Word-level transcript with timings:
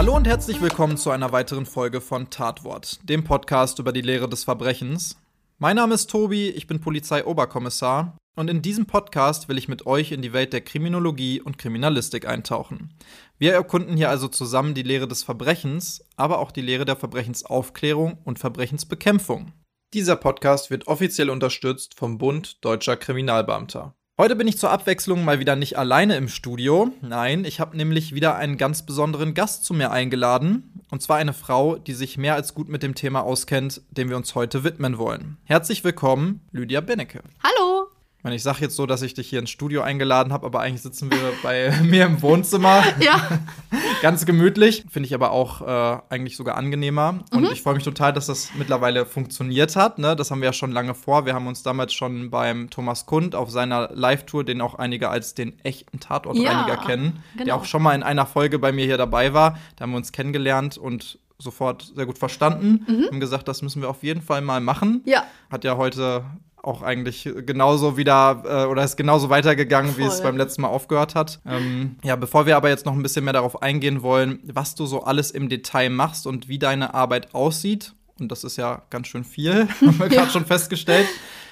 Hallo 0.00 0.16
und 0.16 0.26
herzlich 0.26 0.62
willkommen 0.62 0.96
zu 0.96 1.10
einer 1.10 1.30
weiteren 1.30 1.66
Folge 1.66 2.00
von 2.00 2.30
Tatwort, 2.30 3.00
dem 3.06 3.22
Podcast 3.22 3.78
über 3.80 3.92
die 3.92 4.00
Lehre 4.00 4.30
des 4.30 4.44
Verbrechens. 4.44 5.18
Mein 5.58 5.76
Name 5.76 5.94
ist 5.94 6.08
Tobi, 6.08 6.48
ich 6.48 6.66
bin 6.66 6.80
Polizeioberkommissar 6.80 8.16
und 8.34 8.48
in 8.48 8.62
diesem 8.62 8.86
Podcast 8.86 9.50
will 9.50 9.58
ich 9.58 9.68
mit 9.68 9.84
euch 9.84 10.12
in 10.12 10.22
die 10.22 10.32
Welt 10.32 10.54
der 10.54 10.62
Kriminologie 10.62 11.42
und 11.42 11.58
Kriminalistik 11.58 12.26
eintauchen. 12.26 12.94
Wir 13.36 13.52
erkunden 13.52 13.94
hier 13.94 14.08
also 14.08 14.28
zusammen 14.28 14.72
die 14.72 14.84
Lehre 14.84 15.06
des 15.06 15.22
Verbrechens, 15.22 16.02
aber 16.16 16.38
auch 16.38 16.50
die 16.50 16.62
Lehre 16.62 16.86
der 16.86 16.96
Verbrechensaufklärung 16.96 18.16
und 18.24 18.38
Verbrechensbekämpfung. 18.38 19.52
Dieser 19.92 20.16
Podcast 20.16 20.70
wird 20.70 20.86
offiziell 20.86 21.28
unterstützt 21.28 21.94
vom 21.94 22.16
Bund 22.16 22.64
Deutscher 22.64 22.96
Kriminalbeamter. 22.96 23.94
Heute 24.20 24.36
bin 24.36 24.46
ich 24.46 24.58
zur 24.58 24.70
Abwechslung 24.70 25.24
mal 25.24 25.40
wieder 25.40 25.56
nicht 25.56 25.78
alleine 25.78 26.14
im 26.16 26.28
Studio. 26.28 26.92
Nein, 27.00 27.46
ich 27.46 27.58
habe 27.58 27.74
nämlich 27.74 28.14
wieder 28.14 28.36
einen 28.36 28.58
ganz 28.58 28.84
besonderen 28.84 29.32
Gast 29.32 29.64
zu 29.64 29.72
mir 29.72 29.92
eingeladen. 29.92 30.82
Und 30.90 31.00
zwar 31.00 31.16
eine 31.16 31.32
Frau, 31.32 31.76
die 31.76 31.94
sich 31.94 32.18
mehr 32.18 32.34
als 32.34 32.52
gut 32.52 32.68
mit 32.68 32.82
dem 32.82 32.94
Thema 32.94 33.22
auskennt, 33.22 33.80
dem 33.90 34.10
wir 34.10 34.18
uns 34.18 34.34
heute 34.34 34.62
widmen 34.62 34.98
wollen. 34.98 35.38
Herzlich 35.44 35.84
willkommen, 35.84 36.42
Lydia 36.52 36.82
Bennecke. 36.82 37.22
Hallo! 37.42 37.79
Ich 38.20 38.24
meine, 38.24 38.36
ich 38.36 38.42
sage 38.42 38.58
jetzt 38.60 38.76
so, 38.76 38.84
dass 38.84 39.00
ich 39.00 39.14
dich 39.14 39.30
hier 39.30 39.38
ins 39.38 39.48
Studio 39.48 39.80
eingeladen 39.80 40.30
habe, 40.30 40.44
aber 40.44 40.60
eigentlich 40.60 40.82
sitzen 40.82 41.10
wir 41.10 41.18
bei 41.42 41.70
mir 41.82 42.04
im 42.04 42.20
Wohnzimmer. 42.20 42.82
Ja. 43.00 43.18
Ganz 44.02 44.26
gemütlich. 44.26 44.84
Finde 44.90 45.06
ich 45.06 45.14
aber 45.14 45.30
auch 45.30 45.62
äh, 45.62 46.02
eigentlich 46.10 46.36
sogar 46.36 46.58
angenehmer. 46.58 47.20
Und 47.32 47.44
Mhm. 47.44 47.48
ich 47.50 47.62
freue 47.62 47.74
mich 47.76 47.82
total, 47.84 48.12
dass 48.12 48.26
das 48.26 48.50
mittlerweile 48.58 49.06
funktioniert 49.06 49.74
hat. 49.74 49.98
Ne? 49.98 50.16
Das 50.16 50.30
haben 50.30 50.40
wir 50.42 50.46
ja 50.46 50.52
schon 50.52 50.70
lange 50.70 50.94
vor. 50.94 51.24
Wir 51.24 51.32
haben 51.32 51.46
uns 51.46 51.62
damals 51.62 51.94
schon 51.94 52.28
beim 52.30 52.68
Thomas 52.68 53.06
Kund 53.06 53.34
auf 53.34 53.50
seiner 53.50 53.88
Live-Tour, 53.94 54.44
den 54.44 54.60
auch 54.60 54.74
einige 54.74 55.08
als 55.08 55.32
den 55.34 55.58
echten 55.64 55.98
Tatortreiniger 55.98 56.68
Ja, 56.68 56.76
kennen, 56.76 57.22
der 57.38 57.44
genau. 57.46 57.56
auch 57.56 57.64
schon 57.64 57.82
mal 57.82 57.94
in 57.94 58.02
einer 58.02 58.26
Folge 58.26 58.58
bei 58.58 58.70
mir 58.70 58.84
hier 58.84 58.98
dabei 58.98 59.32
war. 59.32 59.58
Da 59.76 59.84
haben 59.84 59.92
wir 59.92 59.96
uns 59.96 60.12
kennengelernt 60.12 60.76
und 60.76 61.18
sofort 61.38 61.90
sehr 61.96 62.04
gut 62.04 62.18
verstanden. 62.18 62.84
Mhm. 62.86 63.06
Haben 63.06 63.20
gesagt, 63.20 63.48
das 63.48 63.62
müssen 63.62 63.80
wir 63.80 63.88
auf 63.88 64.02
jeden 64.02 64.20
Fall 64.20 64.42
mal 64.42 64.60
machen 64.60 65.00
Ja. 65.06 65.24
hat 65.50 65.64
ja 65.64 65.78
heute 65.78 66.24
auch 66.62 66.82
eigentlich 66.82 67.28
genauso 67.46 67.96
wieder 67.96 68.42
äh, 68.44 68.70
oder 68.70 68.84
ist 68.84 68.96
genauso 68.96 69.30
weitergegangen, 69.30 69.96
wie 69.96 70.02
es 70.02 70.16
Voll. 70.16 70.24
beim 70.24 70.36
letzten 70.36 70.62
Mal 70.62 70.68
aufgehört 70.68 71.14
hat. 71.14 71.40
Ähm, 71.46 71.96
ja, 72.02 72.16
bevor 72.16 72.46
wir 72.46 72.56
aber 72.56 72.68
jetzt 72.68 72.86
noch 72.86 72.92
ein 72.92 73.02
bisschen 73.02 73.24
mehr 73.24 73.32
darauf 73.32 73.62
eingehen 73.62 74.02
wollen, 74.02 74.40
was 74.44 74.74
du 74.74 74.86
so 74.86 75.02
alles 75.02 75.30
im 75.30 75.48
Detail 75.48 75.90
machst 75.90 76.26
und 76.26 76.48
wie 76.48 76.58
deine 76.58 76.94
Arbeit 76.94 77.34
aussieht, 77.34 77.94
und 78.18 78.30
das 78.30 78.44
ist 78.44 78.56
ja 78.56 78.82
ganz 78.90 79.08
schön 79.08 79.24
viel, 79.24 79.68
haben 79.80 79.98
wir 79.98 80.08
gerade 80.08 80.30
schon 80.30 80.44
festgestellt, 80.44 81.06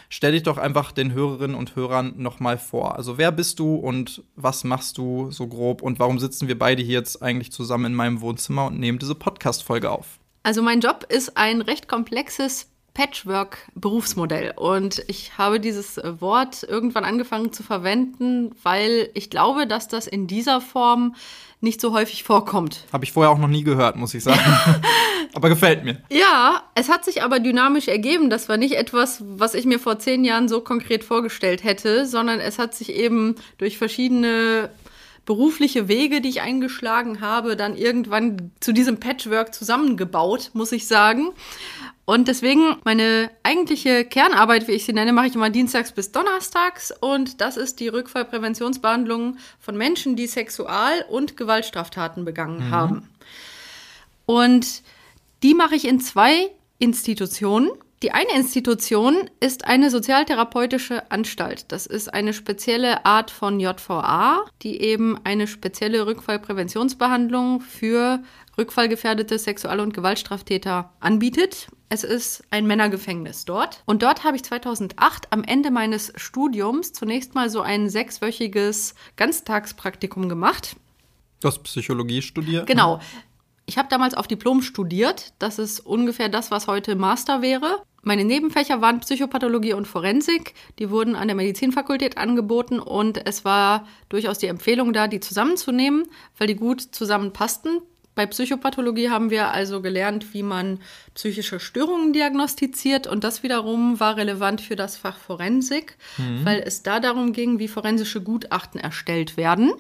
stell 0.09 0.33
dich 0.33 0.43
doch 0.43 0.59
einfach 0.59 0.93
den 0.93 1.13
Hörerinnen 1.13 1.57
und 1.57 1.77
Hörern 1.77 2.15
noch 2.17 2.41
mal 2.41 2.59
vor. 2.59 2.97
Also 2.97 3.19
wer 3.19 3.33
bist 3.33 3.59
du 3.59 3.75
und 3.75 4.23
was 4.37 4.65
machst 4.65 4.99
du 4.99 5.31
so 5.31 5.47
grob 5.47 5.83
und 5.83 5.99
warum 5.99 6.19
sitzen 6.19 6.49
wir 6.49 6.59
beide 6.59 6.83
hier 6.83 6.99
jetzt 6.99 7.23
eigentlich 7.23 7.53
zusammen 7.53 7.87
in 7.87 7.95
meinem 7.95 8.21
Wohnzimmer 8.21 8.67
und 8.67 8.79
nehmen 8.79 8.99
diese 8.99 9.15
Podcast-Folge 9.15 9.91
auf? 9.91 10.19
Also 10.43 10.63
mein 10.63 10.81
Job 10.81 11.05
ist 11.09 11.37
ein 11.37 11.61
recht 11.61 11.89
komplexes 11.89 12.69
Patchwork-Berufsmodell. 12.99 14.55
Und 14.57 15.05
ich 15.07 15.39
habe 15.39 15.61
dieses 15.61 16.01
Wort 16.19 16.65
irgendwann 16.65 17.05
angefangen 17.05 17.53
zu 17.53 17.63
verwenden, 17.63 18.51
weil 18.65 19.09
ich 19.15 19.31
glaube, 19.31 19.69
dass 19.69 19.87
das 19.87 20.09
in 20.09 20.27
dieser 20.27 20.61
Form 20.61 21.15
nicht 21.61 21.81
so 21.81 21.93
häufig 21.93 22.25
vorkommt. 22.25 22.87
Habe 22.93 23.05
ich 23.05 23.13
vorher 23.13 23.31
auch 23.31 23.39
noch 23.39 23.47
nie 23.47 23.63
gehört, 23.63 23.95
muss 23.95 24.15
ich 24.15 24.25
sagen. 24.25 24.41
aber 25.33 25.49
gefällt 25.49 25.85
mir. 25.85 26.03
Ja, 26.11 26.65
es 26.75 26.89
hat 26.89 27.05
sich 27.05 27.23
aber 27.23 27.39
dynamisch 27.39 27.87
ergeben. 27.87 28.31
Das 28.31 28.49
war 28.49 28.57
nicht 28.57 28.75
etwas, 28.75 29.23
was 29.25 29.55
ich 29.55 29.65
mir 29.65 29.79
vor 29.79 30.01
zehn 30.01 30.25
Jahren 30.25 30.49
so 30.49 30.61
konkret 30.61 31.05
vorgestellt 31.05 31.63
hätte, 31.63 32.05
sondern 32.05 32.41
es 32.41 32.59
hat 32.59 32.75
sich 32.75 32.93
eben 32.93 33.37
durch 33.59 33.79
verschiedene 33.79 34.71
berufliche 35.29 35.89
Wege, 35.89 36.23
die 36.23 36.31
ich 36.31 36.41
eingeschlagen 36.41 37.21
habe, 37.21 37.55
dann 37.55 37.77
irgendwann 37.77 38.51
zu 38.61 38.73
diesem 38.73 38.99
Patchwork 38.99 39.55
zusammengebaut, 39.55 40.51
muss 40.55 40.73
ich 40.73 40.87
sagen. 40.87 41.33
Und 42.09 42.27
deswegen 42.27 42.77
meine 42.85 43.31
eigentliche 43.43 44.03
Kernarbeit, 44.03 44.67
wie 44.67 44.73
ich 44.73 44.87
sie 44.87 44.95
nenne, 44.95 45.13
mache 45.13 45.27
ich 45.27 45.35
immer 45.35 45.51
dienstags 45.51 45.93
bis 45.93 46.11
donnerstags. 46.11 46.91
Und 46.91 47.43
das 47.43 47.59
ist 47.59 47.81
die 47.81 47.89
Rückfallpräventionsbehandlung 47.89 49.37
von 49.61 49.77
Menschen, 49.77 50.17
die 50.17 50.27
Sexual- 50.27 51.05
und 51.11 51.37
Gewaltstraftaten 51.37 52.25
begangen 52.25 52.71
haben. 52.71 53.11
Und 54.25 54.83
die 55.43 55.53
mache 55.53 55.75
ich 55.75 55.87
in 55.87 56.01
zwei 56.01 56.51
Institutionen. 56.79 57.69
Die 58.03 58.13
eine 58.13 58.35
Institution 58.35 59.29
ist 59.41 59.67
eine 59.67 59.91
sozialtherapeutische 59.91 61.11
Anstalt. 61.11 61.71
Das 61.73 61.85
ist 61.85 62.15
eine 62.15 62.33
spezielle 62.33 63.05
Art 63.05 63.31
von 63.31 63.61
JVA, 63.61 64.47
die 64.63 64.81
eben 64.81 65.19
eine 65.25 65.47
spezielle 65.47 66.07
Rückfallpräventionsbehandlung 66.07 67.61
für 67.61 68.23
rückfallgefährdete 68.57 69.39
Sexual- 69.39 69.81
und 69.81 69.93
Gewaltstraftäter 69.93 70.91
anbietet. 71.01 71.69
Es 71.91 72.05
ist 72.05 72.45
ein 72.51 72.67
Männergefängnis 72.67 73.45
dort. 73.47 73.83
Und 73.87 74.03
dort 74.03 74.25
habe 74.25 74.37
ich 74.37 74.45
2008 74.45 75.29
am 75.31 75.43
Ende 75.43 75.71
meines 75.71 76.13
Studiums 76.17 76.93
zunächst 76.93 77.35
mal 77.35 77.49
so 77.49 77.63
ein 77.63 77.89
sechswöchiges 77.89 78.95
Ganztagspraktikum 79.17 80.29
gemacht. 80.29 80.77
Du 81.41 81.49
hast 81.49 81.63
Psychologie 81.63 82.21
studiert? 82.21 82.67
Genau. 82.67 83.01
Ich 83.65 83.79
habe 83.79 83.89
damals 83.89 84.15
auf 84.15 84.27
Diplom 84.27 84.63
studiert. 84.63 85.33
Das 85.39 85.59
ist 85.59 85.81
ungefähr 85.81 86.29
das, 86.29 86.51
was 86.51 86.67
heute 86.67 86.97
Master 86.97 87.43
wäre. 87.43 87.83
Meine 88.03 88.25
Nebenfächer 88.25 88.81
waren 88.81 89.01
Psychopathologie 89.01 89.75
und 89.75 89.87
Forensik. 89.87 90.55
Die 90.79 90.91
wurden 90.91 91.17
an 91.17 91.29
der 91.29 91.37
Medizinfakultät 91.37 92.17
angeboten 92.17 92.81
und 92.81 93.27
es 93.27 93.45
war 93.45 93.87
durchaus 94.09 94.39
die 94.39 94.47
Empfehlung 94.47 94.93
da, 94.93 95.09
die 95.09 95.21
zusammenzunehmen, 95.21 96.07
weil 96.39 96.47
die 96.47 96.55
gut 96.57 96.81
zusammenpassten. 96.81 97.81
Bei 98.19 98.27
Psychopathologie 98.27 99.11
haben 99.11 99.31
wir 99.31 99.53
also 99.53 99.81
gelernt, 99.81 100.35
wie 100.35 100.43
man 100.43 100.81
psychische 101.15 101.61
Störungen 101.61 102.13
diagnostiziert 102.13 103.07
und 103.07 103.23
das 103.23 103.45
wiederum 103.45 104.01
war 104.01 104.17
relevant 104.17 104.61
für 104.61 104.75
das 104.75 104.97
Fach 104.97 105.17
Forensik, 105.17 105.97
weil 106.43 106.61
es 106.67 106.83
da 106.83 106.99
darum 106.99 107.33
ging, 107.33 107.61
wie 107.61 107.69
forensische 107.69 108.21
Gutachten 108.21 108.81
erstellt 108.81 109.37
werden. 109.37 109.71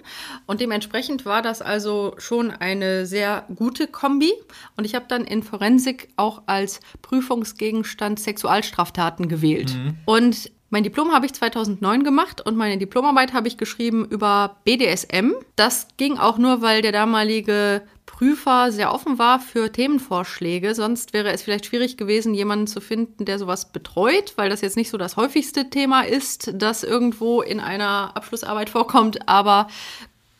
Und 0.46 0.60
dementsprechend 0.60 1.24
war 1.24 1.42
das 1.42 1.62
also 1.62 2.14
schon 2.18 2.52
eine 2.52 3.06
sehr 3.06 3.44
gute 3.56 3.88
Kombi. 3.88 4.32
Und 4.76 4.84
ich 4.84 4.94
habe 4.94 5.06
dann 5.08 5.24
in 5.24 5.42
Forensik 5.42 6.10
auch 6.14 6.42
als 6.46 6.78
Prüfungsgegenstand 7.02 8.20
Sexualstraftaten 8.20 9.26
gewählt. 9.26 9.76
Und 10.04 10.52
mein 10.70 10.84
Diplom 10.84 11.12
habe 11.12 11.26
ich 11.26 11.32
2009 11.32 12.04
gemacht 12.04 12.40
und 12.42 12.56
meine 12.56 12.78
Diplomarbeit 12.78 13.32
habe 13.32 13.48
ich 13.48 13.56
geschrieben 13.56 14.04
über 14.04 14.58
BDSM. 14.64 15.32
Das 15.56 15.88
ging 15.96 16.18
auch 16.18 16.38
nur, 16.38 16.62
weil 16.62 16.82
der 16.82 16.92
damalige 16.92 17.82
Prüfer 18.08 18.72
sehr 18.72 18.94
offen 18.94 19.18
war 19.18 19.38
für 19.38 19.70
Themenvorschläge. 19.70 20.74
Sonst 20.74 21.12
wäre 21.12 21.30
es 21.30 21.42
vielleicht 21.42 21.66
schwierig 21.66 21.98
gewesen, 21.98 22.32
jemanden 22.32 22.66
zu 22.66 22.80
finden, 22.80 23.26
der 23.26 23.38
sowas 23.38 23.70
betreut, 23.70 24.32
weil 24.36 24.48
das 24.48 24.62
jetzt 24.62 24.78
nicht 24.78 24.88
so 24.88 24.96
das 24.96 25.18
häufigste 25.18 25.68
Thema 25.68 26.00
ist, 26.00 26.50
das 26.54 26.84
irgendwo 26.84 27.42
in 27.42 27.60
einer 27.60 28.16
Abschlussarbeit 28.16 28.70
vorkommt. 28.70 29.28
Aber 29.28 29.68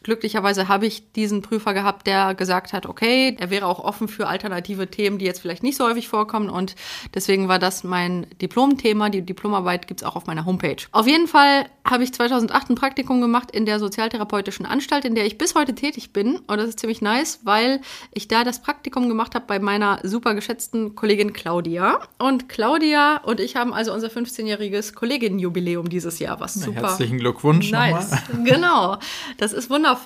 glücklicherweise 0.08 0.68
habe 0.68 0.86
ich 0.86 1.12
diesen 1.12 1.42
Prüfer 1.42 1.74
gehabt, 1.74 2.06
der 2.06 2.34
gesagt 2.34 2.72
hat, 2.72 2.86
okay, 2.86 3.36
er 3.38 3.50
wäre 3.50 3.66
auch 3.66 3.78
offen 3.78 4.08
für 4.08 4.26
alternative 4.26 4.88
Themen, 4.88 5.18
die 5.18 5.26
jetzt 5.26 5.40
vielleicht 5.40 5.62
nicht 5.62 5.76
so 5.76 5.84
häufig 5.84 6.08
vorkommen. 6.08 6.48
Und 6.48 6.76
deswegen 7.14 7.46
war 7.46 7.58
das 7.58 7.84
mein 7.84 8.26
Diplomthema. 8.40 9.10
Die 9.10 9.20
Diplomarbeit 9.20 9.86
gibt 9.86 10.00
es 10.00 10.06
auch 10.06 10.16
auf 10.16 10.26
meiner 10.26 10.46
Homepage. 10.46 10.78
Auf 10.92 11.06
jeden 11.06 11.28
Fall 11.28 11.66
habe 11.84 12.04
ich 12.04 12.14
2008 12.14 12.70
ein 12.70 12.74
Praktikum 12.74 13.20
gemacht 13.20 13.50
in 13.50 13.66
der 13.66 13.78
sozialtherapeutischen 13.78 14.64
Anstalt, 14.64 15.04
in 15.04 15.14
der 15.14 15.26
ich 15.26 15.36
bis 15.36 15.54
heute 15.54 15.74
tätig 15.74 16.14
bin. 16.14 16.36
Und 16.36 16.56
das 16.56 16.70
ist 16.70 16.80
ziemlich 16.80 17.02
nice, 17.02 17.40
weil 17.44 17.82
ich 18.14 18.28
da 18.28 18.44
das 18.44 18.62
Praktikum 18.62 19.08
gemacht 19.08 19.34
habe 19.34 19.44
bei 19.46 19.58
meiner 19.58 20.00
super 20.04 20.34
geschätzten 20.34 20.94
Kollegin 20.94 21.34
Claudia. 21.34 22.00
Und 22.18 22.48
Claudia 22.48 23.18
und 23.18 23.40
ich 23.40 23.56
haben 23.56 23.74
also 23.74 23.92
unser 23.92 24.08
15-jähriges 24.08 24.94
Kolleginnenjubiläum 24.94 25.90
dieses 25.90 26.18
Jahr, 26.18 26.40
was 26.40 26.54
super 26.54 26.80
Herzlichen 26.80 27.18
Glückwunsch 27.18 27.70
Nice, 27.70 28.10
nochmal. 28.10 28.44
genau. 28.44 28.96
Das 29.36 29.52
ist 29.52 29.68
wundervoll. 29.68 29.97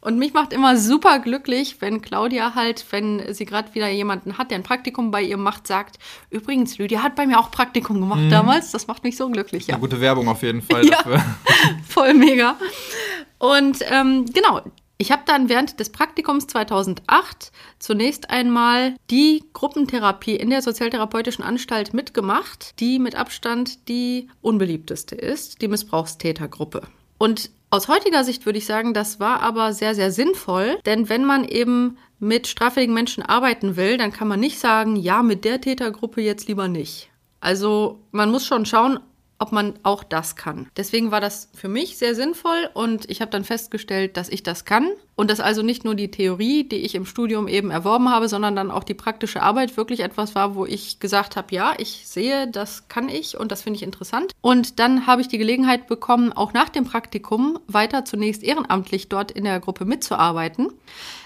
Und 0.00 0.18
mich 0.18 0.32
macht 0.32 0.52
immer 0.52 0.76
super 0.76 1.20
glücklich, 1.20 1.76
wenn 1.80 2.02
Claudia 2.02 2.54
halt, 2.56 2.84
wenn 2.90 3.32
sie 3.34 3.44
gerade 3.44 3.72
wieder 3.74 3.88
jemanden 3.88 4.36
hat, 4.36 4.50
der 4.50 4.58
ein 4.58 4.64
Praktikum 4.64 5.10
bei 5.12 5.22
ihr 5.22 5.36
macht, 5.36 5.66
sagt, 5.68 5.98
übrigens, 6.30 6.76
Lydia 6.78 7.02
hat 7.04 7.14
bei 7.14 7.24
mir 7.26 7.38
auch 7.38 7.52
Praktikum 7.52 8.00
gemacht 8.00 8.22
damals. 8.30 8.72
Das 8.72 8.88
macht 8.88 9.04
mich 9.04 9.16
so 9.16 9.28
glücklich. 9.30 9.68
Ja. 9.68 9.74
Eine 9.74 9.80
gute 9.80 10.00
Werbung 10.00 10.28
auf 10.28 10.42
jeden 10.42 10.60
Fall 10.62 10.84
Ja. 10.88 10.96
dafür. 10.96 11.22
Voll 11.88 12.14
mega. 12.14 12.56
Und 13.38 13.78
ähm, 13.90 14.26
genau, 14.32 14.60
Ich 14.98 15.10
habe 15.12 15.22
dann 15.26 15.48
während 15.48 15.78
des 15.80 15.90
Praktikums 15.90 16.46
2008 16.48 17.50
zunächst 17.78 18.30
einmal 18.30 18.94
die 19.10 19.44
Gruppentherapie 19.52 20.34
in 20.36 20.50
der 20.50 20.62
Sozialtherapeutischen 20.62 21.44
Anstalt 21.44 21.94
mitgemacht, 21.94 22.78
die 22.80 22.98
mit 22.98 23.14
Abstand 23.16 23.88
die 23.88 24.28
unbeliebteste 24.42 25.14
ist, 25.14 25.60
die 25.62 25.68
Missbrauchstätergruppe. 25.68 26.82
Und 27.18 27.50
aus 27.72 27.88
heutiger 27.88 28.22
Sicht 28.22 28.44
würde 28.44 28.58
ich 28.58 28.66
sagen, 28.66 28.92
das 28.92 29.18
war 29.18 29.40
aber 29.40 29.72
sehr, 29.72 29.94
sehr 29.94 30.12
sinnvoll, 30.12 30.78
denn 30.84 31.08
wenn 31.08 31.24
man 31.24 31.44
eben 31.44 31.96
mit 32.18 32.46
straffälligen 32.46 32.94
Menschen 32.94 33.22
arbeiten 33.22 33.76
will, 33.76 33.96
dann 33.96 34.12
kann 34.12 34.28
man 34.28 34.40
nicht 34.40 34.58
sagen, 34.58 34.94
ja, 34.94 35.22
mit 35.22 35.46
der 35.46 35.58
Tätergruppe 35.58 36.20
jetzt 36.20 36.48
lieber 36.48 36.68
nicht. 36.68 37.08
Also 37.40 38.00
man 38.10 38.30
muss 38.30 38.44
schon 38.46 38.66
schauen, 38.66 39.00
ob 39.42 39.50
man 39.50 39.74
auch 39.82 40.04
das 40.04 40.36
kann. 40.36 40.68
Deswegen 40.76 41.10
war 41.10 41.20
das 41.20 41.48
für 41.52 41.68
mich 41.68 41.98
sehr 41.98 42.14
sinnvoll 42.14 42.70
und 42.74 43.10
ich 43.10 43.20
habe 43.20 43.32
dann 43.32 43.42
festgestellt, 43.42 44.16
dass 44.16 44.28
ich 44.28 44.44
das 44.44 44.64
kann 44.64 44.88
und 45.16 45.30
dass 45.30 45.40
also 45.40 45.62
nicht 45.62 45.84
nur 45.84 45.96
die 45.96 46.12
Theorie, 46.12 46.62
die 46.62 46.76
ich 46.76 46.94
im 46.94 47.06
Studium 47.06 47.48
eben 47.48 47.72
erworben 47.72 48.08
habe, 48.08 48.28
sondern 48.28 48.54
dann 48.54 48.70
auch 48.70 48.84
die 48.84 48.94
praktische 48.94 49.42
Arbeit 49.42 49.76
wirklich 49.76 50.00
etwas 50.00 50.36
war, 50.36 50.54
wo 50.54 50.64
ich 50.64 51.00
gesagt 51.00 51.34
habe, 51.34 51.54
ja, 51.54 51.74
ich 51.76 52.06
sehe, 52.06 52.46
das 52.46 52.86
kann 52.86 53.08
ich 53.08 53.36
und 53.36 53.50
das 53.50 53.62
finde 53.62 53.78
ich 53.78 53.82
interessant. 53.82 54.32
Und 54.40 54.78
dann 54.78 55.08
habe 55.08 55.20
ich 55.20 55.28
die 55.28 55.38
Gelegenheit 55.38 55.88
bekommen, 55.88 56.32
auch 56.32 56.52
nach 56.52 56.68
dem 56.68 56.84
Praktikum 56.84 57.58
weiter 57.66 58.04
zunächst 58.04 58.44
ehrenamtlich 58.44 59.08
dort 59.08 59.32
in 59.32 59.42
der 59.42 59.58
Gruppe 59.58 59.84
mitzuarbeiten. 59.84 60.72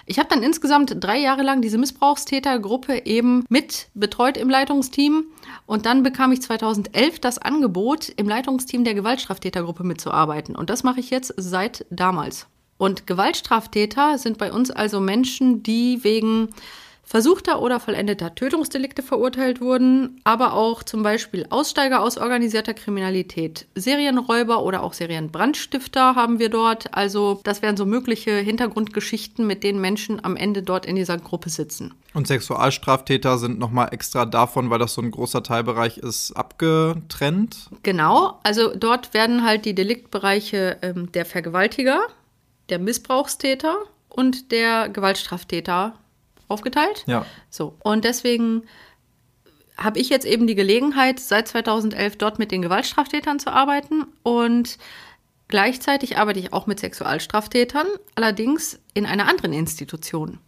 Ich 0.08 0.20
habe 0.20 0.28
dann 0.28 0.44
insgesamt 0.44 0.96
drei 1.00 1.18
Jahre 1.18 1.42
lang 1.42 1.60
diese 1.60 1.78
Missbrauchstätergruppe 1.78 3.06
eben 3.06 3.44
mit 3.48 3.88
betreut 3.94 4.36
im 4.36 4.48
Leitungsteam 4.48 5.24
und 5.66 5.84
dann 5.84 6.04
bekam 6.04 6.30
ich 6.30 6.42
2011 6.42 7.18
das 7.18 7.38
Angebot, 7.38 8.08
im 8.10 8.28
Leitungsteam 8.28 8.84
der 8.84 8.94
Gewaltstraftätergruppe 8.94 9.82
mitzuarbeiten. 9.82 10.54
Und 10.54 10.70
das 10.70 10.84
mache 10.84 11.00
ich 11.00 11.10
jetzt 11.10 11.34
seit 11.36 11.84
damals. 11.90 12.46
Und 12.78 13.08
Gewaltstraftäter 13.08 14.18
sind 14.18 14.38
bei 14.38 14.52
uns 14.52 14.70
also 14.70 15.00
Menschen, 15.00 15.64
die 15.64 16.04
wegen 16.04 16.50
versuchter 17.06 17.62
oder 17.62 17.78
vollendeter 17.78 18.34
Tötungsdelikte 18.34 19.02
verurteilt 19.02 19.60
wurden, 19.60 20.20
aber 20.24 20.54
auch 20.54 20.82
zum 20.82 21.04
Beispiel 21.04 21.46
Aussteiger 21.50 22.02
aus 22.02 22.18
organisierter 22.18 22.74
Kriminalität, 22.74 23.66
Serienräuber 23.76 24.64
oder 24.64 24.82
auch 24.82 24.92
Serienbrandstifter 24.92 26.16
haben 26.16 26.40
wir 26.40 26.50
dort. 26.50 26.92
Also 26.94 27.40
das 27.44 27.62
wären 27.62 27.76
so 27.76 27.86
mögliche 27.86 28.32
Hintergrundgeschichten, 28.32 29.46
mit 29.46 29.62
denen 29.62 29.80
Menschen 29.80 30.22
am 30.24 30.36
Ende 30.36 30.64
dort 30.64 30.84
in 30.84 30.96
dieser 30.96 31.16
Gruppe 31.16 31.48
sitzen. 31.48 31.94
Und 32.12 32.26
Sexualstraftäter 32.26 33.38
sind 33.38 33.60
nochmal 33.60 33.90
extra 33.92 34.26
davon, 34.26 34.68
weil 34.70 34.80
das 34.80 34.94
so 34.94 35.02
ein 35.02 35.12
großer 35.12 35.44
Teilbereich 35.44 35.98
ist, 35.98 36.32
abgetrennt? 36.32 37.70
Genau, 37.84 38.40
also 38.42 38.74
dort 38.74 39.14
werden 39.14 39.44
halt 39.44 39.64
die 39.64 39.74
Deliktbereiche 39.74 40.78
ähm, 40.82 41.12
der 41.12 41.24
Vergewaltiger, 41.24 42.00
der 42.68 42.80
Missbrauchstäter 42.80 43.76
und 44.08 44.50
der 44.50 44.88
Gewaltstraftäter 44.88 45.94
aufgeteilt. 46.48 47.04
Ja. 47.06 47.26
So. 47.50 47.76
Und 47.82 48.04
deswegen 48.04 48.62
habe 49.76 49.98
ich 49.98 50.08
jetzt 50.08 50.26
eben 50.26 50.46
die 50.46 50.54
Gelegenheit, 50.54 51.20
seit 51.20 51.48
2011 51.48 52.16
dort 52.16 52.38
mit 52.38 52.50
den 52.50 52.62
Gewaltstraftätern 52.62 53.38
zu 53.38 53.52
arbeiten 53.52 54.06
und 54.22 54.78
gleichzeitig 55.48 56.18
arbeite 56.18 56.40
ich 56.40 56.52
auch 56.52 56.66
mit 56.66 56.80
Sexualstraftätern, 56.80 57.86
allerdings 58.14 58.80
in 58.94 59.06
einer 59.06 59.28
anderen 59.28 59.52
Institution. 59.52 60.38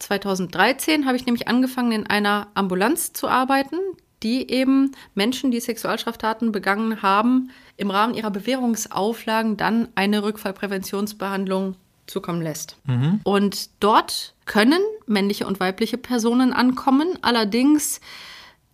2013 0.00 1.06
habe 1.06 1.16
ich 1.16 1.26
nämlich 1.26 1.48
angefangen, 1.48 1.92
in 1.92 2.06
einer 2.06 2.48
Ambulanz 2.54 3.12
zu 3.12 3.28
arbeiten, 3.28 3.76
die 4.22 4.50
eben 4.50 4.92
Menschen, 5.14 5.50
die 5.50 5.60
Sexualstraftaten 5.60 6.52
begangen 6.52 7.02
haben, 7.02 7.50
im 7.76 7.90
Rahmen 7.90 8.14
ihrer 8.14 8.30
Bewährungsauflagen 8.30 9.56
dann 9.56 9.88
eine 9.94 10.22
Rückfallpräventionsbehandlung 10.22 11.76
zukommen 12.08 12.42
lässt. 12.42 12.76
Mhm. 12.86 13.20
Und 13.22 13.70
dort 13.80 14.34
können 14.46 14.80
männliche 15.06 15.46
und 15.46 15.60
weibliche 15.60 15.98
Personen 15.98 16.52
ankommen. 16.52 17.18
Allerdings 17.22 18.00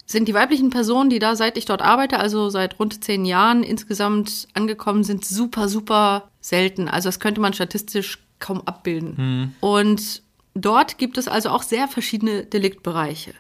sind 0.07 0.29
die 0.29 0.35
weiblichen 0.35 0.71
Personen, 0.71 1.11
die 1.11 1.19
da 1.19 1.35
seit 1.35 1.57
ich 1.57 1.65
dort 1.65 1.83
arbeite, 1.83 2.19
also 2.19 2.51
seit 2.51 2.79
rund 2.79 3.03
zehn 3.05 3.25
Jahren 3.25 3.63
insgesamt 3.63 4.49
angekommen 4.55 5.03
sind, 5.03 5.25
super, 5.25 5.69
super 5.69 6.31
selten. 6.41 6.89
Also 6.89 7.09
das 7.09 7.21
könnte 7.21 7.41
man 7.41 7.55
statistisch 7.55 8.19
kaum 8.39 8.63
abbilden. 8.63 9.15
Mhm. 9.17 9.53
Und 9.61 10.23
dort 10.55 10.99
gibt 10.99 11.19
es 11.19 11.29
also 11.29 11.51
auch 11.51 11.63
sehr 11.63 11.89
verschiedene 11.89 12.45
Deliktbereiche. 12.45 13.33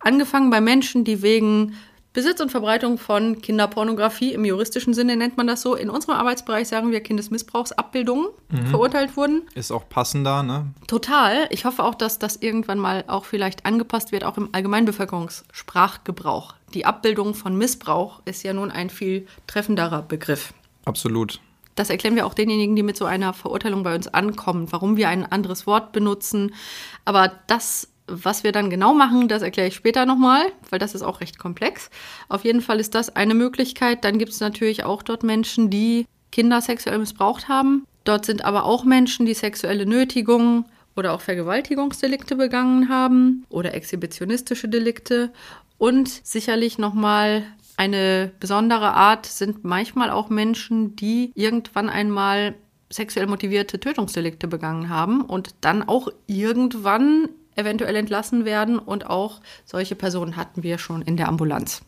Angefangen 0.00 0.50
bei 0.50 0.60
Menschen, 0.60 1.04
die 1.04 1.22
wegen 1.22 1.74
Besitz 2.12 2.40
und 2.40 2.50
Verbreitung 2.50 2.98
von 2.98 3.40
Kinderpornografie 3.40 4.32
im 4.32 4.44
juristischen 4.44 4.94
Sinne 4.94 5.16
nennt 5.16 5.36
man 5.36 5.46
das 5.46 5.62
so. 5.62 5.74
In 5.74 5.90
unserem 5.90 6.14
Arbeitsbereich 6.14 6.66
sagen 6.66 6.90
wir 6.90 7.00
Kindesmissbrauchsabbildungen 7.00 8.28
mhm. 8.48 8.66
verurteilt 8.66 9.16
wurden. 9.16 9.42
Ist 9.54 9.70
auch 9.70 9.88
passender, 9.88 10.42
ne? 10.42 10.66
Total. 10.86 11.46
Ich 11.50 11.64
hoffe 11.64 11.84
auch, 11.84 11.94
dass 11.94 12.18
das 12.18 12.36
irgendwann 12.36 12.78
mal 12.78 13.04
auch 13.06 13.24
vielleicht 13.24 13.66
angepasst 13.66 14.10
wird, 14.10 14.24
auch 14.24 14.38
im 14.38 14.48
Allgemeinbevölkerungssprachgebrauch. 14.52 16.54
Die 16.74 16.86
Abbildung 16.86 17.34
von 17.34 17.56
Missbrauch 17.56 18.22
ist 18.24 18.42
ja 18.42 18.52
nun 18.52 18.70
ein 18.70 18.90
viel 18.90 19.26
treffenderer 19.46 20.02
Begriff. 20.02 20.54
Absolut. 20.86 21.40
Das 21.74 21.90
erklären 21.90 22.16
wir 22.16 22.26
auch 22.26 22.34
denjenigen, 22.34 22.74
die 22.74 22.82
mit 22.82 22.96
so 22.96 23.04
einer 23.04 23.32
Verurteilung 23.32 23.84
bei 23.84 23.94
uns 23.94 24.08
ankommen, 24.08 24.66
warum 24.70 24.96
wir 24.96 25.08
ein 25.08 25.30
anderes 25.30 25.66
Wort 25.66 25.92
benutzen. 25.92 26.54
Aber 27.04 27.30
das 27.46 27.88
was 28.08 28.44
wir 28.44 28.52
dann 28.52 28.70
genau 28.70 28.94
machen, 28.94 29.28
das 29.28 29.42
erkläre 29.42 29.68
ich 29.68 29.74
später 29.74 30.06
nochmal, 30.06 30.46
weil 30.70 30.78
das 30.78 30.94
ist 30.94 31.02
auch 31.02 31.20
recht 31.20 31.38
komplex. 31.38 31.90
Auf 32.28 32.44
jeden 32.44 32.60
Fall 32.60 32.80
ist 32.80 32.94
das 32.94 33.14
eine 33.14 33.34
Möglichkeit. 33.34 34.04
Dann 34.04 34.18
gibt 34.18 34.32
es 34.32 34.40
natürlich 34.40 34.84
auch 34.84 35.02
dort 35.02 35.22
Menschen, 35.22 35.70
die 35.70 36.06
Kinder 36.32 36.60
sexuell 36.60 36.98
missbraucht 36.98 37.48
haben. 37.48 37.84
Dort 38.04 38.24
sind 38.24 38.44
aber 38.44 38.64
auch 38.64 38.84
Menschen, 38.84 39.26
die 39.26 39.34
sexuelle 39.34 39.86
Nötigung 39.86 40.64
oder 40.96 41.12
auch 41.12 41.20
Vergewaltigungsdelikte 41.20 42.36
begangen 42.36 42.88
haben 42.88 43.44
oder 43.48 43.74
exhibitionistische 43.74 44.68
Delikte. 44.68 45.32
Und 45.78 46.08
sicherlich 46.08 46.78
nochmal 46.78 47.44
eine 47.76 48.32
besondere 48.40 48.94
Art 48.94 49.26
sind 49.26 49.64
manchmal 49.64 50.10
auch 50.10 50.30
Menschen, 50.30 50.96
die 50.96 51.30
irgendwann 51.34 51.88
einmal 51.88 52.56
sexuell 52.90 53.26
motivierte 53.26 53.78
Tötungsdelikte 53.78 54.48
begangen 54.48 54.88
haben 54.88 55.20
und 55.20 55.54
dann 55.60 55.82
auch 55.82 56.08
irgendwann 56.26 57.28
eventuell 57.58 57.96
entlassen 57.96 58.44
werden. 58.44 58.78
Und 58.78 59.06
auch 59.06 59.40
solche 59.64 59.94
Personen 59.94 60.36
hatten 60.36 60.62
wir 60.62 60.78
schon 60.78 61.02
in 61.02 61.16
der 61.16 61.28
Ambulanz. 61.28 61.82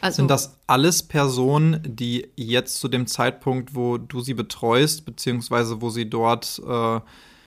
Also, 0.00 0.16
Sind 0.16 0.30
das 0.30 0.56
alles 0.66 1.02
Personen, 1.02 1.82
die 1.84 2.28
jetzt 2.36 2.78
zu 2.78 2.88
dem 2.88 3.06
Zeitpunkt, 3.06 3.74
wo 3.74 3.98
du 3.98 4.20
sie 4.20 4.34
betreust, 4.34 5.04
beziehungsweise 5.04 5.82
wo 5.82 5.90
sie 5.90 6.08
dort 6.08 6.62
äh, 6.66 7.00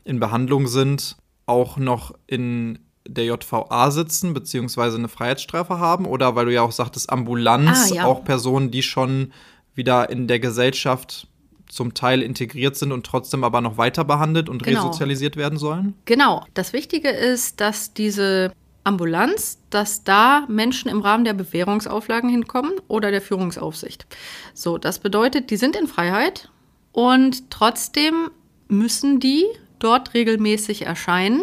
in 0.04 0.20
Behandlung 0.20 0.68
sind, 0.68 1.16
auch 1.46 1.78
noch 1.78 2.14
in 2.28 2.80
der 3.08 3.26
JVA 3.26 3.92
sitzen, 3.92 4.34
beziehungsweise 4.34 4.98
eine 4.98 5.08
Freiheitsstrafe 5.08 5.80
haben? 5.80 6.06
Oder 6.06 6.36
weil 6.36 6.46
du 6.46 6.54
ja 6.54 6.62
auch 6.62 6.74
sagtest, 6.74 7.10
Ambulanz, 7.10 7.92
ah, 7.92 7.96
ja. 7.96 8.06
auch 8.06 8.24
Personen, 8.26 8.70
die 8.70 8.84
schon 8.84 9.32
wieder 9.74 10.10
in 10.10 10.28
der 10.28 10.40
Gesellschaft 10.40 11.28
zum 11.72 11.94
Teil 11.94 12.22
integriert 12.22 12.76
sind 12.76 12.92
und 12.92 13.06
trotzdem 13.06 13.44
aber 13.44 13.62
noch 13.62 13.78
weiter 13.78 14.04
behandelt 14.04 14.50
und 14.50 14.64
genau. 14.64 14.82
resozialisiert 14.82 15.38
werden 15.38 15.58
sollen? 15.58 15.96
Genau. 16.06 16.46
Das 16.54 16.74
Wichtige 16.74 17.10
ist, 17.10 17.62
dass 17.62 17.94
diese 17.94 18.52
Ambulanz, 18.84 19.60
dass 19.70 20.04
da 20.04 20.46
Menschen 20.50 20.90
im 20.90 21.02
Rahmen 21.02 21.24
der 21.24 21.34
Bewährungsauflagen 21.34 22.30
hinkommen 22.30 22.74
oder 22.88 23.12
der 23.12 23.22
Führungsaufsicht. 23.22 24.06
So, 24.54 24.78
das 24.78 25.00
bedeutet, 25.00 25.50
die 25.50 25.58
sind 25.58 25.76
in 25.76 25.88
Freiheit 25.88 26.50
und 26.92 27.50
trotzdem 27.50 28.30
müssen 28.68 29.20
die 29.20 29.46
dort 29.80 30.14
regelmäßig 30.14 30.86
erscheinen. 30.86 31.42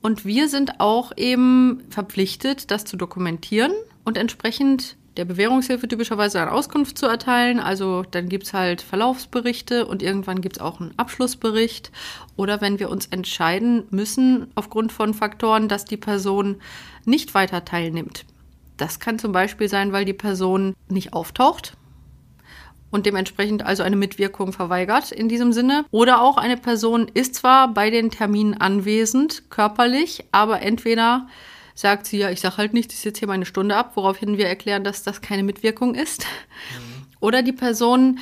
Und 0.00 0.24
wir 0.24 0.48
sind 0.48 0.80
auch 0.80 1.12
eben 1.16 1.82
verpflichtet, 1.90 2.70
das 2.70 2.84
zu 2.84 2.96
dokumentieren 2.96 3.72
und 4.04 4.16
entsprechend 4.16 4.96
der 5.18 5.24
Bewährungshilfe 5.24 5.88
typischerweise 5.88 6.40
eine 6.40 6.52
Auskunft 6.52 6.96
zu 6.96 7.06
erteilen. 7.06 7.58
Also 7.58 8.04
dann 8.08 8.28
gibt 8.28 8.46
es 8.46 8.54
halt 8.54 8.80
Verlaufsberichte 8.80 9.84
und 9.84 10.00
irgendwann 10.00 10.40
gibt 10.40 10.56
es 10.56 10.62
auch 10.62 10.80
einen 10.80 10.96
Abschlussbericht. 10.96 11.90
Oder 12.36 12.60
wenn 12.60 12.78
wir 12.78 12.88
uns 12.88 13.06
entscheiden 13.06 13.84
müssen 13.90 14.46
aufgrund 14.54 14.92
von 14.92 15.14
Faktoren, 15.14 15.66
dass 15.66 15.84
die 15.84 15.96
Person 15.96 16.60
nicht 17.04 17.34
weiter 17.34 17.64
teilnimmt. 17.64 18.24
Das 18.76 19.00
kann 19.00 19.18
zum 19.18 19.32
Beispiel 19.32 19.68
sein, 19.68 19.92
weil 19.92 20.04
die 20.04 20.12
Person 20.12 20.74
nicht 20.88 21.12
auftaucht 21.12 21.76
und 22.90 23.04
dementsprechend 23.04 23.66
also 23.66 23.82
eine 23.82 23.96
Mitwirkung 23.96 24.52
verweigert 24.52 25.10
in 25.10 25.28
diesem 25.28 25.52
Sinne. 25.52 25.84
Oder 25.90 26.22
auch 26.22 26.36
eine 26.36 26.56
Person 26.56 27.10
ist 27.12 27.34
zwar 27.34 27.74
bei 27.74 27.90
den 27.90 28.10
Terminen 28.10 28.54
anwesend, 28.54 29.50
körperlich, 29.50 30.24
aber 30.30 30.62
entweder 30.62 31.26
sagt 31.78 32.06
sie, 32.06 32.18
ja, 32.18 32.30
ich 32.30 32.40
sage 32.40 32.56
halt 32.56 32.74
nicht, 32.74 32.92
ich 32.92 32.98
sitze 32.98 33.20
hier 33.20 33.28
meine 33.28 33.46
Stunde 33.46 33.76
ab, 33.76 33.92
woraufhin 33.94 34.36
wir 34.36 34.48
erklären, 34.48 34.82
dass 34.82 35.04
das 35.04 35.20
keine 35.20 35.44
Mitwirkung 35.44 35.94
ist. 35.94 36.22
Mhm. 36.24 37.06
Oder 37.20 37.42
die 37.42 37.52
Person 37.52 38.18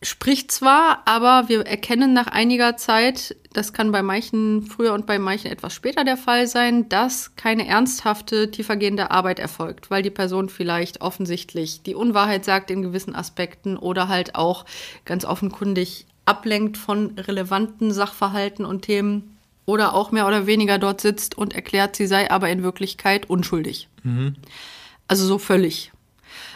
spricht 0.00 0.50
zwar, 0.50 1.02
aber 1.04 1.50
wir 1.50 1.66
erkennen 1.66 2.14
nach 2.14 2.28
einiger 2.28 2.78
Zeit, 2.78 3.36
das 3.52 3.74
kann 3.74 3.92
bei 3.92 4.00
manchen 4.00 4.62
früher 4.62 4.94
und 4.94 5.04
bei 5.04 5.18
manchen 5.18 5.50
etwas 5.50 5.74
später 5.74 6.04
der 6.04 6.16
Fall 6.16 6.46
sein, 6.46 6.88
dass 6.88 7.36
keine 7.36 7.66
ernsthafte, 7.66 8.50
tiefergehende 8.50 9.10
Arbeit 9.10 9.40
erfolgt, 9.40 9.90
weil 9.90 10.02
die 10.02 10.08
Person 10.08 10.48
vielleicht 10.48 11.02
offensichtlich 11.02 11.82
die 11.82 11.94
Unwahrheit 11.94 12.46
sagt 12.46 12.70
in 12.70 12.80
gewissen 12.80 13.14
Aspekten 13.14 13.76
oder 13.76 14.08
halt 14.08 14.36
auch 14.36 14.64
ganz 15.04 15.26
offenkundig 15.26 16.06
ablenkt 16.24 16.78
von 16.78 17.18
relevanten 17.18 17.92
Sachverhalten 17.92 18.64
und 18.64 18.82
Themen 18.82 19.37
oder 19.68 19.92
auch 19.92 20.12
mehr 20.12 20.26
oder 20.26 20.46
weniger 20.46 20.78
dort 20.78 21.02
sitzt 21.02 21.36
und 21.36 21.54
erklärt, 21.54 21.94
sie 21.94 22.06
sei 22.06 22.30
aber 22.30 22.48
in 22.48 22.62
Wirklichkeit 22.62 23.28
unschuldig. 23.28 23.88
Mhm. 24.02 24.34
Also 25.08 25.26
so 25.26 25.36
völlig. 25.36 25.92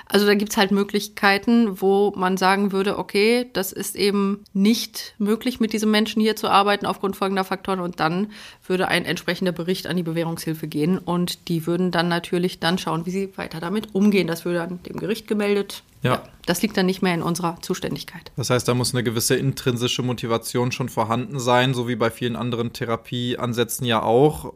Also 0.06 0.26
da 0.26 0.35
gibt 0.35 0.52
es 0.52 0.56
halt 0.56 0.71
Möglichkeiten, 0.71 1.80
wo 1.80 2.12
man 2.16 2.37
sagen 2.37 2.73
würde, 2.73 2.99
okay, 2.99 3.49
das 3.52 3.73
ist 3.73 3.97
eben 3.97 4.44
nicht 4.52 5.14
möglich, 5.18 5.61
mit 5.61 5.73
diesem 5.73 5.90
Menschen 5.90 6.21
hier 6.21 6.37
zu 6.37 6.49
arbeiten 6.49 6.87
aufgrund 6.87 7.16
folgender 7.16 7.44
Faktoren. 7.44 7.80
Und 7.80 8.00
dann 8.00 8.32
würde 8.66 8.88
ein 8.88 9.04
entsprechender 9.04 9.52
Bericht 9.52 9.87
an 9.87 9.97
die 9.97 10.02
Bewährungshilfe 10.02 10.68
gehen 10.68 10.99
und 10.99 11.49
die 11.49 11.66
würden 11.66 11.90
dann 11.90 12.09
natürlich 12.09 12.61
dann 12.61 12.78
schauen, 12.78 13.06
wie 13.06 13.11
sie 13.11 13.37
weiter 13.37 13.61
damit 13.61 13.94
umgehen. 13.94 14.26
Das 14.26 14.44
würde 14.44 14.59
dann 14.59 14.82
dem 14.82 14.99
Gericht 14.99 15.28
gemeldet. 15.28 15.82
Ja. 16.02 16.14
ja. 16.14 16.23
Das 16.47 16.61
liegt 16.62 16.76
dann 16.76 16.87
nicht 16.87 17.02
mehr 17.02 17.14
in 17.14 17.23
unserer 17.23 17.61
Zuständigkeit. 17.61 18.32
Das 18.37 18.50
heißt, 18.50 18.66
da 18.66 18.75
muss 18.75 18.94
eine 18.94 19.04
gewisse 19.04 19.37
intrinsische 19.37 20.02
Motivation 20.02 20.73
schon 20.73 20.88
vorhanden 20.88 21.38
sein, 21.38 21.75
so 21.75 21.88
wie 21.88 21.97
bei 21.97 22.11
vielen 22.11 22.37
anderen 22.37 22.73
Therapieansätzen 22.73 23.87
ja 23.87 24.02
auch 24.02 24.52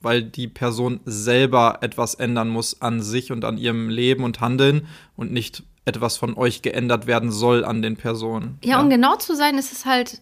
weil 0.00 0.22
die 0.22 0.48
Person 0.48 1.00
selber 1.04 1.78
etwas 1.80 2.14
ändern 2.14 2.48
muss 2.48 2.80
an 2.80 3.02
sich 3.02 3.32
und 3.32 3.44
an 3.44 3.58
ihrem 3.58 3.88
Leben 3.88 4.24
und 4.24 4.40
Handeln 4.40 4.86
und 5.16 5.32
nicht 5.32 5.62
etwas 5.84 6.16
von 6.16 6.36
euch 6.36 6.62
geändert 6.62 7.06
werden 7.06 7.30
soll 7.30 7.64
an 7.64 7.82
den 7.82 7.96
Personen. 7.96 8.58
Ja, 8.62 8.72
ja. 8.72 8.80
um 8.80 8.90
genau 8.90 9.16
zu 9.16 9.34
sein, 9.34 9.58
ist 9.58 9.72
es 9.72 9.86
halt 9.86 10.20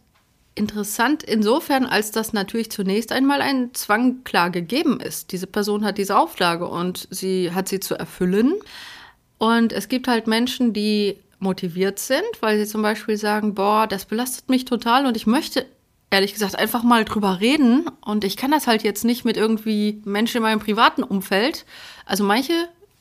interessant 0.54 1.22
insofern, 1.22 1.84
als 1.84 2.10
dass 2.10 2.32
natürlich 2.32 2.70
zunächst 2.70 3.12
einmal 3.12 3.42
ein 3.42 3.74
Zwang 3.74 4.24
klar 4.24 4.50
gegeben 4.50 5.00
ist. 5.00 5.32
Diese 5.32 5.46
Person 5.46 5.84
hat 5.84 5.98
diese 5.98 6.18
Auflage 6.18 6.66
und 6.66 7.06
sie 7.10 7.52
hat 7.52 7.68
sie 7.68 7.80
zu 7.80 7.94
erfüllen. 7.94 8.54
Und 9.38 9.72
es 9.72 9.88
gibt 9.88 10.08
halt 10.08 10.26
Menschen, 10.26 10.72
die 10.72 11.18
motiviert 11.38 11.98
sind, 11.98 12.24
weil 12.40 12.58
sie 12.58 12.66
zum 12.70 12.80
Beispiel 12.80 13.18
sagen, 13.18 13.54
boah, 13.54 13.86
das 13.86 14.06
belastet 14.06 14.48
mich 14.48 14.64
total 14.64 15.04
und 15.04 15.16
ich 15.16 15.26
möchte 15.26 15.66
ehrlich 16.10 16.32
gesagt 16.32 16.56
einfach 16.58 16.82
mal 16.82 17.04
drüber 17.04 17.40
reden. 17.40 17.90
Und 18.04 18.24
ich 18.24 18.36
kann 18.36 18.50
das 18.50 18.66
halt 18.66 18.82
jetzt 18.82 19.04
nicht 19.04 19.24
mit 19.24 19.36
irgendwie 19.36 20.00
Menschen 20.04 20.38
in 20.38 20.42
meinem 20.42 20.60
privaten 20.60 21.02
Umfeld. 21.02 21.64
Also 22.04 22.24
manche 22.24 22.52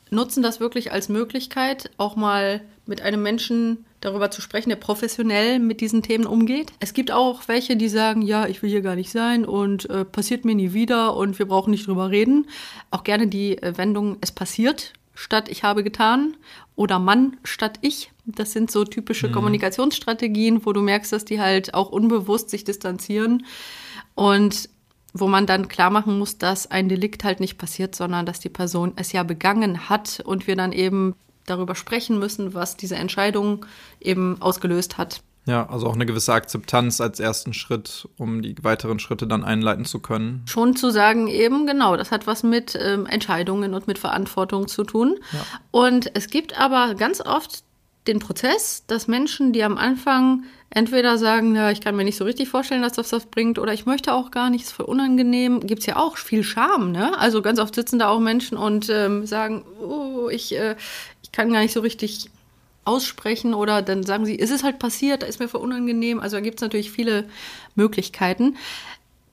nutzen 0.10 0.44
das 0.44 0.60
wirklich 0.60 0.92
als 0.92 1.10
Möglichkeit, 1.10 1.92
auch 1.98 2.16
mal 2.16 2.62
mit 2.86 3.02
einem 3.02 3.24
Menschen 3.24 3.86
darüber 4.02 4.30
zu 4.30 4.42
sprechen, 4.42 4.70
der 4.70 4.76
professionell 4.76 5.60
mit 5.60 5.82
diesen 5.82 6.04
Themen 6.04 6.28
umgeht. 6.28 6.72
Es 6.80 6.94
gibt 6.94 7.12
auch 7.12 7.48
welche, 7.48 7.76
die 7.76 7.90
sagen, 7.90 8.22
ja, 8.22 8.48
ich 8.48 8.62
will 8.62 8.70
hier 8.70 8.82
gar 8.82 8.96
nicht 8.96 9.12
sein 9.12 9.46
und 9.46 9.90
äh, 9.90 10.06
passiert 10.06 10.46
mir 10.46 10.54
nie 10.54 10.74
wieder 10.74 11.16
und 11.16 11.40
wir 11.40 11.48
brauchen 11.48 11.72
nicht 11.72 11.88
drüber 11.88 12.12
reden. 12.12 12.48
Auch 12.92 13.04
gerne 13.04 13.28
die 13.28 13.58
äh, 13.58 13.78
Wendung, 13.78 14.18
es 14.22 14.32
passiert 14.32 14.94
statt 15.16 15.50
ich 15.50 15.64
habe 15.64 15.84
getan 15.84 16.38
oder 16.76 17.00
Mann 17.00 17.38
statt 17.44 17.80
ich. 17.82 18.12
Das 18.26 18.52
sind 18.52 18.70
so 18.70 18.84
typische 18.84 19.30
mhm. 19.30 19.32
Kommunikationsstrategien, 19.32 20.66
wo 20.66 20.74
du 20.74 20.82
merkst, 20.82 21.12
dass 21.14 21.26
die 21.26 21.40
halt 21.40 21.74
auch 21.74 21.90
unbewusst 21.90 22.50
sich 22.50 22.64
distanzieren 22.64 23.46
und 24.14 24.70
wo 25.14 25.28
man 25.28 25.46
dann 25.46 25.70
klar 25.70 25.90
machen 25.90 26.20
muss, 26.20 26.38
dass 26.38 26.70
ein 26.70 26.90
Delikt 26.90 27.24
halt 27.24 27.40
nicht 27.40 27.58
passiert, 27.58 27.96
sondern 27.96 28.26
dass 28.26 28.42
die 28.42 28.50
Person 28.50 28.94
es 28.98 29.14
ja 29.14 29.24
begangen 29.24 29.90
hat 29.90 30.22
und 30.26 30.46
wir 30.46 30.58
dann 30.58 30.74
eben 30.74 31.16
darüber 31.46 31.76
sprechen 31.76 32.20
müssen, 32.20 32.54
was 32.54 32.76
diese 32.76 32.96
Entscheidung 32.96 33.66
eben 34.02 34.42
ausgelöst 34.42 34.98
hat. 34.98 35.22
Ja, 35.46 35.70
also 35.70 35.88
auch 35.88 35.94
eine 35.94 36.08
gewisse 36.08 36.34
Akzeptanz 36.34 37.00
als 37.00 37.20
ersten 37.20 37.54
Schritt, 37.54 38.10
um 38.18 38.42
die 38.42 38.56
weiteren 38.64 38.98
Schritte 38.98 39.28
dann 39.28 39.44
einleiten 39.44 39.86
zu 39.86 40.00
können. 40.00 40.44
Schon 40.48 40.76
zu 40.76 40.90
sagen, 40.90 41.28
eben 41.28 41.68
genau, 41.68 41.96
das 41.98 42.12
hat 42.12 42.26
was 42.26 42.42
mit 42.42 42.78
ähm, 42.82 43.06
Entscheidungen 43.06 43.76
und 43.76 43.86
mit 43.86 44.00
Verantwortung 44.00 44.68
zu 44.68 44.84
tun. 44.84 45.20
Ja. 45.32 45.46
Und 45.70 46.16
es 46.16 46.30
gibt 46.30 46.60
aber 46.60 46.96
ganz 46.96 47.22
oft 47.22 47.64
den 48.08 48.20
Prozess, 48.20 48.86
dass 48.88 49.08
Menschen, 49.08 49.54
die 49.54 49.64
am 49.64 49.78
Anfang 49.78 50.44
entweder 50.70 51.18
sagen, 51.18 51.56
ja, 51.56 51.72
ich 51.72 51.82
kann 51.82 51.96
mir 51.96 52.04
nicht 52.04 52.18
so 52.18 52.26
richtig 52.26 52.50
vorstellen, 52.50 52.82
dass 52.82 52.94
das 52.94 53.12
was 53.12 53.28
bringt, 53.28 53.60
oder 53.60 53.74
ich 53.74 53.86
möchte 53.86 54.14
auch 54.14 54.32
gar 54.32 54.50
nicht, 54.50 54.66
ist 54.66 54.74
voll 54.74 54.86
unangenehm, 54.86 55.62
gibt 55.62 55.82
es 55.82 55.86
ja 55.86 55.96
auch 55.96 56.18
viel 56.18 56.44
Scham, 56.44 56.92
ne? 56.92 57.18
Also 57.18 57.42
ganz 57.42 57.60
oft 57.60 57.74
sitzen 57.74 58.00
da 58.00 58.10
auch 58.10 58.20
Menschen 58.20 58.58
und 58.58 58.90
ähm, 58.90 59.26
sagen, 59.26 59.64
oh, 59.82 60.28
ich, 60.30 60.56
äh, 60.56 60.76
ich 61.24 61.32
kann 61.32 61.52
gar 61.52 61.62
nicht 61.62 61.74
so 61.74 61.80
richtig 61.80 62.30
aussprechen 62.86 63.54
oder 63.54 63.82
dann 63.82 64.04
sagen 64.04 64.26
sie, 64.26 64.36
ist 64.36 64.52
es 64.52 64.64
halt 64.64 64.80
passiert, 64.80 65.24
da 65.24 65.28
ist 65.28 65.40
mir 65.40 65.48
voll 65.48 65.62
unangenehm. 65.62 66.20
Also 66.20 66.38
da 66.38 66.42
gibt 66.42 66.60
es 66.60 66.62
natürlich 66.62 66.92
viele 66.92 67.28
Möglichkeiten, 67.76 68.56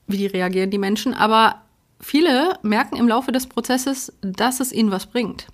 wie 0.07 0.17
die 0.17 0.27
reagieren 0.27 0.71
die 0.71 0.77
Menschen. 0.77 1.13
Aber 1.13 1.61
viele 1.99 2.57
merken 2.63 2.97
im 2.97 3.07
Laufe 3.07 3.31
des 3.31 3.47
Prozesses, 3.47 4.11
dass 4.21 4.59
es 4.59 4.73
ihnen 4.73 4.91
was 4.91 5.05
bringt. 5.05 5.47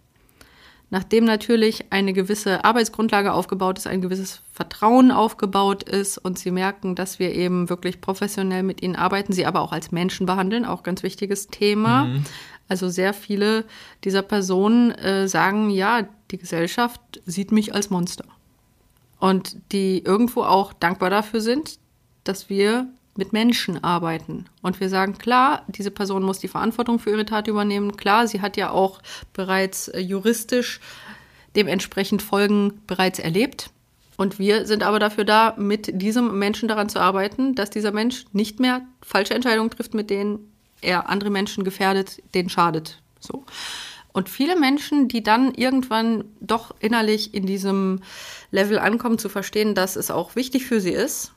Nachdem 0.91 1.25
natürlich 1.25 1.91
eine 1.91 2.13
gewisse 2.13 2.65
Arbeitsgrundlage 2.65 3.31
aufgebaut 3.31 3.77
ist, 3.77 3.85
ein 3.85 4.01
gewisses 4.01 4.41
Vertrauen 4.51 5.11
aufgebaut 5.11 5.83
ist 5.83 6.17
und 6.17 6.39
sie 6.39 6.49
merken, 6.49 6.95
dass 6.95 7.19
wir 7.19 7.31
eben 7.35 7.69
wirklich 7.69 8.01
professionell 8.01 8.63
mit 8.63 8.81
ihnen 8.81 8.95
arbeiten, 8.95 9.31
sie 9.31 9.45
aber 9.45 9.61
auch 9.61 9.71
als 9.71 9.91
Menschen 9.91 10.25
behandeln, 10.25 10.65
auch 10.65 10.81
ganz 10.81 11.03
wichtiges 11.03 11.47
Thema. 11.47 12.05
Mhm. 12.05 12.23
Also 12.69 12.87
sehr 12.87 13.13
viele 13.13 13.65
dieser 14.03 14.21
Personen 14.21 14.91
äh, 14.91 15.27
sagen, 15.27 15.69
ja, 15.69 16.07
die 16.31 16.37
Gesellschaft 16.37 17.01
sieht 17.25 17.51
mich 17.51 17.73
als 17.73 17.89
Monster. 17.89 18.25
Und 19.19 19.57
die 19.71 20.03
irgendwo 20.03 20.43
auch 20.43 20.71
dankbar 20.71 21.09
dafür 21.09 21.41
sind, 21.41 21.79
dass 22.23 22.49
wir 22.49 22.87
mit 23.15 23.33
Menschen 23.33 23.83
arbeiten. 23.83 24.45
Und 24.61 24.79
wir 24.79 24.87
sagen, 24.87 25.17
klar, 25.17 25.63
diese 25.67 25.91
Person 25.91 26.23
muss 26.23 26.39
die 26.39 26.47
Verantwortung 26.47 26.99
für 26.99 27.09
ihre 27.09 27.25
Tat 27.25 27.47
übernehmen. 27.47 27.97
Klar, 27.97 28.27
sie 28.27 28.41
hat 28.41 28.55
ja 28.55 28.69
auch 28.69 29.01
bereits 29.33 29.89
äh, 29.89 29.99
juristisch 29.99 30.79
dementsprechend 31.55 32.21
Folgen 32.21 32.81
bereits 32.87 33.19
erlebt. 33.19 33.71
Und 34.15 34.37
wir 34.37 34.65
sind 34.65 34.83
aber 34.83 34.99
dafür 34.99 35.23
da, 35.23 35.55
mit 35.57 36.01
diesem 36.01 36.37
Menschen 36.39 36.67
daran 36.67 36.89
zu 36.89 36.99
arbeiten, 36.99 37.55
dass 37.55 37.69
dieser 37.69 37.91
Mensch 37.91 38.25
nicht 38.31 38.59
mehr 38.59 38.81
falsche 39.01 39.33
Entscheidungen 39.33 39.69
trifft, 39.69 39.93
mit 39.93 40.09
denen 40.09 40.48
er 40.81 41.09
andere 41.09 41.29
Menschen 41.29 41.63
gefährdet, 41.63 42.21
denen 42.33 42.49
schadet. 42.49 43.01
So. 43.19 43.43
Und 44.11 44.29
viele 44.29 44.59
Menschen, 44.59 45.07
die 45.07 45.21
dann 45.21 45.53
irgendwann 45.53 46.25
doch 46.41 46.73
innerlich 46.79 47.33
in 47.33 47.45
diesem 47.45 48.01
Level 48.51 48.79
ankommen, 48.79 49.19
zu 49.19 49.29
verstehen, 49.29 49.75
dass 49.75 49.95
es 49.95 50.09
auch 50.09 50.35
wichtig 50.35 50.65
für 50.65 50.81
sie 50.81 50.91
ist, 50.91 51.33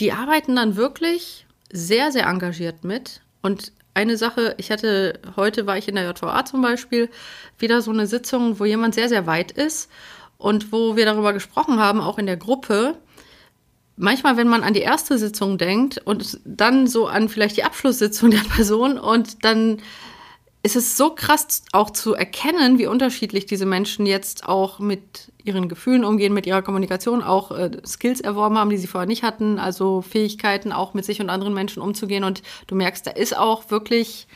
die 0.00 0.12
arbeiten 0.12 0.56
dann 0.56 0.76
wirklich 0.76 1.46
sehr, 1.70 2.10
sehr 2.10 2.26
engagiert 2.26 2.84
mit. 2.84 3.20
Und 3.42 3.72
eine 3.94 4.16
Sache, 4.16 4.54
ich 4.58 4.70
hatte, 4.70 5.20
heute 5.36 5.66
war 5.66 5.76
ich 5.76 5.88
in 5.88 5.94
der 5.94 6.10
JVA 6.10 6.44
zum 6.44 6.62
Beispiel, 6.62 7.10
wieder 7.58 7.82
so 7.82 7.90
eine 7.90 8.06
Sitzung, 8.06 8.58
wo 8.58 8.64
jemand 8.64 8.94
sehr, 8.94 9.08
sehr 9.08 9.26
weit 9.26 9.52
ist 9.52 9.90
und 10.38 10.72
wo 10.72 10.96
wir 10.96 11.04
darüber 11.04 11.32
gesprochen 11.32 11.78
haben, 11.78 12.00
auch 12.00 12.18
in 12.18 12.26
der 12.26 12.38
Gruppe, 12.38 12.96
manchmal, 14.02 14.36
wenn 14.36 14.48
man 14.48 14.62
an 14.62 14.74
die 14.74 14.80
erste 14.80 15.16
Sitzung 15.16 15.56
denkt 15.56 16.00
und 16.04 16.40
dann 16.44 16.86
so 16.86 17.06
an 17.06 17.28
vielleicht 17.28 17.56
die 17.56 17.64
Abschlusssitzung 17.64 18.30
der 18.32 18.40
Person 18.40 18.98
und 18.98 19.44
dann 19.44 19.78
ist 20.64 20.76
es 20.76 20.96
so 20.96 21.10
krass 21.10 21.64
auch 21.72 21.90
zu 21.90 22.14
erkennen, 22.14 22.78
wie 22.78 22.86
unterschiedlich 22.86 23.46
diese 23.46 23.66
Menschen 23.66 24.06
jetzt 24.06 24.46
auch 24.46 24.78
mit 24.78 25.32
ihren 25.42 25.68
Gefühlen 25.68 26.04
umgehen, 26.04 26.32
mit 26.32 26.46
ihrer 26.46 26.62
Kommunikation, 26.62 27.22
auch 27.22 27.50
äh, 27.50 27.70
Skills 27.84 28.20
erworben 28.20 28.56
haben, 28.56 28.70
die 28.70 28.76
sie 28.76 28.86
vorher 28.86 29.08
nicht 29.08 29.24
hatten, 29.24 29.58
also 29.58 30.02
Fähigkeiten 30.02 30.70
auch 30.70 30.94
mit 30.94 31.04
sich 31.04 31.20
und 31.20 31.30
anderen 31.30 31.52
Menschen 31.52 31.82
umzugehen. 31.82 32.22
Und 32.22 32.42
du 32.68 32.76
merkst, 32.76 33.04
da 33.04 33.10
ist 33.10 33.36
auch 33.36 33.70
wirklich 33.70 34.28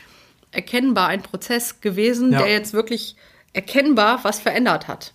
erkennbar 0.51 1.07
ein 1.07 1.21
Prozess 1.21 1.79
gewesen, 1.79 2.33
ja. 2.33 2.39
der 2.39 2.51
jetzt 2.51 2.73
wirklich 2.73 3.15
erkennbar 3.53 4.19
was 4.23 4.41
verändert 4.41 4.89
hat. 4.89 5.13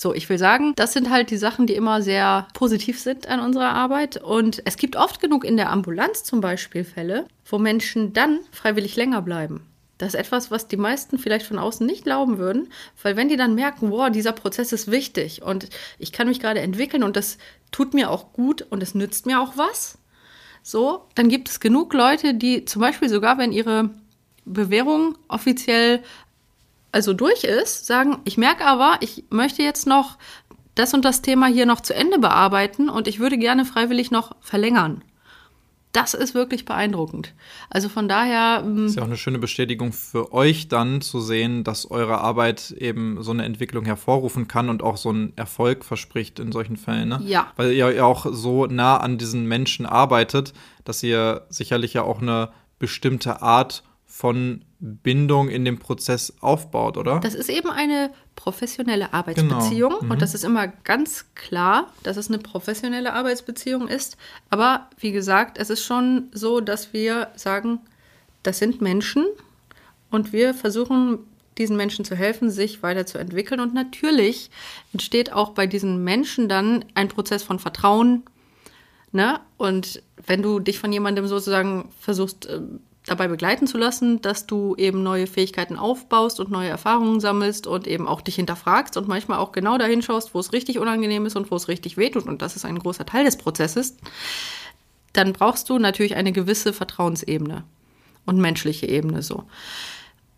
So, 0.00 0.14
ich 0.14 0.28
will 0.28 0.38
sagen, 0.38 0.74
das 0.76 0.92
sind 0.92 1.10
halt 1.10 1.30
die 1.30 1.36
Sachen, 1.36 1.66
die 1.66 1.74
immer 1.74 2.02
sehr 2.02 2.46
positiv 2.54 3.00
sind 3.00 3.26
an 3.26 3.40
unserer 3.40 3.70
Arbeit. 3.70 4.16
Und 4.22 4.62
es 4.64 4.76
gibt 4.76 4.94
oft 4.94 5.20
genug 5.20 5.44
in 5.44 5.56
der 5.56 5.70
Ambulanz 5.70 6.22
zum 6.22 6.40
Beispiel 6.40 6.84
Fälle, 6.84 7.26
wo 7.44 7.58
Menschen 7.58 8.12
dann 8.12 8.38
freiwillig 8.52 8.94
länger 8.94 9.22
bleiben. 9.22 9.66
Das 9.98 10.14
ist 10.14 10.20
etwas, 10.20 10.52
was 10.52 10.68
die 10.68 10.76
meisten 10.76 11.18
vielleicht 11.18 11.46
von 11.46 11.58
außen 11.58 11.84
nicht 11.84 12.04
glauben 12.04 12.38
würden, 12.38 12.68
weil 13.02 13.16
wenn 13.16 13.28
die 13.28 13.36
dann 13.36 13.56
merken, 13.56 13.90
wow, 13.90 14.08
dieser 14.08 14.30
Prozess 14.30 14.70
ist 14.70 14.88
wichtig 14.88 15.42
und 15.42 15.68
ich 15.98 16.12
kann 16.12 16.28
mich 16.28 16.38
gerade 16.38 16.60
entwickeln 16.60 17.02
und 17.02 17.16
das 17.16 17.36
tut 17.72 17.92
mir 17.92 18.08
auch 18.08 18.32
gut 18.32 18.62
und 18.70 18.84
es 18.84 18.94
nützt 18.94 19.26
mir 19.26 19.40
auch 19.40 19.56
was, 19.56 19.98
so, 20.62 21.06
dann 21.16 21.28
gibt 21.28 21.48
es 21.48 21.58
genug 21.58 21.92
Leute, 21.92 22.34
die 22.34 22.64
zum 22.64 22.82
Beispiel 22.82 23.08
sogar, 23.08 23.36
wenn 23.36 23.50
ihre 23.50 23.90
Bewährung 24.44 25.18
offiziell 25.26 26.04
also 26.98 27.12
durch 27.12 27.44
ist, 27.44 27.86
sagen, 27.86 28.18
ich 28.24 28.38
merke 28.38 28.66
aber, 28.66 28.96
ich 28.98 29.22
möchte 29.30 29.62
jetzt 29.62 29.86
noch 29.86 30.18
das 30.74 30.94
und 30.94 31.04
das 31.04 31.22
Thema 31.22 31.46
hier 31.46 31.64
noch 31.64 31.80
zu 31.80 31.94
Ende 31.94 32.18
bearbeiten 32.18 32.88
und 32.88 33.06
ich 33.06 33.20
würde 33.20 33.38
gerne 33.38 33.64
freiwillig 33.64 34.10
noch 34.10 34.34
verlängern. 34.40 35.04
Das 35.92 36.12
ist 36.12 36.34
wirklich 36.34 36.64
beeindruckend. 36.64 37.34
Also 37.70 37.88
von 37.88 38.08
daher. 38.08 38.62
Das 38.62 38.66
ähm, 38.66 38.86
ist 38.86 38.96
ja 38.96 39.02
auch 39.02 39.06
eine 39.06 39.16
schöne 39.16 39.38
Bestätigung 39.38 39.92
für 39.92 40.32
euch 40.32 40.66
dann 40.66 41.00
zu 41.00 41.20
sehen, 41.20 41.62
dass 41.62 41.88
eure 41.88 42.18
Arbeit 42.18 42.72
eben 42.72 43.22
so 43.22 43.30
eine 43.30 43.44
Entwicklung 43.44 43.84
hervorrufen 43.84 44.48
kann 44.48 44.68
und 44.68 44.82
auch 44.82 44.96
so 44.96 45.10
einen 45.10 45.32
Erfolg 45.36 45.84
verspricht 45.84 46.40
in 46.40 46.50
solchen 46.50 46.76
Fällen. 46.76 47.10
Ne? 47.10 47.20
Ja. 47.26 47.52
Weil 47.54 47.74
ihr 47.74 47.94
ja 47.94 48.04
auch 48.06 48.26
so 48.28 48.66
nah 48.66 48.96
an 48.96 49.18
diesen 49.18 49.46
Menschen 49.46 49.86
arbeitet, 49.86 50.52
dass 50.84 51.00
ihr 51.04 51.46
sicherlich 51.48 51.94
ja 51.94 52.02
auch 52.02 52.20
eine 52.20 52.50
bestimmte 52.80 53.40
Art 53.40 53.84
von 54.04 54.64
Bindung 54.80 55.48
in 55.48 55.64
dem 55.64 55.78
Prozess 55.78 56.34
aufbaut, 56.40 56.96
oder? 56.96 57.18
Das 57.20 57.34
ist 57.34 57.48
eben 57.50 57.68
eine 57.70 58.10
professionelle 58.36 59.12
Arbeitsbeziehung 59.12 59.90
Genau. 59.90 60.02
Mhm. 60.02 60.10
und 60.12 60.22
das 60.22 60.34
ist 60.34 60.44
immer 60.44 60.68
ganz 60.68 61.26
klar, 61.34 61.92
dass 62.04 62.16
es 62.16 62.28
eine 62.28 62.38
professionelle 62.38 63.12
Arbeitsbeziehung 63.12 63.88
ist. 63.88 64.16
Aber 64.50 64.88
wie 64.98 65.10
gesagt, 65.10 65.58
es 65.58 65.70
ist 65.70 65.82
schon 65.84 66.28
so, 66.32 66.60
dass 66.60 66.92
wir 66.92 67.28
sagen, 67.34 67.80
das 68.44 68.58
sind 68.60 68.80
Menschen 68.80 69.26
und 70.10 70.32
wir 70.32 70.54
versuchen 70.54 71.18
diesen 71.58 71.76
Menschen 71.76 72.04
zu 72.04 72.14
helfen, 72.14 72.50
sich 72.50 72.84
weiterzuentwickeln. 72.84 73.60
Und 73.60 73.74
natürlich 73.74 74.48
entsteht 74.92 75.32
auch 75.32 75.50
bei 75.50 75.66
diesen 75.66 76.04
Menschen 76.04 76.48
dann 76.48 76.84
ein 76.94 77.08
Prozess 77.08 77.42
von 77.42 77.58
Vertrauen. 77.58 78.22
Ne? 79.10 79.40
Und 79.56 80.02
wenn 80.24 80.40
du 80.40 80.60
dich 80.60 80.78
von 80.78 80.92
jemandem 80.92 81.26
sozusagen 81.26 81.88
versuchst, 81.98 82.46
äh, 82.46 82.60
dabei 83.08 83.28
begleiten 83.28 83.66
zu 83.66 83.78
lassen, 83.78 84.22
dass 84.22 84.46
du 84.46 84.74
eben 84.76 85.02
neue 85.02 85.26
Fähigkeiten 85.26 85.76
aufbaust 85.76 86.40
und 86.40 86.50
neue 86.50 86.68
Erfahrungen 86.68 87.20
sammelst 87.20 87.66
und 87.66 87.86
eben 87.86 88.06
auch 88.06 88.20
dich 88.20 88.36
hinterfragst 88.36 88.96
und 88.96 89.08
manchmal 89.08 89.38
auch 89.38 89.52
genau 89.52 89.78
dahin 89.78 90.02
schaust, 90.02 90.34
wo 90.34 90.38
es 90.38 90.52
richtig 90.52 90.78
unangenehm 90.78 91.26
ist 91.26 91.36
und 91.36 91.50
wo 91.50 91.56
es 91.56 91.68
richtig 91.68 91.96
wehtut. 91.96 92.26
Und 92.26 92.42
das 92.42 92.56
ist 92.56 92.64
ein 92.64 92.78
großer 92.78 93.06
Teil 93.06 93.24
des 93.24 93.36
Prozesses. 93.36 93.96
Dann 95.12 95.32
brauchst 95.32 95.68
du 95.70 95.78
natürlich 95.78 96.16
eine 96.16 96.32
gewisse 96.32 96.72
Vertrauensebene 96.72 97.64
und 98.26 98.38
menschliche 98.38 98.86
Ebene 98.86 99.22
so. 99.22 99.44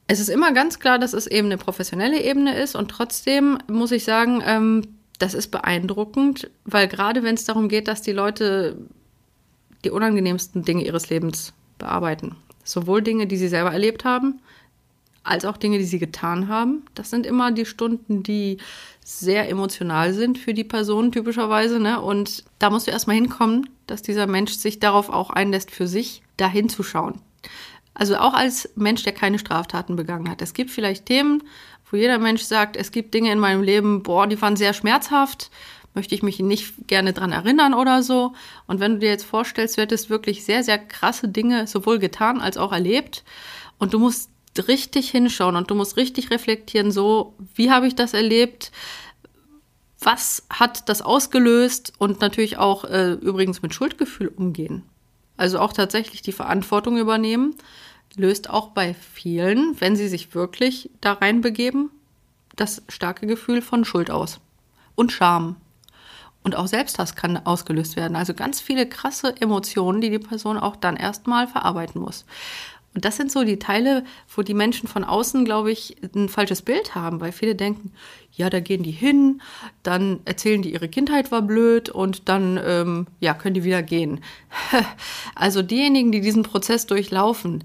Es 0.06 0.20
ist 0.20 0.28
immer 0.28 0.52
ganz 0.52 0.78
klar, 0.78 0.98
dass 0.98 1.12
es 1.12 1.26
eben 1.26 1.46
eine 1.46 1.58
professionelle 1.58 2.20
Ebene 2.22 2.56
ist 2.56 2.74
und 2.74 2.88
trotzdem 2.88 3.58
muss 3.68 3.92
ich 3.92 4.04
sagen, 4.04 4.42
ähm, 4.44 4.82
das 5.18 5.34
ist 5.34 5.48
beeindruckend, 5.48 6.50
weil 6.64 6.88
gerade 6.88 7.22
wenn 7.22 7.34
es 7.34 7.44
darum 7.44 7.68
geht, 7.68 7.88
dass 7.88 8.02
die 8.02 8.12
Leute 8.12 8.76
die 9.84 9.90
unangenehmsten 9.90 10.64
Dinge 10.64 10.84
ihres 10.84 11.10
Lebens 11.10 11.52
bearbeiten, 11.78 12.36
sowohl 12.70 13.02
Dinge, 13.02 13.26
die 13.26 13.36
sie 13.36 13.48
selber 13.48 13.72
erlebt 13.72 14.04
haben, 14.04 14.40
als 15.22 15.44
auch 15.44 15.56
Dinge, 15.56 15.78
die 15.78 15.84
sie 15.84 15.98
getan 15.98 16.48
haben. 16.48 16.84
Das 16.94 17.10
sind 17.10 17.26
immer 17.26 17.52
die 17.52 17.66
Stunden, 17.66 18.22
die 18.22 18.58
sehr 19.04 19.48
emotional 19.48 20.12
sind 20.12 20.38
für 20.38 20.54
die 20.54 20.64
Person 20.64 21.12
typischerweise. 21.12 21.80
Ne? 21.80 22.00
Und 22.00 22.44
da 22.58 22.70
musst 22.70 22.86
du 22.86 22.90
erstmal 22.90 23.16
hinkommen, 23.16 23.68
dass 23.86 24.02
dieser 24.02 24.26
Mensch 24.26 24.52
sich 24.52 24.78
darauf 24.78 25.10
auch 25.10 25.30
einlässt, 25.30 25.70
für 25.70 25.86
sich 25.86 26.22
dahin 26.36 26.68
zu 26.68 26.82
schauen. 26.82 27.20
Also 27.92 28.16
auch 28.16 28.34
als 28.34 28.70
Mensch, 28.76 29.02
der 29.02 29.12
keine 29.12 29.38
Straftaten 29.38 29.96
begangen 29.96 30.30
hat. 30.30 30.40
Es 30.40 30.54
gibt 30.54 30.70
vielleicht 30.70 31.06
Themen, 31.06 31.42
wo 31.90 31.96
jeder 31.96 32.18
Mensch 32.18 32.42
sagt, 32.42 32.76
es 32.76 32.92
gibt 32.92 33.12
Dinge 33.12 33.32
in 33.32 33.38
meinem 33.38 33.62
Leben, 33.62 34.02
boah, 34.02 34.26
die 34.26 34.40
waren 34.40 34.56
sehr 34.56 34.72
schmerzhaft, 34.72 35.50
möchte 35.94 36.14
ich 36.14 36.22
mich 36.22 36.38
nicht 36.38 36.86
gerne 36.86 37.12
dran 37.12 37.32
erinnern 37.32 37.74
oder 37.74 38.02
so. 38.02 38.32
Und 38.66 38.80
wenn 38.80 38.94
du 38.94 38.98
dir 39.00 39.08
jetzt 39.08 39.24
vorstellst, 39.24 39.76
du 39.76 39.82
hättest 39.82 40.10
wirklich 40.10 40.44
sehr, 40.44 40.62
sehr 40.62 40.78
krasse 40.78 41.28
Dinge 41.28 41.66
sowohl 41.66 41.98
getan 41.98 42.40
als 42.40 42.56
auch 42.56 42.72
erlebt 42.72 43.24
und 43.78 43.92
du 43.92 43.98
musst 43.98 44.30
richtig 44.68 45.10
hinschauen 45.10 45.56
und 45.56 45.70
du 45.70 45.74
musst 45.74 45.96
richtig 45.96 46.30
reflektieren, 46.30 46.90
so, 46.90 47.34
wie 47.54 47.70
habe 47.70 47.86
ich 47.86 47.94
das 47.94 48.14
erlebt? 48.14 48.72
Was 49.98 50.46
hat 50.48 50.88
das 50.88 51.02
ausgelöst? 51.02 51.92
Und 51.98 52.20
natürlich 52.20 52.58
auch 52.58 52.84
äh, 52.84 53.12
übrigens 53.12 53.62
mit 53.62 53.74
Schuldgefühl 53.74 54.28
umgehen. 54.28 54.82
Also 55.36 55.58
auch 55.58 55.72
tatsächlich 55.72 56.22
die 56.22 56.32
Verantwortung 56.32 56.98
übernehmen, 56.98 57.54
löst 58.16 58.50
auch 58.50 58.68
bei 58.68 58.94
vielen, 58.94 59.80
wenn 59.80 59.96
sie 59.96 60.08
sich 60.08 60.34
wirklich 60.34 60.90
da 61.00 61.14
reinbegeben, 61.14 61.90
das 62.56 62.82
starke 62.88 63.26
Gefühl 63.26 63.62
von 63.62 63.84
Schuld 63.84 64.10
aus. 64.10 64.40
Und 64.94 65.12
Scham. 65.12 65.56
Und 66.42 66.56
auch 66.56 66.66
Selbsthass 66.66 67.16
kann 67.16 67.36
ausgelöst 67.36 67.96
werden. 67.96 68.16
Also 68.16 68.32
ganz 68.32 68.60
viele 68.60 68.88
krasse 68.88 69.34
Emotionen, 69.40 70.00
die 70.00 70.10
die 70.10 70.18
Person 70.18 70.58
auch 70.58 70.76
dann 70.76 70.96
erstmal 70.96 71.46
verarbeiten 71.46 72.00
muss. 72.00 72.24
Und 72.92 73.04
das 73.04 73.16
sind 73.16 73.30
so 73.30 73.44
die 73.44 73.58
Teile, 73.58 74.04
wo 74.34 74.42
die 74.42 74.54
Menschen 74.54 74.88
von 74.88 75.04
außen, 75.04 75.44
glaube 75.44 75.70
ich, 75.70 75.96
ein 76.14 76.28
falsches 76.28 76.62
Bild 76.62 76.94
haben, 76.94 77.20
weil 77.20 77.30
viele 77.30 77.54
denken, 77.54 77.92
ja, 78.32 78.50
da 78.50 78.58
gehen 78.58 78.82
die 78.82 78.90
hin, 78.90 79.42
dann 79.82 80.20
erzählen 80.24 80.62
die, 80.62 80.72
ihre 80.72 80.88
Kindheit 80.88 81.30
war 81.30 81.42
blöd 81.42 81.88
und 81.88 82.28
dann, 82.28 82.58
ähm, 82.64 83.06
ja, 83.20 83.34
können 83.34 83.54
die 83.54 83.64
wieder 83.64 83.82
gehen. 83.82 84.20
also 85.36 85.62
diejenigen, 85.62 86.10
die 86.10 86.20
diesen 86.20 86.42
Prozess 86.42 86.86
durchlaufen, 86.86 87.62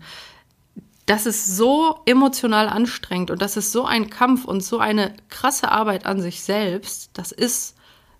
das 1.08 1.25
ist 1.25 1.55
so 1.55 2.00
emotional 2.05 2.67
anstrengend 2.67 3.32
und 3.32 3.41
das 3.41 3.58
ist 3.58 3.72
so 3.72 3.86
ein 3.86 4.10
Kampf 4.10 4.46
und 4.46 4.63
so 4.63 4.79
eine 4.79 5.15
krasse 5.29 5.72
Arbeit 5.72 6.05
an 6.05 6.20
sich 6.20 6.44
selbst, 6.44 7.12
das 7.13 7.32
ist 7.32 7.75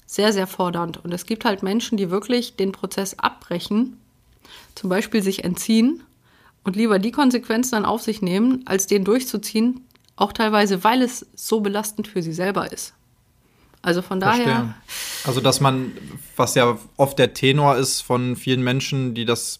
sehr, 0.06 0.34
sehr 0.34 0.48
fordernd. 0.48 1.04
Und 1.04 1.14
es 1.14 1.26
gibt 1.26 1.46
halt 1.46 1.64
Menschen, 1.64 1.98
die 1.98 2.10
wirklich 2.10 2.56
den 2.56 2.72
Prozess 2.72 3.18
abbrechen, 3.20 3.98
zum 4.76 4.90
Beispiel 4.90 5.22
sich 5.22 5.44
entziehen 5.44 6.04
und 6.64 6.76
lieber 6.76 7.00
die 7.00 7.12
Konsequenzen 7.12 7.72
dann 7.72 7.86
auf 7.86 8.02
sich 8.02 8.22
nehmen, 8.22 8.64
als 8.66 8.88
den 8.88 9.04
durchzuziehen, 9.04 9.82
auch 10.16 10.34
teilweise, 10.34 10.84
weil 10.84 11.02
es 11.02 11.26
so 11.36 11.62
belastend 11.62 12.08
für 12.08 12.22
sie 12.22 12.34
selber 12.34 12.72
ist. 12.72 12.94
Also 13.82 14.02
von 14.02 14.20
daher. 14.20 14.44
Verstehe. 14.44 14.76
Also, 15.26 15.42
dass 15.42 15.62
man, 15.62 15.92
was 16.36 16.56
ja 16.56 16.78
oft 16.98 17.20
der 17.20 17.34
Tenor 17.36 17.78
ist 17.78 18.02
von 18.02 18.36
vielen 18.36 18.64
Menschen, 18.64 19.14
die 19.14 19.26
das, 19.26 19.60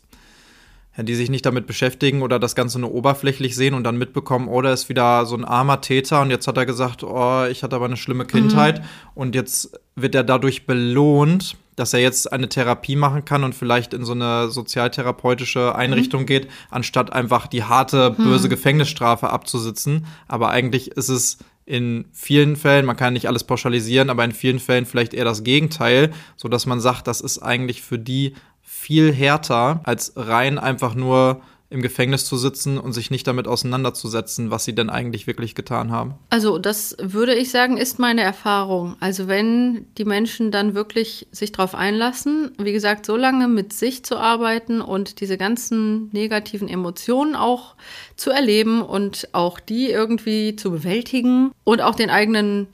die 0.98 1.16
sich 1.16 1.30
nicht 1.30 1.46
damit 1.46 1.68
beschäftigen 1.68 2.22
oder 2.22 2.40
das 2.40 2.56
Ganze 2.56 2.80
nur 2.80 2.94
oberflächlich 2.94 3.56
sehen 3.56 3.74
und 3.74 3.84
dann 3.84 3.98
mitbekommen, 3.98 4.48
oh, 4.48 4.62
da 4.62 4.72
ist 4.72 4.88
wieder 4.88 5.26
so 5.26 5.36
ein 5.36 5.46
armer 5.46 5.82
Täter 5.82 6.22
und 6.22 6.30
jetzt 6.30 6.48
hat 6.48 6.58
er 6.58 6.66
gesagt, 6.66 7.04
oh, 7.04 7.46
ich 7.46 7.64
hatte 7.64 7.76
aber 7.76 7.86
eine 7.86 7.98
schlimme 7.98 8.26
Kindheit. 8.26 8.82
Und 9.14 9.36
jetzt 9.36 9.80
wird 9.96 10.16
er 10.16 10.24
dadurch 10.24 10.66
belohnt, 10.66 11.58
dass 11.76 11.94
er 11.94 12.00
jetzt 12.00 12.32
eine 12.32 12.48
Therapie 12.48 12.96
machen 12.96 13.26
kann 13.26 13.44
und 13.44 13.54
vielleicht 13.54 13.94
in 13.94 14.06
so 14.06 14.14
eine 14.14 14.50
sozialtherapeutische 14.50 15.76
Einrichtung 15.76 16.26
geht, 16.26 16.48
anstatt 16.70 17.12
einfach 17.12 17.48
die 17.48 17.64
harte, 17.64 18.12
böse 18.12 18.48
Gefängnisstrafe 18.48 19.30
abzusitzen. 19.30 20.06
Aber 20.28 20.50
eigentlich 20.50 20.92
ist 20.92 21.10
es 21.10 21.38
in 21.66 22.06
vielen 22.14 22.56
Fällen, 22.56 22.86
man 22.86 22.96
kann 22.96 23.14
nicht 23.14 23.28
alles 23.28 23.44
pauschalisieren, 23.44 24.10
aber 24.10 24.24
in 24.24 24.32
vielen 24.32 24.60
Fällen 24.60 24.86
vielleicht 24.86 25.14
eher 25.14 25.26
das 25.26 25.44
Gegenteil, 25.44 26.12
so 26.38 26.48
dass 26.48 26.66
man 26.66 26.80
sagt, 26.80 27.08
das 27.08 27.22
ist 27.22 27.40
eigentlich 27.40 27.82
für 27.82 27.98
die 27.98 28.36
viel 28.66 29.14
härter, 29.14 29.80
als 29.84 30.14
rein 30.16 30.60
einfach 30.60 30.96
nur 30.96 31.42
im 31.70 31.82
Gefängnis 31.82 32.26
zu 32.26 32.38
sitzen 32.38 32.78
und 32.78 32.94
sich 32.94 33.10
nicht 33.10 33.26
damit 33.26 33.48
auseinanderzusetzen, 33.48 34.52
was 34.52 34.66
sie 34.66 34.76
denn 34.76 34.90
eigentlich 34.90 35.26
wirklich 35.26 35.56
getan 35.56 35.92
haben. 35.92 36.14
Also 36.30 36.60
das 36.60 36.96
würde 37.02 37.34
ich 37.34 37.50
sagen, 37.50 37.78
ist 37.78 37.98
meine 37.98 38.22
Erfahrung. 38.22 38.96
Also 39.00 39.28
wenn 39.28 39.88
die 39.98 40.06
Menschen 40.06 40.52
dann 40.52 40.76
wirklich 40.76 41.28
sich 41.32 41.52
darauf 41.52 41.74
einlassen, 41.74 42.52
wie 42.60 42.72
gesagt, 42.72 43.06
so 43.06 43.18
lange 43.18 43.48
mit 43.48 43.74
sich 43.74 44.06
zu 44.06 44.18
arbeiten 44.18 44.80
und 44.80 45.20
diese 45.22 45.38
ganzen 45.38 46.10
negativen 46.12 46.70
Emotionen 46.70 47.36
auch 47.36 47.76
zu 48.16 48.30
erleben 48.30 48.82
und 48.82 49.30
auch 49.34 49.60
die 49.60 49.90
irgendwie 49.90 50.56
zu 50.56 50.72
bewältigen 50.72 51.52
und 51.64 51.82
auch 51.82 51.96
den 51.96 52.10
eigenen 52.10 52.68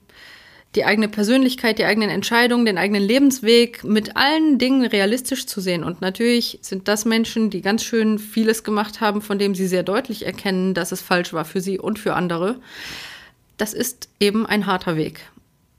die 0.75 0.85
eigene 0.85 1.09
Persönlichkeit, 1.09 1.79
die 1.79 1.85
eigenen 1.85 2.09
Entscheidungen, 2.09 2.65
den 2.65 2.77
eigenen 2.77 3.03
Lebensweg 3.03 3.83
mit 3.83 4.15
allen 4.15 4.57
Dingen 4.57 4.85
realistisch 4.85 5.45
zu 5.45 5.59
sehen. 5.59 5.83
Und 5.83 5.99
natürlich 5.99 6.59
sind 6.61 6.87
das 6.87 7.03
Menschen, 7.03 7.49
die 7.49 7.61
ganz 7.61 7.83
schön 7.83 8.19
vieles 8.19 8.63
gemacht 8.63 9.01
haben, 9.01 9.21
von 9.21 9.37
dem 9.37 9.53
sie 9.53 9.67
sehr 9.67 9.83
deutlich 9.83 10.25
erkennen, 10.25 10.73
dass 10.73 10.93
es 10.93 11.01
falsch 11.01 11.33
war 11.33 11.43
für 11.43 11.59
sie 11.59 11.77
und 11.77 11.99
für 11.99 12.15
andere. 12.15 12.55
Das 13.57 13.73
ist 13.73 14.07
eben 14.19 14.45
ein 14.45 14.65
harter 14.65 14.95
Weg. 14.95 15.29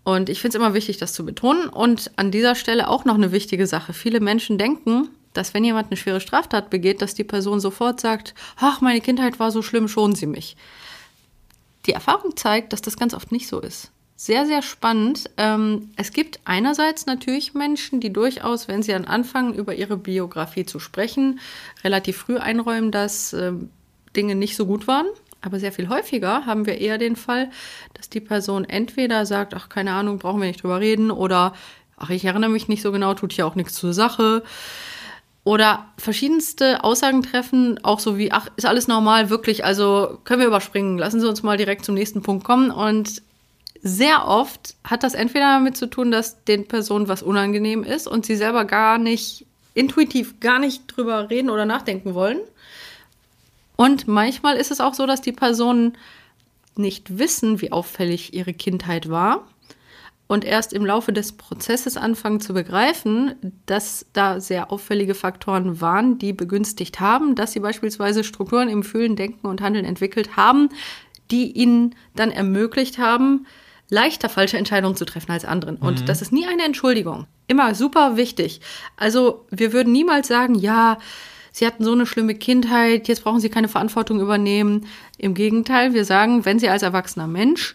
Und 0.05 0.29
ich 0.29 0.41
finde 0.41 0.59
es 0.59 0.63
immer 0.63 0.75
wichtig, 0.75 0.99
das 0.99 1.15
zu 1.15 1.25
betonen. 1.25 1.69
Und 1.69 2.11
an 2.17 2.31
dieser 2.31 2.55
Stelle 2.55 2.89
auch 2.89 3.07
noch 3.07 3.15
eine 3.15 3.33
wichtige 3.33 3.67
Sache. 3.67 3.95
Viele 3.95 4.21
Menschen 4.21 4.59
denken, 4.59 5.09
dass 5.33 5.55
wenn 5.55 5.65
jemand 5.65 5.87
eine 5.87 5.97
schwere 5.97 6.21
Straftat 6.21 6.69
begeht, 6.69 7.01
dass 7.01 7.15
die 7.15 7.25
Person 7.25 7.61
sofort 7.61 7.99
sagt, 7.99 8.35
ach, 8.57 8.83
meine 8.83 9.01
Kindheit 9.01 9.41
war 9.41 9.51
so 9.51 9.63
schlimm, 9.63 9.89
schonen 9.89 10.17
Sie 10.17 10.27
mich. 10.27 10.57
Die 11.87 11.93
Erfahrung 11.93 12.37
zeigt, 12.37 12.75
dass 12.75 12.83
das 12.83 12.99
ganz 12.99 13.15
oft 13.15 13.33
nicht 13.33 13.49
so 13.49 13.59
ist 13.59 13.91
sehr, 14.25 14.47
sehr 14.47 14.63
spannend. 14.63 15.31
Ähm, 15.37 15.91
es 15.97 16.13
gibt 16.13 16.39
einerseits 16.45 17.07
natürlich 17.07 17.55
Menschen, 17.55 17.99
die 17.99 18.13
durchaus, 18.13 18.69
wenn 18.69 18.81
sie 18.81 18.93
dann 18.93 19.05
anfangen, 19.05 19.53
über 19.53 19.75
ihre 19.75 19.97
Biografie 19.97 20.65
zu 20.65 20.79
sprechen, 20.79 21.41
relativ 21.83 22.19
früh 22.19 22.37
einräumen, 22.37 22.93
dass 22.93 23.33
äh, 23.33 23.53
Dinge 24.15 24.37
nicht 24.37 24.55
so 24.55 24.67
gut 24.67 24.87
waren. 24.87 25.07
Aber 25.41 25.59
sehr 25.59 25.73
viel 25.73 25.89
häufiger 25.89 26.47
haben 26.47 26.67
wir 26.67 26.79
eher 26.79 26.99
den 26.99 27.17
Fall, 27.17 27.51
dass 27.95 28.11
die 28.11 28.21
Person 28.21 28.65
entweder 28.65 29.27
sagt, 29.27 29.55
ach, 29.55 29.69
keine 29.69 29.91
Ahnung, 29.91 30.21
brauchen 30.21 30.41
wir 30.41 30.47
nicht 30.47 30.63
drüber 30.63 30.79
reden, 30.79 31.11
oder 31.11 31.53
ach, 31.97 32.11
ich 32.11 32.25
erinnere 32.25 32.51
mich 32.51 32.69
nicht 32.69 32.83
so 32.83 32.93
genau, 32.93 33.15
tut 33.15 33.33
hier 33.33 33.45
auch 33.45 33.57
nichts 33.57 33.75
zur 33.75 33.93
Sache. 33.93 34.45
Oder 35.43 35.87
verschiedenste 35.99 36.85
Aussagen 36.85 37.25
treffen, 37.25 37.81
auch 37.83 37.99
so 37.99 38.17
wie, 38.19 38.31
ach, 38.31 38.47
ist 38.55 38.67
alles 38.67 38.87
normal, 38.87 39.31
wirklich, 39.31 39.65
also 39.65 40.21
können 40.23 40.39
wir 40.39 40.47
überspringen, 40.47 40.97
lassen 40.97 41.21
Sie 41.21 41.29
uns 41.29 41.43
mal 41.43 41.57
direkt 41.57 41.85
zum 41.85 41.97
nächsten 41.97 42.23
Punkt 42.23 42.45
kommen. 42.45 42.71
Und 42.71 43.21
sehr 43.83 44.27
oft 44.27 44.77
hat 44.85 45.03
das 45.03 45.15
entweder 45.15 45.47
damit 45.47 45.77
zu 45.77 45.87
tun, 45.87 46.11
dass 46.11 46.45
den 46.45 46.69
Personen 46.69 47.09
was 47.09 47.23
unangenehm 47.23 47.83
ist 47.83 48.07
und 48.07 48.25
sie 48.25 48.37
selber 48.37 48.65
gar 48.65 48.99
nicht, 48.99 49.47
intuitiv 49.75 50.39
gar 50.41 50.59
nicht 50.59 50.85
drüber 50.87 51.31
reden 51.31 51.51
oder 51.51 51.67
nachdenken 51.67 52.15
wollen. 52.15 52.39
Und 53.77 54.07
manchmal 54.07 54.57
ist 54.57 54.71
es 54.71 54.81
auch 54.81 54.95
so, 54.95 55.07
dass 55.07 55.21
die 55.21 55.33
Personen 55.33 55.97
nicht 56.77 57.19
wissen, 57.19 57.61
wie 57.61 57.73
auffällig 57.73 58.35
ihre 58.35 58.55
Kindheit 58.55 59.11
war, 59.11 59.47
und 60.33 60.47
erst 60.47 60.73
im 60.73 60.87
Laufe 60.87 61.13
des 61.13 61.33
Prozesses 61.33 61.99
anfangen 61.99 62.41
zu 62.41 62.55
begreifen, 62.55 63.35
dass 63.67 64.07
da 64.15 64.41
sehr 64.41 64.73
auffällige 64.73 65.15
Faktoren 65.15 65.83
waren, 65.83 66.17
die 66.17 66.33
begünstigt 66.33 67.01
haben, 67.01 67.35
dass 67.35 67.53
sie 67.53 67.61
beispielsweise 67.61 68.25
Strukturen 68.25 68.71
im 68.71 68.83
Fühlen, 68.83 69.15
Denken 69.15 69.47
und 69.47 69.61
Handeln 69.61 69.85
entwickelt 69.85 70.35
haben, 70.35 70.71
die 71.31 71.53
ihnen 71.53 71.95
dann 72.17 72.31
ermöglicht 72.31 72.97
haben, 72.97 73.47
leichter 73.89 74.29
falsche 74.29 74.57
Entscheidungen 74.57 74.97
zu 74.97 75.05
treffen 75.05 75.33
als 75.33 75.45
anderen. 75.45 75.77
Und 75.77 76.01
mhm. 76.03 76.07
das 76.07 76.23
ist 76.23 76.33
nie 76.33 76.47
eine 76.47 76.65
Entschuldigung. 76.65 77.27
Immer 77.47 77.75
super 77.75 78.17
wichtig. 78.17 78.61
Also 78.97 79.47
wir 79.51 79.73
würden 79.73 79.93
niemals 79.93 80.29
sagen, 80.29 80.55
ja, 80.55 80.99
Sie 81.55 81.67
hatten 81.67 81.85
so 81.85 81.93
eine 81.93 82.07
schlimme 82.07 82.35
Kindheit, 82.35 83.09
jetzt 83.09 83.23
brauchen 83.23 83.41
Sie 83.41 83.51
keine 83.51 83.69
Verantwortung 83.69 84.21
übernehmen. 84.21 84.87
Im 85.19 85.35
Gegenteil, 85.35 85.93
wir 85.93 86.07
sagen, 86.07 86.47
wenn 86.47 86.59
Sie 86.59 86.71
als 86.71 86.83
erwachsener 86.83 87.27
Mensch 87.27 87.75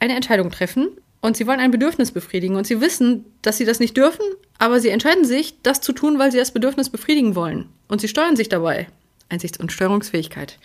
eine 0.00 0.14
Entscheidung 0.14 0.50
treffen 0.50 0.88
und 1.22 1.34
Sie 1.34 1.46
wollen 1.46 1.60
ein 1.60 1.70
Bedürfnis 1.70 2.12
befriedigen 2.12 2.56
und 2.56 2.66
Sie 2.66 2.82
wissen, 2.82 3.24
dass 3.40 3.56
Sie 3.56 3.64
das 3.64 3.80
nicht 3.80 3.96
dürfen, 3.96 4.26
aber 4.58 4.80
Sie 4.80 4.90
entscheiden 4.90 5.24
sich, 5.24 5.62
das 5.62 5.80
zu 5.80 5.94
tun, 5.94 6.18
weil 6.18 6.30
Sie 6.30 6.38
das 6.38 6.52
Bedürfnis 6.52 6.90
befriedigen 6.90 7.34
wollen. 7.34 7.70
Und 7.88 8.02
Sie 8.02 8.08
steuern 8.08 8.36
sich 8.36 8.50
dabei. 8.50 8.88
Einsichts- 9.30 9.58
und 9.58 9.72
Steuerungsfähigkeit. 9.72 10.58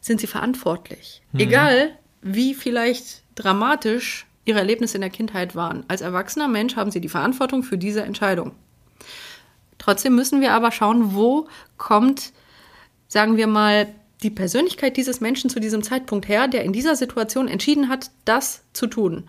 Sind 0.00 0.20
Sie 0.20 0.26
verantwortlich. 0.26 1.20
Mhm. 1.32 1.40
Egal, 1.40 1.98
wie 2.22 2.54
vielleicht 2.54 3.22
dramatisch 3.34 4.26
Ihre 4.44 4.58
Erlebnisse 4.60 4.96
in 4.96 5.02
der 5.02 5.10
Kindheit 5.10 5.54
waren. 5.54 5.84
Als 5.88 6.00
erwachsener 6.00 6.48
Mensch 6.48 6.76
haben 6.76 6.90
Sie 6.90 7.00
die 7.00 7.08
Verantwortung 7.08 7.62
für 7.62 7.78
diese 7.78 8.02
Entscheidung. 8.02 8.52
Trotzdem 9.78 10.14
müssen 10.14 10.40
wir 10.40 10.52
aber 10.52 10.72
schauen, 10.72 11.14
wo 11.14 11.48
kommt, 11.76 12.32
sagen 13.08 13.36
wir 13.36 13.46
mal, 13.46 13.88
die 14.22 14.30
Persönlichkeit 14.30 14.96
dieses 14.96 15.20
Menschen 15.20 15.48
zu 15.50 15.60
diesem 15.60 15.82
Zeitpunkt 15.82 16.28
her, 16.28 16.48
der 16.48 16.64
in 16.64 16.72
dieser 16.72 16.96
Situation 16.96 17.46
entschieden 17.46 17.88
hat, 17.88 18.10
das 18.24 18.62
zu 18.72 18.86
tun. 18.86 19.28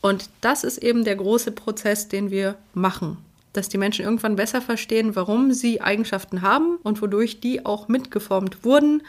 Und 0.00 0.30
das 0.40 0.64
ist 0.64 0.78
eben 0.78 1.04
der 1.04 1.16
große 1.16 1.52
Prozess, 1.52 2.08
den 2.08 2.30
wir 2.30 2.56
machen. 2.74 3.18
Dass 3.52 3.68
die 3.68 3.78
Menschen 3.78 4.04
irgendwann 4.04 4.36
besser 4.36 4.60
verstehen, 4.60 5.16
warum 5.16 5.52
sie 5.52 5.80
Eigenschaften 5.80 6.42
haben 6.42 6.76
und 6.82 7.02
wodurch 7.02 7.40
die 7.40 7.64
auch 7.64 7.88
mitgeformt 7.88 8.64
wurden, 8.64 9.02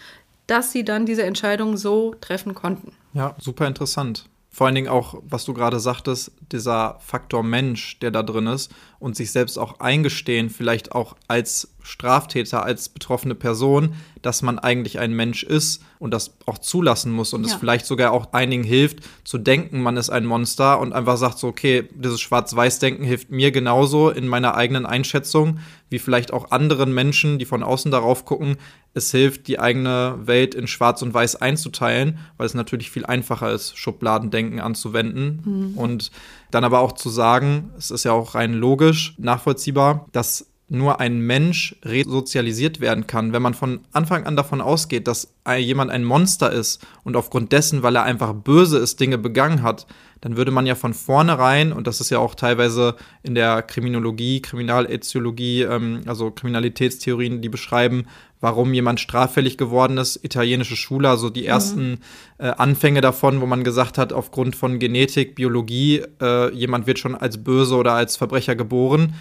dass 0.47 0.71
sie 0.71 0.84
dann 0.84 1.06
diese 1.06 1.24
Entscheidung 1.24 1.78
so 1.78 2.15
treffen 2.19 2.56
konnten. 2.56 2.93
Ja, 3.13 3.36
super 3.39 3.67
interessant. 3.67 4.30
Vor 4.50 4.67
allen 4.67 4.76
Dingen 4.76 4.89
auch, 4.89 5.15
was 5.24 5.45
du 5.45 5.54
gerade 5.54 5.80
sagtest, 5.80 6.32
dieser 6.52 6.97
Faktor 7.00 7.41
Mensch, 7.41 8.00
der 8.00 8.12
da 8.12 8.21
drin 8.21 8.47
ist 8.47 8.74
und 9.02 9.16
sich 9.16 9.32
selbst 9.32 9.58
auch 9.58 9.80
eingestehen, 9.80 10.50
vielleicht 10.50 10.92
auch 10.94 11.16
als 11.28 11.70
Straftäter, 11.82 12.64
als 12.64 12.90
betroffene 12.90 13.34
Person, 13.34 13.96
dass 14.22 14.44
man 14.44 14.60
eigentlich 14.60 15.00
ein 15.00 15.14
Mensch 15.14 15.42
ist 15.42 15.84
und 15.98 16.14
das 16.14 16.36
auch 16.46 16.60
zulassen 16.60 17.12
muss 17.12 17.34
und 17.34 17.44
ja. 17.44 17.52
es 17.52 17.56
vielleicht 17.56 17.88
sogar 17.88 18.12
auch 18.12 18.34
einigen 18.34 18.64
hilft, 18.64 19.00
zu 19.24 19.40
denken, 19.40 19.82
man 19.82 19.98
ist 19.98 20.12
ein 20.12 20.26
Monster 20.26 20.80
und 20.80 20.94
einfach 20.94 21.18
sagt 21.18 21.40
so, 21.40 21.48
okay, 21.48 21.90
dieses 21.96 22.22
Schwarz-Weiß-Denken 22.22 23.04
hilft 23.04 23.32
mir 23.32 23.52
genauso 23.52 24.12
in 24.12 24.28
meiner 24.28 24.54
eigenen 24.54 24.86
Einschätzung, 24.86 25.60
wie 25.90 25.98
vielleicht 25.98 26.32
auch 26.32 26.52
anderen 26.52 26.94
Menschen, 26.94 27.40
die 27.40 27.46
von 27.46 27.64
außen 27.64 27.90
darauf 27.92 28.26
gucken, 28.26 28.58
es 28.94 29.10
hilft, 29.12 29.48
die 29.48 29.58
eigene 29.58 30.20
Welt 30.26 30.54
in 30.54 30.68
Schwarz 30.68 31.02
und 31.02 31.14
Weiß 31.14 31.38
einzuteilen, 31.38 32.20
weil 32.38 32.46
es 32.46 32.54
natürlich 32.54 32.92
viel 32.92 33.06
einfacher 33.06 33.52
ist, 33.52 33.78
Schubladendenken 33.78 34.60
anzuwenden. 34.60 35.42
Mhm. 35.44 35.78
Und 35.78 36.12
dann 36.52 36.64
aber 36.64 36.80
auch 36.80 36.92
zu 36.94 37.10
sagen, 37.10 37.72
es 37.78 37.92
ist 37.92 38.04
ja 38.04 38.12
auch 38.12 38.36
rein 38.36 38.54
logisch, 38.54 39.16
nachvollziehbar, 39.18 40.08
dass 40.12 40.52
nur 40.72 41.02
ein 41.02 41.20
Mensch 41.20 41.76
resozialisiert 41.84 42.80
werden 42.80 43.06
kann, 43.06 43.34
wenn 43.34 43.42
man 43.42 43.54
von 43.54 43.82
Anfang 43.92 44.26
an 44.26 44.38
davon 44.38 44.62
ausgeht, 44.62 45.06
dass 45.06 45.34
jemand 45.58 45.92
ein 45.92 46.06
Monster 46.06 46.50
ist 46.50 46.88
und 47.04 47.18
aufgrund 47.18 47.52
dessen, 47.52 47.84
weil 47.84 47.98
er 47.98 48.04
einfach 48.04 48.34
böse 48.34 48.78
ist, 48.78 49.02
Dinge 49.02 49.18
begangen 49.18 49.64
hat, 49.64 49.86
dann 50.22 50.38
würde 50.38 50.52
man 50.52 50.66
ja 50.66 50.76
von 50.76 50.94
vornherein, 50.94 51.74
und 51.74 51.88
das 51.88 52.00
ist 52.00 52.10
ja 52.10 52.20
auch 52.20 52.36
teilweise 52.36 52.96
in 53.22 53.36
der 53.36 53.64
Kriminologie, 53.64 54.42
Kriminalethiologie, 54.42 55.64
ähm, 55.64 56.04
also 56.06 56.32
Kriminalitätstheorien, 56.32 57.42
die 57.42 57.50
beschreiben, 57.50 58.06
warum 58.41 58.73
jemand 58.73 58.99
straffällig 58.99 59.58
geworden 59.58 59.97
ist, 59.97 60.23
italienische 60.23 60.75
Schule, 60.75 61.10
also 61.10 61.30
die 61.30 61.45
ersten 61.45 61.91
mhm. 61.91 61.97
äh, 62.39 62.47
Anfänge 62.47 63.01
davon, 63.01 63.39
wo 63.39 63.45
man 63.45 63.63
gesagt 63.63 63.97
hat, 63.97 64.12
aufgrund 64.12 64.56
von 64.56 64.80
Genetik, 64.80 65.36
Biologie, 65.36 66.04
äh, 66.21 66.54
jemand 66.54 66.88
wird 66.88 66.99
schon 66.99 67.15
als 67.15 67.43
böse 67.43 67.75
oder 67.75 67.93
als 67.93 68.17
Verbrecher 68.17 68.56
geboren 68.56 69.13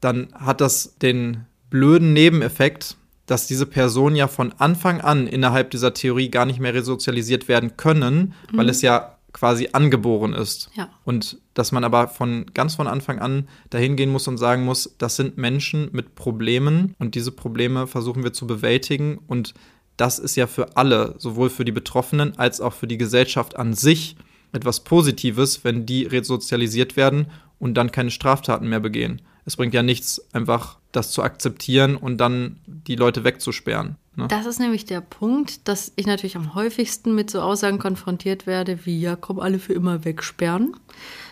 dann 0.00 0.28
hat 0.34 0.60
das 0.60 0.96
den 0.98 1.44
blöden 1.68 2.12
Nebeneffekt, 2.12 2.96
dass 3.26 3.46
diese 3.46 3.66
Personen 3.66 4.16
ja 4.16 4.26
von 4.26 4.52
Anfang 4.58 5.00
an 5.00 5.26
innerhalb 5.26 5.70
dieser 5.70 5.94
Theorie 5.94 6.30
gar 6.30 6.46
nicht 6.46 6.58
mehr 6.58 6.74
resozialisiert 6.74 7.46
werden 7.46 7.76
können, 7.76 8.34
mhm. 8.50 8.56
weil 8.56 8.68
es 8.68 8.82
ja 8.82 9.18
quasi 9.32 9.70
angeboren 9.72 10.32
ist. 10.32 10.70
Ja. 10.74 10.88
Und 11.04 11.38
dass 11.54 11.72
man 11.72 11.84
aber 11.84 12.08
von 12.08 12.46
ganz 12.54 12.74
von 12.74 12.86
Anfang 12.86 13.18
an 13.18 13.48
dahin 13.70 13.96
gehen 13.96 14.10
muss 14.10 14.28
und 14.28 14.38
sagen 14.38 14.64
muss, 14.64 14.94
das 14.98 15.16
sind 15.16 15.38
Menschen 15.38 15.90
mit 15.92 16.14
Problemen 16.14 16.94
und 16.98 17.14
diese 17.14 17.32
Probleme 17.32 17.86
versuchen 17.86 18.24
wir 18.24 18.32
zu 18.32 18.46
bewältigen 18.46 19.18
und 19.26 19.54
das 19.96 20.18
ist 20.18 20.36
ja 20.36 20.46
für 20.46 20.76
alle, 20.76 21.14
sowohl 21.18 21.50
für 21.50 21.64
die 21.64 21.72
Betroffenen 21.72 22.38
als 22.38 22.60
auch 22.60 22.72
für 22.72 22.86
die 22.86 22.98
Gesellschaft 22.98 23.56
an 23.56 23.74
sich 23.74 24.16
etwas 24.52 24.80
Positives, 24.80 25.62
wenn 25.62 25.84
die 25.84 26.04
resozialisiert 26.04 26.96
werden 26.96 27.26
und 27.58 27.74
dann 27.74 27.92
keine 27.92 28.10
Straftaten 28.10 28.68
mehr 28.68 28.80
begehen 28.80 29.20
es 29.44 29.56
bringt 29.56 29.74
ja 29.74 29.82
nichts, 29.82 30.24
einfach 30.32 30.78
das 30.92 31.10
zu 31.10 31.22
akzeptieren 31.22 31.96
und 31.96 32.18
dann 32.18 32.60
die 32.66 32.96
Leute 32.96 33.24
wegzusperren. 33.24 33.96
Ne? 34.20 34.28
Das 34.28 34.46
ist 34.46 34.60
nämlich 34.60 34.84
der 34.84 35.00
Punkt, 35.00 35.66
dass 35.68 35.92
ich 35.96 36.06
natürlich 36.06 36.36
am 36.36 36.54
häufigsten 36.54 37.14
mit 37.14 37.30
so 37.30 37.40
Aussagen 37.40 37.78
konfrontiert 37.78 38.46
werde, 38.46 38.84
wie 38.84 39.00
ja, 39.00 39.16
komm 39.16 39.40
alle 39.40 39.58
für 39.58 39.72
immer 39.72 40.04
wegsperren. 40.04 40.76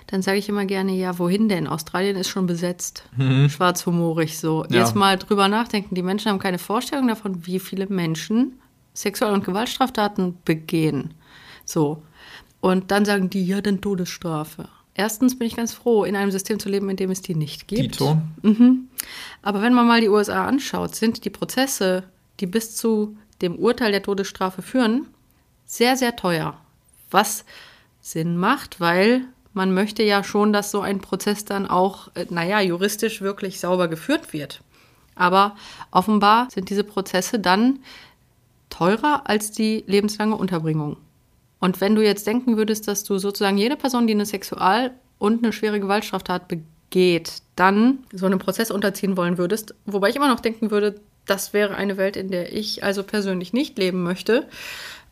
Dann 0.06 0.22
sage 0.22 0.38
ich 0.38 0.48
immer 0.48 0.64
gerne, 0.64 0.92
ja, 0.92 1.18
wohin 1.18 1.48
denn? 1.48 1.66
Australien 1.66 2.16
ist 2.16 2.28
schon 2.28 2.46
besetzt. 2.46 3.04
Mhm. 3.16 3.50
Schwarzhumorig 3.50 4.38
so. 4.38 4.64
Ja. 4.70 4.80
Jetzt 4.80 4.94
mal 4.94 5.18
drüber 5.18 5.48
nachdenken. 5.48 5.94
Die 5.94 6.02
Menschen 6.02 6.30
haben 6.30 6.38
keine 6.38 6.58
Vorstellung 6.58 7.08
davon, 7.08 7.46
wie 7.46 7.60
viele 7.60 7.86
Menschen 7.86 8.58
Sexual- 8.94 9.34
und 9.34 9.44
Gewaltstraftaten 9.44 10.38
begehen. 10.44 11.14
So. 11.64 12.02
Und 12.60 12.90
dann 12.90 13.04
sagen 13.04 13.30
die, 13.30 13.44
ja, 13.44 13.60
dann 13.60 13.80
Todesstrafe. 13.80 14.68
Erstens 14.94 15.38
bin 15.38 15.46
ich 15.46 15.54
ganz 15.54 15.72
froh, 15.72 16.02
in 16.02 16.16
einem 16.16 16.32
System 16.32 16.58
zu 16.58 16.68
leben, 16.68 16.90
in 16.90 16.96
dem 16.96 17.10
es 17.12 17.22
die 17.22 17.36
nicht 17.36 17.68
gibt. 17.68 18.00
Dito. 18.00 18.20
Mhm. 18.42 18.88
Aber 19.42 19.62
wenn 19.62 19.72
man 19.72 19.86
mal 19.86 20.00
die 20.00 20.08
USA 20.08 20.46
anschaut, 20.46 20.96
sind 20.96 21.24
die 21.24 21.30
Prozesse, 21.30 22.02
die 22.40 22.46
bis 22.46 22.76
zu 22.76 23.16
dem 23.42 23.56
Urteil 23.56 23.92
der 23.92 24.02
Todesstrafe 24.02 24.62
führen, 24.62 25.06
sehr, 25.64 25.96
sehr 25.96 26.16
teuer. 26.16 26.56
Was 27.10 27.44
Sinn 28.00 28.36
macht, 28.36 28.80
weil 28.80 29.24
man 29.52 29.72
möchte 29.74 30.02
ja 30.02 30.22
schon, 30.22 30.52
dass 30.52 30.70
so 30.70 30.80
ein 30.80 31.00
Prozess 31.00 31.44
dann 31.44 31.66
auch, 31.66 32.08
äh, 32.14 32.26
naja, 32.30 32.60
juristisch 32.60 33.20
wirklich 33.20 33.60
sauber 33.60 33.88
geführt 33.88 34.32
wird. 34.32 34.60
Aber 35.14 35.56
offenbar 35.90 36.48
sind 36.50 36.70
diese 36.70 36.84
Prozesse 36.84 37.38
dann 37.38 37.80
teurer 38.70 39.22
als 39.24 39.50
die 39.50 39.84
lebenslange 39.86 40.36
Unterbringung. 40.36 40.96
Und 41.60 41.80
wenn 41.80 41.96
du 41.96 42.04
jetzt 42.04 42.26
denken 42.26 42.56
würdest, 42.56 42.86
dass 42.86 43.02
du 43.02 43.18
sozusagen 43.18 43.58
jede 43.58 43.76
Person, 43.76 44.06
die 44.06 44.14
eine 44.14 44.26
Sexual- 44.26 44.92
und 45.18 45.42
eine 45.42 45.52
schwere 45.52 45.80
Gewaltstraftat 45.80 46.46
begeht, 46.46 47.42
dann 47.56 48.04
so 48.12 48.26
einem 48.26 48.38
Prozess 48.38 48.70
unterziehen 48.70 49.16
wollen 49.16 49.38
würdest, 49.38 49.74
wobei 49.86 50.10
ich 50.10 50.16
immer 50.16 50.28
noch 50.28 50.40
denken 50.40 50.70
würde, 50.70 51.00
das 51.30 51.52
wäre 51.52 51.74
eine 51.74 51.96
Welt, 51.96 52.16
in 52.16 52.30
der 52.30 52.52
ich 52.52 52.82
also 52.84 53.02
persönlich 53.02 53.52
nicht 53.52 53.78
leben 53.78 54.02
möchte, 54.02 54.48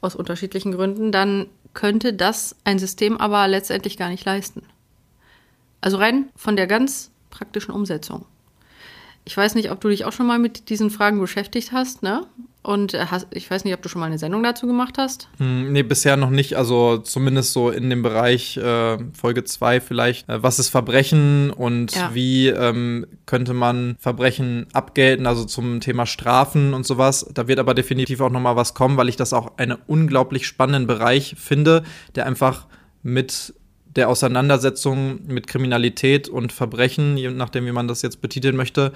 aus 0.00 0.14
unterschiedlichen 0.14 0.72
Gründen, 0.72 1.12
dann 1.12 1.46
könnte 1.74 2.12
das 2.12 2.56
ein 2.64 2.78
System 2.78 3.18
aber 3.18 3.46
letztendlich 3.48 3.96
gar 3.96 4.08
nicht 4.08 4.24
leisten. 4.24 4.62
Also 5.80 5.98
rein 5.98 6.30
von 6.34 6.56
der 6.56 6.66
ganz 6.66 7.10
praktischen 7.30 7.72
Umsetzung. 7.72 8.24
Ich 9.24 9.36
weiß 9.36 9.54
nicht, 9.54 9.70
ob 9.70 9.80
du 9.80 9.88
dich 9.88 10.04
auch 10.04 10.12
schon 10.12 10.26
mal 10.26 10.38
mit 10.38 10.68
diesen 10.68 10.90
Fragen 10.90 11.20
beschäftigt 11.20 11.72
hast, 11.72 12.02
ne? 12.02 12.26
Und 12.66 12.94
äh, 12.94 13.06
hast, 13.06 13.28
ich 13.30 13.48
weiß 13.48 13.62
nicht, 13.62 13.74
ob 13.74 13.82
du 13.82 13.88
schon 13.88 14.00
mal 14.00 14.06
eine 14.06 14.18
Sendung 14.18 14.42
dazu 14.42 14.66
gemacht 14.66 14.98
hast. 14.98 15.28
Hm, 15.38 15.72
nee, 15.72 15.84
bisher 15.84 16.16
noch 16.16 16.30
nicht. 16.30 16.56
Also 16.56 16.98
zumindest 16.98 17.52
so 17.52 17.70
in 17.70 17.90
dem 17.90 18.02
Bereich 18.02 18.56
äh, 18.56 18.98
Folge 19.14 19.44
2 19.44 19.80
vielleicht. 19.80 20.28
Äh, 20.28 20.42
was 20.42 20.58
ist 20.58 20.70
Verbrechen 20.70 21.52
und 21.52 21.94
ja. 21.94 22.12
wie 22.12 22.48
ähm, 22.48 23.06
könnte 23.24 23.54
man 23.54 23.94
Verbrechen 24.00 24.66
abgelten, 24.72 25.28
also 25.28 25.44
zum 25.44 25.78
Thema 25.78 26.06
Strafen 26.06 26.74
und 26.74 26.84
sowas. 26.84 27.30
Da 27.32 27.46
wird 27.46 27.60
aber 27.60 27.72
definitiv 27.72 28.20
auch 28.20 28.30
noch 28.30 28.40
mal 28.40 28.56
was 28.56 28.74
kommen, 28.74 28.96
weil 28.96 29.08
ich 29.08 29.16
das 29.16 29.32
auch 29.32 29.58
einen 29.58 29.78
unglaublich 29.86 30.48
spannenden 30.48 30.88
Bereich 30.88 31.36
finde, 31.38 31.84
der 32.16 32.26
einfach 32.26 32.66
mit 33.04 33.54
der 33.94 34.08
Auseinandersetzung 34.08 35.20
mit 35.28 35.46
Kriminalität 35.46 36.28
und 36.28 36.52
Verbrechen, 36.52 37.16
je 37.16 37.30
nachdem, 37.30 37.64
wie 37.64 37.72
man 37.72 37.86
das 37.86 38.02
jetzt 38.02 38.20
betiteln 38.20 38.56
möchte, 38.56 38.92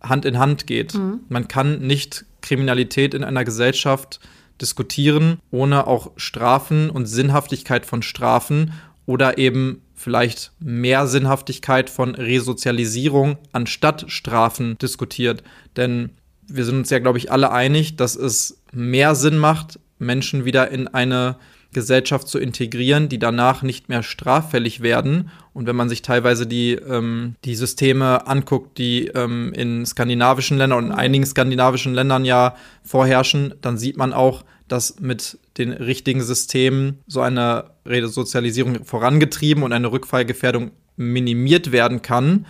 Hand 0.00 0.24
in 0.24 0.38
Hand 0.38 0.66
geht. 0.66 0.94
Mhm. 0.94 1.20
Man 1.28 1.48
kann 1.48 1.80
nicht 1.80 2.24
Kriminalität 2.40 3.14
in 3.14 3.24
einer 3.24 3.44
Gesellschaft 3.44 4.20
diskutieren, 4.60 5.38
ohne 5.50 5.86
auch 5.86 6.12
Strafen 6.16 6.90
und 6.90 7.06
Sinnhaftigkeit 7.06 7.86
von 7.86 8.02
Strafen 8.02 8.72
oder 9.06 9.38
eben 9.38 9.82
vielleicht 9.94 10.52
mehr 10.60 11.06
Sinnhaftigkeit 11.06 11.90
von 11.90 12.14
Resozialisierung 12.14 13.38
anstatt 13.52 14.10
Strafen 14.10 14.78
diskutiert. 14.78 15.42
Denn 15.76 16.10
wir 16.46 16.64
sind 16.64 16.76
uns 16.76 16.90
ja, 16.90 16.98
glaube 16.98 17.18
ich, 17.18 17.30
alle 17.30 17.52
einig, 17.52 17.96
dass 17.96 18.16
es 18.16 18.62
mehr 18.72 19.14
Sinn 19.14 19.38
macht, 19.38 19.78
Menschen 19.98 20.44
wieder 20.44 20.70
in 20.70 20.88
eine 20.88 21.36
Gesellschaft 21.72 22.28
zu 22.28 22.38
integrieren, 22.38 23.08
die 23.08 23.18
danach 23.18 23.62
nicht 23.62 23.88
mehr 23.88 24.02
straffällig 24.02 24.80
werden. 24.82 25.30
Und 25.52 25.66
wenn 25.66 25.76
man 25.76 25.88
sich 25.88 26.02
teilweise 26.02 26.46
die, 26.46 26.72
ähm, 26.72 27.36
die 27.44 27.54
Systeme 27.54 28.26
anguckt, 28.26 28.78
die 28.78 29.06
ähm, 29.08 29.52
in 29.54 29.86
skandinavischen 29.86 30.58
Ländern 30.58 30.78
und 30.78 30.86
in 30.86 30.92
einigen 30.92 31.26
skandinavischen 31.26 31.94
Ländern 31.94 32.24
ja 32.24 32.56
vorherrschen, 32.82 33.54
dann 33.60 33.78
sieht 33.78 33.96
man 33.96 34.12
auch, 34.12 34.44
dass 34.68 35.00
mit 35.00 35.38
den 35.58 35.72
richtigen 35.72 36.22
Systemen 36.22 36.98
so 37.06 37.20
eine 37.20 37.70
Resozialisierung 37.86 38.84
vorangetrieben 38.84 39.62
und 39.62 39.72
eine 39.72 39.90
Rückfallgefährdung 39.90 40.70
minimiert 40.96 41.72
werden 41.72 42.02
kann 42.02 42.46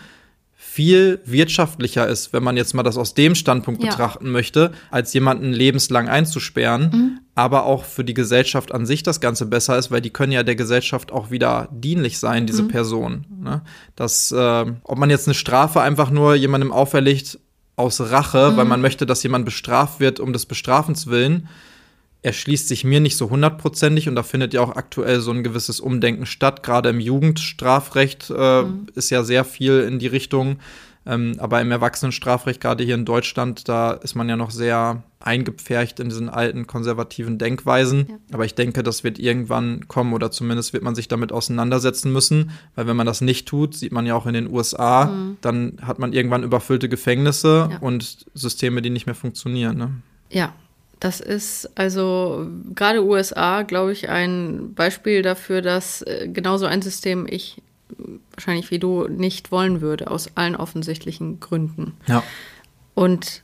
viel 0.62 1.20
wirtschaftlicher 1.24 2.06
ist, 2.06 2.34
wenn 2.34 2.44
man 2.44 2.58
jetzt 2.58 2.74
mal 2.74 2.82
das 2.82 2.98
aus 2.98 3.14
dem 3.14 3.34
Standpunkt 3.34 3.82
ja. 3.82 3.88
betrachten 3.88 4.30
möchte, 4.30 4.72
als 4.90 5.12
jemanden 5.14 5.54
lebenslang 5.54 6.10
einzusperren, 6.10 6.82
mhm. 6.92 7.20
aber 7.34 7.64
auch 7.64 7.84
für 7.84 8.04
die 8.04 8.12
Gesellschaft 8.12 8.70
an 8.70 8.84
sich 8.84 9.02
das 9.02 9.22
Ganze 9.22 9.46
besser 9.46 9.78
ist, 9.78 9.90
weil 9.90 10.02
die 10.02 10.10
können 10.10 10.32
ja 10.32 10.42
der 10.42 10.56
Gesellschaft 10.56 11.12
auch 11.12 11.30
wieder 11.30 11.70
dienlich 11.72 12.18
sein, 12.18 12.46
diese 12.46 12.64
mhm. 12.64 12.68
Person. 12.68 13.24
Ne? 13.42 13.62
Das, 13.96 14.32
äh, 14.32 14.66
ob 14.84 14.98
man 14.98 15.08
jetzt 15.08 15.26
eine 15.26 15.34
Strafe 15.34 15.80
einfach 15.80 16.10
nur 16.10 16.34
jemandem 16.34 16.72
auferlegt 16.72 17.38
aus 17.76 17.98
Rache, 18.02 18.50
mhm. 18.52 18.56
weil 18.58 18.66
man 18.66 18.82
möchte, 18.82 19.06
dass 19.06 19.22
jemand 19.22 19.46
bestraft 19.46 19.98
wird 19.98 20.20
um 20.20 20.34
des 20.34 20.44
Bestrafens 20.44 21.06
willen, 21.06 21.48
erschließt 22.22 22.68
sich 22.68 22.84
mir 22.84 23.00
nicht 23.00 23.16
so 23.16 23.30
hundertprozentig 23.30 24.08
und 24.08 24.14
da 24.14 24.22
findet 24.22 24.52
ja 24.52 24.60
auch 24.60 24.76
aktuell 24.76 25.20
so 25.20 25.30
ein 25.30 25.42
gewisses 25.42 25.80
Umdenken 25.80 26.26
statt. 26.26 26.62
Gerade 26.62 26.90
im 26.90 27.00
Jugendstrafrecht 27.00 28.30
äh, 28.36 28.62
mhm. 28.62 28.86
ist 28.94 29.10
ja 29.10 29.24
sehr 29.24 29.44
viel 29.44 29.80
in 29.80 29.98
die 29.98 30.06
Richtung. 30.06 30.58
Ähm, 31.06 31.36
aber 31.38 31.62
im 31.62 31.70
Erwachsenenstrafrecht, 31.70 32.60
gerade 32.60 32.84
hier 32.84 32.94
in 32.94 33.06
Deutschland, 33.06 33.68
da 33.68 33.92
ist 33.92 34.14
man 34.14 34.28
ja 34.28 34.36
noch 34.36 34.50
sehr 34.50 35.02
eingepfercht 35.18 35.98
in 35.98 36.10
diesen 36.10 36.28
alten 36.28 36.66
konservativen 36.66 37.38
Denkweisen. 37.38 38.06
Ja. 38.08 38.14
Aber 38.32 38.44
ich 38.44 38.54
denke, 38.54 38.82
das 38.82 39.02
wird 39.02 39.18
irgendwann 39.18 39.88
kommen 39.88 40.12
oder 40.12 40.30
zumindest 40.30 40.74
wird 40.74 40.82
man 40.82 40.94
sich 40.94 41.08
damit 41.08 41.32
auseinandersetzen 41.32 42.12
müssen, 42.12 42.50
weil 42.74 42.86
wenn 42.86 42.96
man 42.96 43.06
das 43.06 43.22
nicht 43.22 43.48
tut, 43.48 43.74
sieht 43.74 43.92
man 43.92 44.04
ja 44.04 44.14
auch 44.14 44.26
in 44.26 44.34
den 44.34 44.50
USA, 44.50 45.06
mhm. 45.06 45.38
dann 45.40 45.78
hat 45.82 45.98
man 45.98 46.12
irgendwann 46.12 46.42
überfüllte 46.42 46.90
Gefängnisse 46.90 47.70
ja. 47.70 47.78
und 47.78 48.26
Systeme, 48.34 48.82
die 48.82 48.90
nicht 48.90 49.06
mehr 49.06 49.14
funktionieren. 49.14 49.78
Ne? 49.78 49.90
Ja, 50.28 50.52
das 51.00 51.20
ist 51.20 51.70
also 51.76 52.46
gerade 52.74 53.04
USA, 53.04 53.62
glaube 53.62 53.92
ich, 53.92 54.08
ein 54.08 54.74
Beispiel 54.74 55.22
dafür, 55.22 55.62
dass 55.62 56.02
äh, 56.02 56.28
genauso 56.32 56.66
ein 56.66 56.82
System 56.82 57.26
ich 57.28 57.62
wahrscheinlich 58.34 58.70
wie 58.70 58.78
du 58.78 59.08
nicht 59.08 59.50
wollen 59.50 59.80
würde, 59.80 60.10
aus 60.10 60.36
allen 60.36 60.56
offensichtlichen 60.56 61.40
Gründen. 61.40 61.94
Ja. 62.06 62.22
Und 62.94 63.42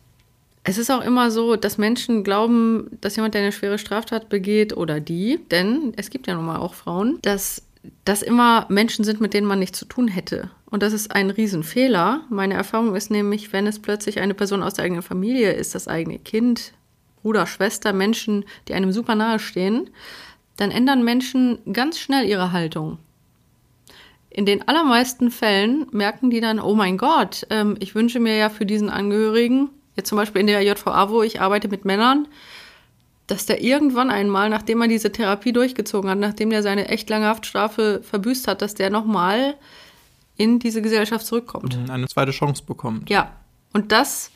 es 0.65 0.79
ist 0.79 0.91
auch 0.91 1.05
immer 1.05 1.31
so, 1.31 1.57
dass 1.57 1.79
Menschen 1.79 2.25
glauben, 2.25 2.99
dass 3.01 3.17
jemand, 3.17 3.35
der 3.35 3.43
eine 3.43 3.53
schwere 3.53 3.79
Straftat 3.79 4.29
begeht 4.29 4.77
oder 4.77 5.01
die, 5.01 5.41
denn 5.51 5.93
es 5.97 6.11
gibt 6.11 6.27
ja 6.27 6.35
nun 6.35 6.47
mal 6.47 6.59
auch 6.59 6.75
Frauen, 6.75 7.19
dass 7.23 7.63
das 8.05 8.23
immer 8.23 8.67
Menschen 8.69 9.05
sind, 9.05 9.21
mit 9.21 9.33
denen 9.33 9.47
man 9.47 9.61
nichts 9.61 9.79
zu 9.79 9.85
tun 9.85 10.09
hätte. 10.09 10.51
Und 10.69 10.83
das 10.83 10.93
ist 10.93 11.13
ein 11.13 11.31
Riesenfehler. 11.31 12.23
Meine 12.31 12.55
Erfahrung 12.55 12.97
ist 12.97 13.13
nämlich, 13.13 13.53
wenn 13.53 13.69
es 13.69 13.79
plötzlich 13.79 14.19
eine 14.19 14.35
Person 14.35 14.65
aus 14.65 14.75
der 14.75 14.85
eigenen 14.85 15.03
Familie 15.03 15.53
ist, 15.53 15.77
das 15.77 15.87
eigene 15.87 16.19
Kind, 16.19 16.73
Bruder, 17.27 17.49
Schwester, 17.49 17.93
Menschen, 17.93 18.45
die 18.69 18.75
einem 18.75 18.93
super 18.93 19.17
nahe 19.17 19.41
stehen, 19.41 19.91
dann 20.57 20.71
ändern 20.71 21.03
Menschen 21.03 21.59
ganz 21.73 21.99
schnell 21.99 22.25
ihre 22.25 22.53
Haltung. 22.53 22.99
In 24.31 24.47
den 24.47 24.69
allermeisten 24.69 25.33
Fällen 25.33 25.89
merken 25.91 26.31
die 26.31 26.41
dann, 26.41 26.61
oh 26.61 26.77
mein 26.77 26.97
Gott, 26.99 27.45
ähm, 27.51 27.77
ich 27.81 27.97
wünsche 27.97 28.21
mir 28.21 28.37
ja 28.37 28.49
für 28.49 28.65
diesen 28.65 28.89
Angehörigen, 28.89 29.71
jetzt 29.97 30.09
zum 30.09 30.19
Beispiel 30.19 30.41
in 30.41 30.47
der 30.47 30.63
JVA, 30.63 31.11
wo 31.11 31.25
ich 31.25 31.41
arbeite 31.41 31.67
mit 31.67 31.85
Männern, 31.85 32.29
dass 33.27 33.45
der 33.45 33.61
irgendwann 33.61 34.11
einmal, 34.11 34.49
nachdem 34.49 34.81
er 34.83 34.87
diese 34.87 35.11
Therapie 35.11 35.53
durchgezogen 35.53 36.09
hat, 36.09 36.19
nachdem 36.19 36.53
er 36.53 36.63
seine 36.63 36.87
echt 36.87 37.11
lange 37.11 37.27
Haftstrafe 37.27 38.03
verbüßt 38.05 38.47
hat, 38.47 38.63
dass 38.63 38.77
der 38.77 38.91
nochmal 38.91 39.57
in 40.37 40.61
diese 40.61 40.81
Gesellschaft 40.81 41.27
zurückkommt. 41.27 41.77
Eine 41.91 42.07
zweite 42.07 42.31
Chance 42.31 42.63
bekommt. 42.65 43.11
Ja. 43.11 43.33
Und 43.73 43.91
das 43.91 44.31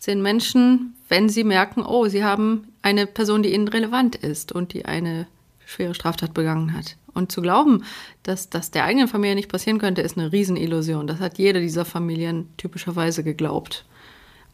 sind 0.00 0.22
Menschen, 0.22 0.94
wenn 1.08 1.28
sie 1.28 1.44
merken, 1.44 1.82
oh, 1.82 2.08
sie 2.08 2.24
haben 2.24 2.68
eine 2.82 3.06
Person, 3.06 3.42
die 3.44 3.54
ihnen 3.54 3.68
relevant 3.68 4.16
ist 4.16 4.50
und 4.50 4.72
die 4.72 4.86
eine 4.86 5.28
schwere 5.66 5.94
Straftat 5.94 6.34
begangen 6.34 6.74
hat. 6.74 6.96
Und 7.12 7.30
zu 7.30 7.42
glauben, 7.42 7.84
dass 8.22 8.50
das 8.50 8.70
der 8.70 8.84
eigenen 8.84 9.08
Familie 9.08 9.34
nicht 9.34 9.50
passieren 9.50 9.78
könnte, 9.78 10.00
ist 10.00 10.16
eine 10.16 10.32
Riesenillusion. 10.32 11.06
Das 11.06 11.20
hat 11.20 11.38
jede 11.38 11.60
dieser 11.60 11.84
Familien 11.84 12.48
typischerweise 12.56 13.22
geglaubt. 13.22 13.84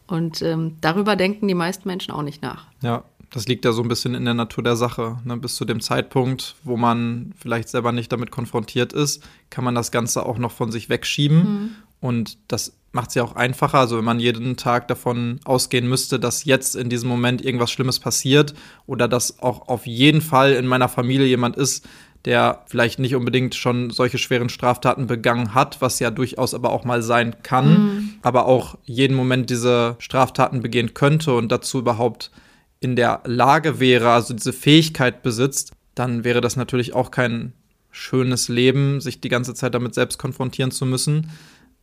Und 0.05 0.41
ähm, 0.41 0.75
darüber 0.81 1.15
denken 1.15 1.47
die 1.47 1.53
meisten 1.53 1.87
Menschen 1.87 2.11
auch 2.11 2.23
nicht 2.23 2.41
nach. 2.41 2.65
Ja, 2.81 3.03
das 3.29 3.47
liegt 3.47 3.65
ja 3.65 3.71
so 3.71 3.81
ein 3.81 3.87
bisschen 3.87 4.15
in 4.15 4.25
der 4.25 4.33
Natur 4.33 4.63
der 4.63 4.75
Sache. 4.75 5.19
Ne? 5.23 5.37
Bis 5.37 5.55
zu 5.55 5.65
dem 5.65 5.79
Zeitpunkt, 5.79 6.55
wo 6.63 6.77
man 6.77 7.33
vielleicht 7.37 7.69
selber 7.69 7.91
nicht 7.91 8.11
damit 8.11 8.31
konfrontiert 8.31 8.93
ist, 8.93 9.23
kann 9.49 9.63
man 9.63 9.75
das 9.75 9.91
Ganze 9.91 10.25
auch 10.25 10.37
noch 10.37 10.51
von 10.51 10.71
sich 10.71 10.89
wegschieben. 10.89 11.37
Mhm. 11.37 11.69
Und 11.99 12.37
das 12.47 12.73
macht 12.91 13.09
es 13.09 13.15
ja 13.15 13.23
auch 13.23 13.35
einfacher. 13.35 13.79
Also 13.79 13.97
wenn 13.97 14.05
man 14.05 14.19
jeden 14.19 14.57
Tag 14.57 14.87
davon 14.87 15.39
ausgehen 15.45 15.87
müsste, 15.87 16.19
dass 16.19 16.45
jetzt 16.45 16.75
in 16.75 16.89
diesem 16.89 17.09
Moment 17.09 17.43
irgendwas 17.43 17.71
Schlimmes 17.71 17.99
passiert 17.99 18.53
oder 18.85 19.07
dass 19.07 19.39
auch 19.39 19.67
auf 19.67 19.85
jeden 19.85 20.21
Fall 20.21 20.53
in 20.53 20.67
meiner 20.67 20.89
Familie 20.89 21.27
jemand 21.27 21.55
ist, 21.55 21.87
der 22.25 22.63
vielleicht 22.65 22.99
nicht 22.99 23.15
unbedingt 23.15 23.55
schon 23.55 23.89
solche 23.89 24.17
schweren 24.17 24.49
Straftaten 24.49 25.07
begangen 25.07 25.53
hat, 25.53 25.79
was 25.79 25.99
ja 25.99 26.11
durchaus 26.11 26.53
aber 26.53 26.71
auch 26.71 26.83
mal 26.83 27.01
sein 27.01 27.35
kann, 27.43 27.69
mhm. 27.69 28.09
aber 28.21 28.47
auch 28.47 28.77
jeden 28.83 29.15
Moment 29.15 29.49
diese 29.49 29.95
Straftaten 29.99 30.61
begehen 30.61 30.93
könnte 30.93 31.33
und 31.33 31.51
dazu 31.51 31.79
überhaupt 31.79 32.31
in 32.79 32.95
der 32.95 33.21
Lage 33.25 33.79
wäre, 33.79 34.09
also 34.09 34.33
diese 34.33 34.53
Fähigkeit 34.53 35.23
besitzt, 35.23 35.71
dann 35.95 36.23
wäre 36.23 36.41
das 36.41 36.55
natürlich 36.55 36.93
auch 36.93 37.11
kein 37.11 37.53
schönes 37.91 38.49
Leben, 38.49 39.01
sich 39.01 39.21
die 39.21 39.29
ganze 39.29 39.53
Zeit 39.53 39.73
damit 39.73 39.95
selbst 39.95 40.19
konfrontieren 40.19 40.71
zu 40.71 40.85
müssen. 40.85 41.31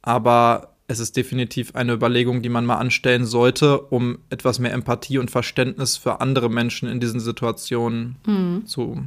Aber 0.02 0.73
es 0.86 0.98
ist 0.98 1.16
definitiv 1.16 1.74
eine 1.74 1.92
Überlegung, 1.92 2.42
die 2.42 2.48
man 2.48 2.66
mal 2.66 2.76
anstellen 2.76 3.24
sollte, 3.24 3.80
um 3.80 4.18
etwas 4.30 4.58
mehr 4.58 4.72
Empathie 4.72 5.18
und 5.18 5.30
Verständnis 5.30 5.96
für 5.96 6.20
andere 6.20 6.50
Menschen 6.50 6.88
in 6.88 7.00
diesen 7.00 7.20
Situationen 7.20 8.16
mhm. 8.26 8.66
zu 8.66 9.04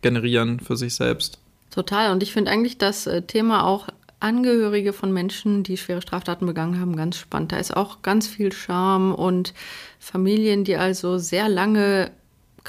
generieren 0.00 0.60
für 0.60 0.76
sich 0.76 0.94
selbst. 0.94 1.38
Total. 1.70 2.10
Und 2.10 2.22
ich 2.22 2.32
finde 2.32 2.50
eigentlich 2.50 2.78
das 2.78 3.06
äh, 3.06 3.22
Thema 3.22 3.64
auch 3.64 3.88
Angehörige 4.18 4.92
von 4.92 5.12
Menschen, 5.12 5.62
die 5.62 5.78
schwere 5.78 6.02
Straftaten 6.02 6.44
begangen 6.44 6.78
haben, 6.78 6.94
ganz 6.94 7.16
spannend. 7.16 7.52
Da 7.52 7.56
ist 7.56 7.74
auch 7.74 8.02
ganz 8.02 8.26
viel 8.26 8.52
Scham 8.52 9.14
und 9.14 9.54
Familien, 9.98 10.64
die 10.64 10.76
also 10.76 11.16
sehr 11.16 11.48
lange 11.48 12.10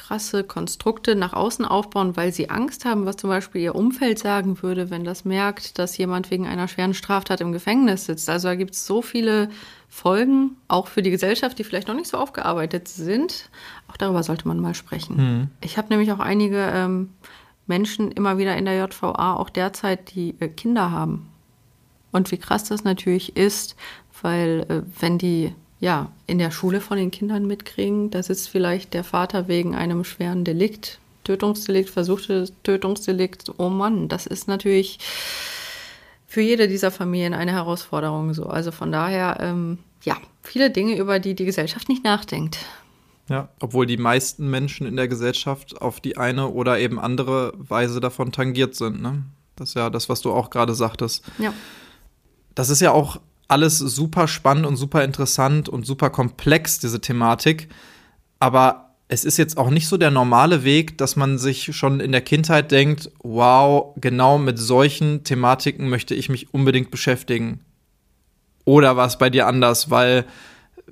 krasse 0.01 0.43
Konstrukte 0.43 1.15
nach 1.15 1.33
außen 1.33 1.63
aufbauen, 1.63 2.17
weil 2.17 2.33
sie 2.33 2.49
Angst 2.49 2.85
haben, 2.85 3.05
was 3.05 3.17
zum 3.17 3.29
Beispiel 3.29 3.61
ihr 3.61 3.75
Umfeld 3.75 4.17
sagen 4.17 4.61
würde, 4.63 4.89
wenn 4.89 5.03
das 5.03 5.25
merkt, 5.25 5.77
dass 5.77 5.95
jemand 5.97 6.31
wegen 6.31 6.47
einer 6.47 6.67
schweren 6.67 6.95
Straftat 6.95 7.39
im 7.39 7.51
Gefängnis 7.51 8.05
sitzt. 8.05 8.27
Also 8.29 8.47
da 8.47 8.55
gibt 8.55 8.73
es 8.73 8.87
so 8.87 9.03
viele 9.03 9.49
Folgen, 9.89 10.57
auch 10.67 10.87
für 10.87 11.03
die 11.03 11.11
Gesellschaft, 11.11 11.59
die 11.59 11.63
vielleicht 11.63 11.87
noch 11.87 11.95
nicht 11.95 12.07
so 12.07 12.17
aufgearbeitet 12.17 12.87
sind. 12.87 13.49
Auch 13.89 13.97
darüber 13.97 14.23
sollte 14.23 14.47
man 14.47 14.59
mal 14.59 14.73
sprechen. 14.73 15.17
Mhm. 15.17 15.47
Ich 15.61 15.77
habe 15.77 15.89
nämlich 15.89 16.11
auch 16.11 16.19
einige 16.19 16.71
ähm, 16.73 17.09
Menschen 17.67 18.11
immer 18.11 18.39
wieder 18.39 18.57
in 18.57 18.65
der 18.65 18.83
JVA, 18.83 19.35
auch 19.35 19.51
derzeit, 19.51 20.15
die 20.15 20.35
äh, 20.39 20.47
Kinder 20.47 20.89
haben. 20.89 21.29
Und 22.11 22.31
wie 22.31 22.37
krass 22.37 22.63
das 22.63 22.83
natürlich 22.83 23.37
ist, 23.37 23.75
weil 24.23 24.65
äh, 24.67 24.81
wenn 24.99 25.19
die 25.19 25.53
ja, 25.81 26.11
in 26.27 26.37
der 26.37 26.51
Schule 26.51 26.79
von 26.79 26.97
den 26.97 27.11
Kindern 27.11 27.45
mitkriegen. 27.47 28.11
Da 28.11 28.23
sitzt 28.23 28.49
vielleicht 28.49 28.93
der 28.93 29.03
Vater 29.03 29.47
wegen 29.47 29.75
einem 29.75 30.03
schweren 30.03 30.45
Delikt, 30.45 30.99
Tötungsdelikt, 31.23 31.89
versuchtes 31.89 32.53
Tötungsdelikt. 32.63 33.51
Oh 33.57 33.69
Mann, 33.69 34.07
das 34.07 34.27
ist 34.27 34.47
natürlich 34.47 34.99
für 36.27 36.41
jede 36.41 36.67
dieser 36.67 36.91
Familien 36.91 37.33
eine 37.33 37.51
Herausforderung 37.51 38.33
so. 38.35 38.45
Also 38.45 38.71
von 38.71 38.91
daher, 38.91 39.37
ähm, 39.41 39.79
ja, 40.03 40.17
viele 40.43 40.69
Dinge, 40.69 40.95
über 40.97 41.19
die 41.19 41.33
die 41.33 41.45
Gesellschaft 41.45 41.89
nicht 41.89 42.03
nachdenkt. 42.03 42.59
Ja, 43.27 43.49
obwohl 43.59 43.87
die 43.87 43.97
meisten 43.97 44.49
Menschen 44.49 44.85
in 44.85 44.95
der 44.95 45.07
Gesellschaft 45.07 45.81
auf 45.81 45.99
die 45.99 46.15
eine 46.17 46.49
oder 46.49 46.79
eben 46.79 46.99
andere 46.99 47.53
Weise 47.57 47.99
davon 47.99 48.31
tangiert 48.31 48.75
sind. 48.75 49.01
Ne? 49.01 49.23
Das 49.55 49.69
ist 49.69 49.75
ja 49.75 49.89
das, 49.89 50.09
was 50.09 50.21
du 50.21 50.31
auch 50.31 50.51
gerade 50.51 50.75
sagtest. 50.75 51.23
Ja. 51.39 51.53
Das 52.53 52.69
ist 52.69 52.81
ja 52.81 52.91
auch 52.91 53.19
alles 53.51 53.77
super 53.77 54.27
spannend 54.27 54.65
und 54.65 54.77
super 54.77 55.03
interessant 55.03 55.69
und 55.69 55.85
super 55.85 56.09
komplex, 56.09 56.79
diese 56.79 57.01
Thematik. 57.01 57.67
Aber 58.39 58.95
es 59.07 59.25
ist 59.25 59.37
jetzt 59.37 59.57
auch 59.57 59.69
nicht 59.69 59.87
so 59.87 59.97
der 59.97 60.09
normale 60.09 60.63
Weg, 60.63 60.97
dass 60.97 61.17
man 61.17 61.37
sich 61.37 61.75
schon 61.75 61.99
in 61.99 62.13
der 62.13 62.21
Kindheit 62.21 62.71
denkt, 62.71 63.11
wow, 63.21 63.93
genau 63.97 64.37
mit 64.37 64.57
solchen 64.57 65.25
Thematiken 65.25 65.89
möchte 65.89 66.15
ich 66.15 66.29
mich 66.29 66.53
unbedingt 66.53 66.91
beschäftigen. 66.91 67.59
Oder 68.63 68.95
war 68.95 69.07
es 69.07 69.17
bei 69.17 69.29
dir 69.29 69.47
anders? 69.47 69.89
Weil 69.89 70.25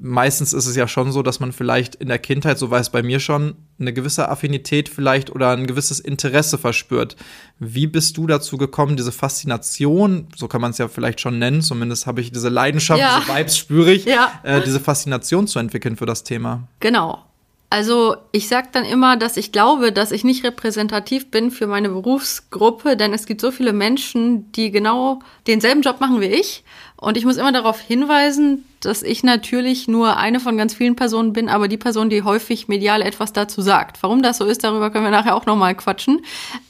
meistens 0.01 0.53
ist 0.53 0.65
es 0.65 0.75
ja 0.75 0.87
schon 0.87 1.11
so, 1.11 1.21
dass 1.21 1.39
man 1.39 1.51
vielleicht 1.51 1.95
in 1.95 2.07
der 2.07 2.19
Kindheit, 2.19 2.57
so 2.57 2.71
war 2.71 2.79
es 2.79 2.89
bei 2.89 3.03
mir 3.03 3.19
schon, 3.19 3.55
eine 3.79 3.93
gewisse 3.93 4.29
Affinität 4.29 4.89
vielleicht 4.89 5.29
oder 5.29 5.51
ein 5.51 5.67
gewisses 5.67 5.99
Interesse 5.99 6.57
verspürt. 6.57 7.15
Wie 7.59 7.87
bist 7.87 8.17
du 8.17 8.27
dazu 8.27 8.57
gekommen, 8.57 8.97
diese 8.97 9.11
Faszination, 9.11 10.27
so 10.35 10.47
kann 10.47 10.61
man 10.61 10.71
es 10.71 10.77
ja 10.77 10.87
vielleicht 10.87 11.21
schon 11.21 11.39
nennen, 11.39 11.61
zumindest 11.61 12.07
habe 12.07 12.21
ich 12.21 12.31
diese 12.31 12.49
Leidenschaft, 12.49 12.99
ja. 12.99 13.19
diese 13.19 13.37
Vibes 13.37 13.57
spüre 13.57 13.91
ich, 13.91 14.05
ja. 14.05 14.31
äh, 14.43 14.61
diese 14.61 14.79
Faszination 14.79 15.47
zu 15.47 15.59
entwickeln 15.59 15.95
für 15.95 16.05
das 16.05 16.23
Thema? 16.23 16.67
Genau. 16.79 17.28
Also 17.71 18.15
ich 18.31 18.47
sage 18.47 18.69
dann 18.71 18.83
immer, 18.83 19.15
dass 19.15 19.37
ich 19.37 19.51
glaube, 19.51 19.91
dass 19.91 20.11
ich 20.11 20.23
nicht 20.23 20.43
repräsentativ 20.43 21.29
bin 21.29 21.51
für 21.51 21.67
meine 21.67 21.89
Berufsgruppe, 21.89 22.97
denn 22.97 23.13
es 23.13 23.27
gibt 23.27 23.41
so 23.41 23.51
viele 23.51 23.73
Menschen, 23.73 24.51
die 24.53 24.71
genau 24.71 25.19
denselben 25.45 25.81
Job 25.81 26.01
machen 26.01 26.19
wie 26.19 26.25
ich. 26.25 26.63
Und 26.95 27.15
ich 27.15 27.25
muss 27.25 27.37
immer 27.37 27.51
darauf 27.51 27.79
hinweisen, 27.79 28.65
dass 28.81 29.03
ich 29.03 29.23
natürlich 29.23 29.87
nur 29.87 30.17
eine 30.17 30.39
von 30.39 30.57
ganz 30.57 30.73
vielen 30.73 30.95
Personen 30.95 31.31
bin, 31.31 31.47
aber 31.47 31.67
die 31.67 31.77
Person, 31.77 32.09
die 32.09 32.23
häufig 32.23 32.67
medial 32.67 33.03
etwas 33.03 33.33
dazu 33.33 33.61
sagt. 33.61 34.01
Warum 34.01 34.23
das 34.23 34.39
so 34.39 34.45
ist, 34.45 34.63
darüber 34.63 34.89
können 34.89 35.05
wir 35.05 35.11
nachher 35.11 35.35
auch 35.35 35.45
nochmal 35.45 35.75
quatschen. 35.75 36.21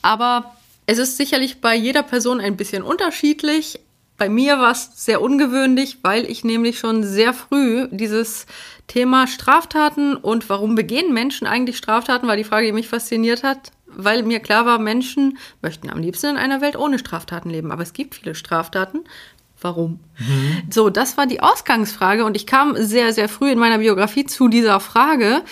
Aber 0.02 0.54
es 0.86 0.98
ist 0.98 1.16
sicherlich 1.16 1.62
bei 1.62 1.76
jeder 1.76 2.04
Person 2.04 2.42
ein 2.42 2.58
bisschen 2.58 2.84
unterschiedlich. 2.84 3.80
Bei 4.20 4.28
mir 4.28 4.60
war 4.60 4.74
es 4.74 4.92
sehr 4.96 5.22
ungewöhnlich, 5.22 6.00
weil 6.04 6.30
ich 6.30 6.44
nämlich 6.44 6.78
schon 6.78 7.04
sehr 7.06 7.34
früh 7.34 7.88
dieses 7.90 8.46
Thema 8.88 9.28
Straftaten 9.28 10.18
und 10.18 10.50
warum 10.50 10.76
begehen 10.76 11.14
Menschen 11.14 11.48
eigentlich 11.48 11.78
Straftaten, 11.78 12.28
war 12.28 12.36
die 12.36 12.44
Frage, 12.44 12.68
die 12.68 12.74
mich 12.74 12.90
fasziniert 12.90 13.44
hat, 13.44 13.72
weil 13.88 14.24
mir 14.24 14.42
klar 14.42 14.66
war, 14.66 14.78
Menschen 14.78 15.38
möchten 15.62 15.90
am 15.90 16.00
liebsten 16.00 16.32
in 16.32 16.38
einer 16.38 16.60
Welt 16.60 16.76
ohne 16.76 17.00
Straftaten 17.00 17.50
leben, 17.50 17.72
aber 17.72 17.82
es 17.82 17.94
gibt 17.94 18.16
viele 18.16 18.36
Straftaten. 18.36 19.06
Warum? 19.62 20.02
Mhm. 20.18 20.64
So, 20.70 20.90
das 20.90 21.16
war 21.16 21.26
die 21.26 21.40
Ausgangsfrage 21.40 22.26
und 22.26 22.36
ich 22.36 22.46
kam 22.46 22.76
sehr, 22.76 23.14
sehr 23.14 23.30
früh 23.30 23.52
in 23.52 23.60
meiner 23.60 23.78
Biografie 23.78 24.26
zu 24.26 24.50
dieser 24.50 24.82
Frage. 24.82 25.44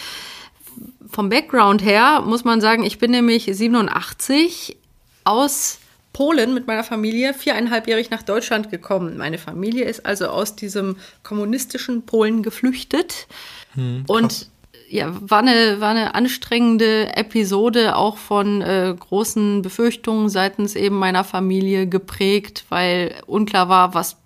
Vom 1.09 1.29
Background 1.29 1.81
her 1.81 2.21
muss 2.25 2.43
man 2.43 2.59
sagen, 2.59 2.83
ich 2.83 2.99
bin 2.99 3.11
nämlich 3.11 3.45
87 3.45 4.77
aus 5.23 5.79
Polen 6.17 6.55
mit 6.55 6.65
meiner 6.65 6.83
Familie 6.83 7.31
viereinhalbjährig 7.35 8.09
nach 8.09 8.23
Deutschland 8.23 8.71
gekommen. 8.71 9.17
Meine 9.17 9.37
Familie 9.37 9.85
ist 9.85 10.03
also 10.03 10.29
aus 10.29 10.55
diesem 10.55 10.95
kommunistischen 11.21 12.07
Polen 12.07 12.41
geflüchtet. 12.41 13.27
Hm, 13.75 14.03
und 14.07 14.49
ja, 14.89 15.11
war 15.21 15.41
eine, 15.41 15.79
war 15.79 15.91
eine 15.91 16.15
anstrengende 16.15 17.15
Episode, 17.15 17.95
auch 17.95 18.17
von 18.17 18.63
äh, 18.63 18.95
großen 18.99 19.61
Befürchtungen 19.61 20.29
seitens 20.29 20.75
eben 20.75 20.97
meiner 20.97 21.23
Familie 21.23 21.85
geprägt, 21.85 22.65
weil 22.69 23.13
unklar 23.27 23.69
war, 23.69 23.93
was 23.93 24.17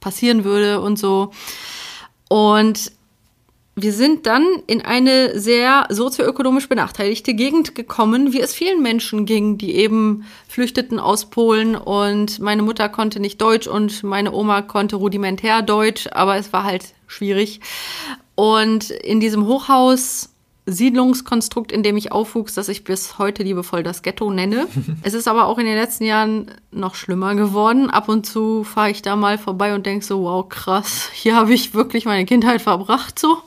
passieren 0.00 0.42
würde 0.42 0.80
und 0.80 0.98
so. 0.98 1.30
Und 2.28 2.90
wir 3.74 3.92
sind 3.92 4.26
dann 4.26 4.46
in 4.66 4.82
eine 4.82 5.38
sehr 5.38 5.86
sozioökonomisch 5.88 6.68
benachteiligte 6.68 7.32
Gegend 7.32 7.74
gekommen, 7.74 8.34
wie 8.34 8.40
es 8.40 8.52
vielen 8.52 8.82
Menschen 8.82 9.24
ging, 9.24 9.56
die 9.56 9.74
eben 9.76 10.26
flüchteten 10.46 10.98
aus 10.98 11.30
Polen 11.30 11.74
und 11.74 12.38
meine 12.38 12.62
Mutter 12.62 12.90
konnte 12.90 13.18
nicht 13.18 13.40
Deutsch 13.40 13.66
und 13.66 14.02
meine 14.02 14.32
Oma 14.32 14.60
konnte 14.60 14.96
rudimentär 14.96 15.62
Deutsch, 15.62 16.06
aber 16.12 16.36
es 16.36 16.52
war 16.52 16.64
halt 16.64 16.84
schwierig. 17.06 17.60
Und 18.34 18.90
in 18.90 19.20
diesem 19.20 19.46
Hochhaus 19.46 20.31
Siedlungskonstrukt, 20.64 21.72
in 21.72 21.82
dem 21.82 21.96
ich 21.96 22.12
aufwuchs, 22.12 22.54
das 22.54 22.68
ich 22.68 22.84
bis 22.84 23.18
heute 23.18 23.42
liebevoll 23.42 23.82
das 23.82 24.02
Ghetto 24.02 24.30
nenne. 24.30 24.68
es 25.02 25.12
ist 25.12 25.26
aber 25.26 25.46
auch 25.46 25.58
in 25.58 25.66
den 25.66 25.74
letzten 25.74 26.04
Jahren 26.04 26.52
noch 26.70 26.94
schlimmer 26.94 27.34
geworden. 27.34 27.90
Ab 27.90 28.08
und 28.08 28.26
zu 28.26 28.62
fahre 28.62 28.90
ich 28.90 29.02
da 29.02 29.16
mal 29.16 29.38
vorbei 29.38 29.74
und 29.74 29.86
denke 29.86 30.04
so, 30.04 30.22
wow, 30.22 30.48
krass, 30.48 31.10
hier 31.12 31.34
habe 31.34 31.52
ich 31.52 31.74
wirklich 31.74 32.04
meine 32.04 32.24
Kindheit 32.26 32.62
verbracht 32.62 33.18
so. 33.18 33.38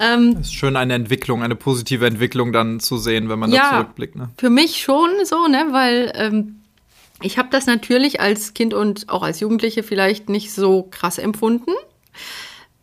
Ähm, 0.00 0.38
ist 0.40 0.54
schön, 0.54 0.76
eine 0.76 0.94
Entwicklung, 0.94 1.42
eine 1.42 1.56
positive 1.56 2.06
Entwicklung 2.06 2.52
dann 2.52 2.78
zu 2.78 2.98
sehen, 2.98 3.28
wenn 3.28 3.40
man 3.40 3.50
ja, 3.50 3.70
da 3.70 3.76
zurückblickt. 3.78 4.14
Ne? 4.14 4.30
Für 4.38 4.50
mich 4.50 4.80
schon 4.80 5.10
so, 5.24 5.48
ne, 5.48 5.66
weil 5.70 6.12
ähm, 6.14 6.60
ich 7.20 7.36
habe 7.36 7.48
das 7.50 7.66
natürlich 7.66 8.20
als 8.20 8.54
Kind 8.54 8.74
und 8.74 9.08
auch 9.08 9.22
als 9.22 9.40
Jugendliche 9.40 9.82
vielleicht 9.82 10.28
nicht 10.28 10.52
so 10.52 10.84
krass 10.88 11.18
empfunden. 11.18 11.72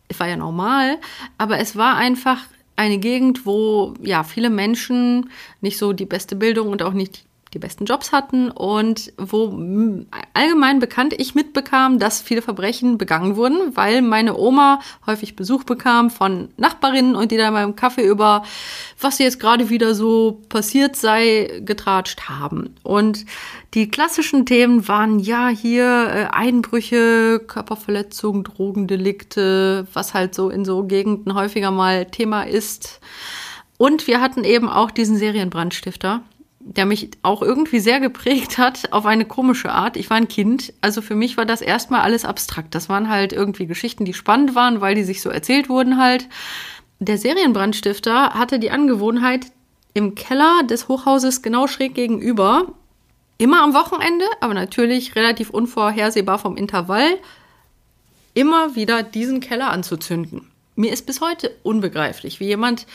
Es 0.08 0.20
war 0.20 0.28
ja 0.28 0.36
normal, 0.36 0.98
aber 1.38 1.58
es 1.58 1.74
war 1.74 1.96
einfach 1.96 2.38
eine 2.76 2.98
Gegend, 2.98 3.46
wo 3.46 3.94
ja 4.02 4.22
viele 4.22 4.50
Menschen 4.50 5.30
nicht 5.60 5.78
so 5.78 5.92
die 5.92 6.06
beste 6.06 6.36
Bildung 6.36 6.68
und 6.68 6.82
auch 6.82 6.92
nicht 6.92 7.24
die 7.56 7.60
besten 7.60 7.86
Jobs 7.86 8.12
hatten 8.12 8.50
und 8.50 9.14
wo 9.16 9.46
allgemein 10.34 10.78
bekannt 10.78 11.14
ich 11.16 11.34
mitbekam, 11.34 11.98
dass 11.98 12.20
viele 12.20 12.42
Verbrechen 12.42 12.98
begangen 12.98 13.36
wurden, 13.36 13.74
weil 13.74 14.02
meine 14.02 14.36
Oma 14.36 14.80
häufig 15.06 15.36
Besuch 15.36 15.64
bekam 15.64 16.10
von 16.10 16.48
Nachbarinnen 16.58 17.16
und 17.16 17.32
die 17.32 17.38
dann 17.38 17.54
beim 17.54 17.74
Kaffee 17.74 18.06
über 18.06 18.44
was 19.00 19.18
jetzt 19.18 19.40
gerade 19.40 19.70
wieder 19.70 19.94
so 19.94 20.42
passiert 20.50 20.96
sei 20.96 21.62
getratscht 21.64 22.28
haben. 22.28 22.74
Und 22.82 23.24
die 23.72 23.88
klassischen 23.88 24.44
Themen 24.44 24.86
waren 24.86 25.18
ja 25.18 25.48
hier 25.48 25.84
äh, 25.84 26.24
Einbrüche, 26.30 27.40
Körperverletzungen, 27.46 28.44
Drogendelikte, 28.44 29.86
was 29.94 30.12
halt 30.12 30.34
so 30.34 30.50
in 30.50 30.66
so 30.66 30.84
Gegenden 30.84 31.34
häufiger 31.34 31.70
mal 31.70 32.04
Thema 32.04 32.42
ist. 32.42 33.00
Und 33.78 34.06
wir 34.06 34.20
hatten 34.20 34.44
eben 34.44 34.68
auch 34.68 34.90
diesen 34.90 35.16
Serienbrandstifter 35.16 36.22
der 36.68 36.84
mich 36.84 37.10
auch 37.22 37.42
irgendwie 37.42 37.78
sehr 37.78 38.00
geprägt 38.00 38.58
hat 38.58 38.92
auf 38.92 39.06
eine 39.06 39.24
komische 39.24 39.70
Art. 39.70 39.96
Ich 39.96 40.10
war 40.10 40.16
ein 40.16 40.28
Kind, 40.28 40.72
also 40.80 41.00
für 41.00 41.14
mich 41.14 41.36
war 41.36 41.46
das 41.46 41.60
erstmal 41.60 42.00
alles 42.00 42.24
abstrakt. 42.24 42.74
Das 42.74 42.88
waren 42.88 43.08
halt 43.08 43.32
irgendwie 43.32 43.66
Geschichten, 43.66 44.04
die 44.04 44.14
spannend 44.14 44.54
waren, 44.56 44.80
weil 44.80 44.96
die 44.96 45.04
sich 45.04 45.22
so 45.22 45.30
erzählt 45.30 45.68
wurden 45.68 45.98
halt. 45.98 46.28
Der 46.98 47.18
Serienbrandstifter 47.18 48.34
hatte 48.34 48.58
die 48.58 48.70
Angewohnheit, 48.70 49.46
im 49.94 50.14
Keller 50.14 50.62
des 50.68 50.88
Hochhauses 50.88 51.40
genau 51.40 51.68
schräg 51.68 51.94
gegenüber, 51.94 52.66
immer 53.38 53.62
am 53.62 53.72
Wochenende, 53.72 54.26
aber 54.40 54.52
natürlich 54.52 55.14
relativ 55.14 55.50
unvorhersehbar 55.50 56.38
vom 56.38 56.56
Intervall, 56.56 57.16
immer 58.34 58.74
wieder 58.74 59.02
diesen 59.02 59.40
Keller 59.40 59.70
anzuzünden. 59.70 60.50
Mir 60.74 60.92
ist 60.92 61.06
bis 61.06 61.22
heute 61.22 61.56
unbegreiflich, 61.62 62.40
wie 62.40 62.46
jemand 62.46 62.86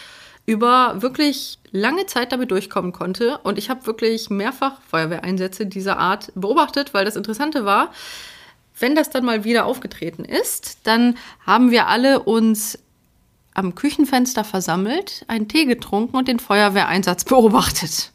über 0.52 1.02
wirklich 1.02 1.60
lange 1.72 2.08
Zeit 2.08 2.34
damit 2.34 2.52
durchkommen 2.52 2.92
konnte. 2.92 3.38
Und 3.44 3.58
ich 3.58 3.70
habe 3.70 3.86
wirklich 3.86 4.30
mehrfach 4.30 4.82
Feuerwehreinsätze 4.82 5.66
dieser 5.66 5.98
Art 5.98 6.32
beobachtet, 6.36 6.94
weil 6.94 7.06
das 7.06 7.16
Interessante 7.16 7.64
war, 7.64 7.92
wenn 8.78 8.94
das 8.94 9.10
dann 9.10 9.24
mal 9.24 9.46
wieder 9.46 9.66
aufgetreten 9.66 10.26
ist, 10.26 10.80
dann 10.84 11.18
haben 11.46 11.72
wir 11.72 11.88
alle 11.88 12.24
uns 12.24 12.80
am 13.54 13.76
Küchenfenster 13.76 14.44
versammelt, 14.44 15.24
einen 15.30 15.48
Tee 15.48 15.66
getrunken 15.66 16.18
und 16.18 16.28
den 16.28 16.40
Feuerwehreinsatz 16.40 17.24
beobachtet. 17.26 18.12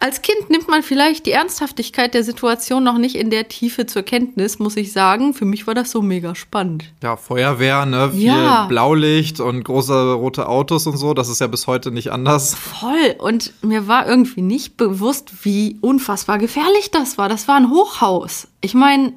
Als 0.00 0.22
Kind 0.22 0.48
nimmt 0.48 0.68
man 0.68 0.82
vielleicht 0.82 1.26
die 1.26 1.32
Ernsthaftigkeit 1.32 2.14
der 2.14 2.22
Situation 2.22 2.84
noch 2.84 2.98
nicht 2.98 3.16
in 3.16 3.30
der 3.30 3.48
Tiefe 3.48 3.86
zur 3.86 4.02
Kenntnis, 4.02 4.58
muss 4.58 4.76
ich 4.76 4.92
sagen. 4.92 5.34
Für 5.34 5.44
mich 5.44 5.66
war 5.66 5.74
das 5.74 5.90
so 5.90 6.02
mega 6.02 6.34
spannend. 6.34 6.84
Ja, 7.02 7.16
Feuerwehr, 7.16 7.84
ne? 7.84 8.10
Viel 8.12 8.26
ja. 8.26 8.66
Blaulicht 8.66 9.40
und 9.40 9.64
große 9.64 10.12
rote 10.12 10.48
Autos 10.48 10.86
und 10.86 10.96
so. 10.96 11.14
Das 11.14 11.28
ist 11.28 11.40
ja 11.40 11.48
bis 11.48 11.66
heute 11.66 11.90
nicht 11.90 12.12
anders. 12.12 12.54
Voll. 12.54 13.16
Und 13.18 13.52
mir 13.62 13.88
war 13.88 14.06
irgendwie 14.06 14.42
nicht 14.42 14.76
bewusst, 14.76 15.44
wie 15.44 15.78
unfassbar 15.80 16.38
gefährlich 16.38 16.90
das 16.92 17.18
war. 17.18 17.28
Das 17.28 17.48
war 17.48 17.56
ein 17.56 17.70
Hochhaus. 17.70 18.46
Ich 18.60 18.74
meine, 18.74 19.14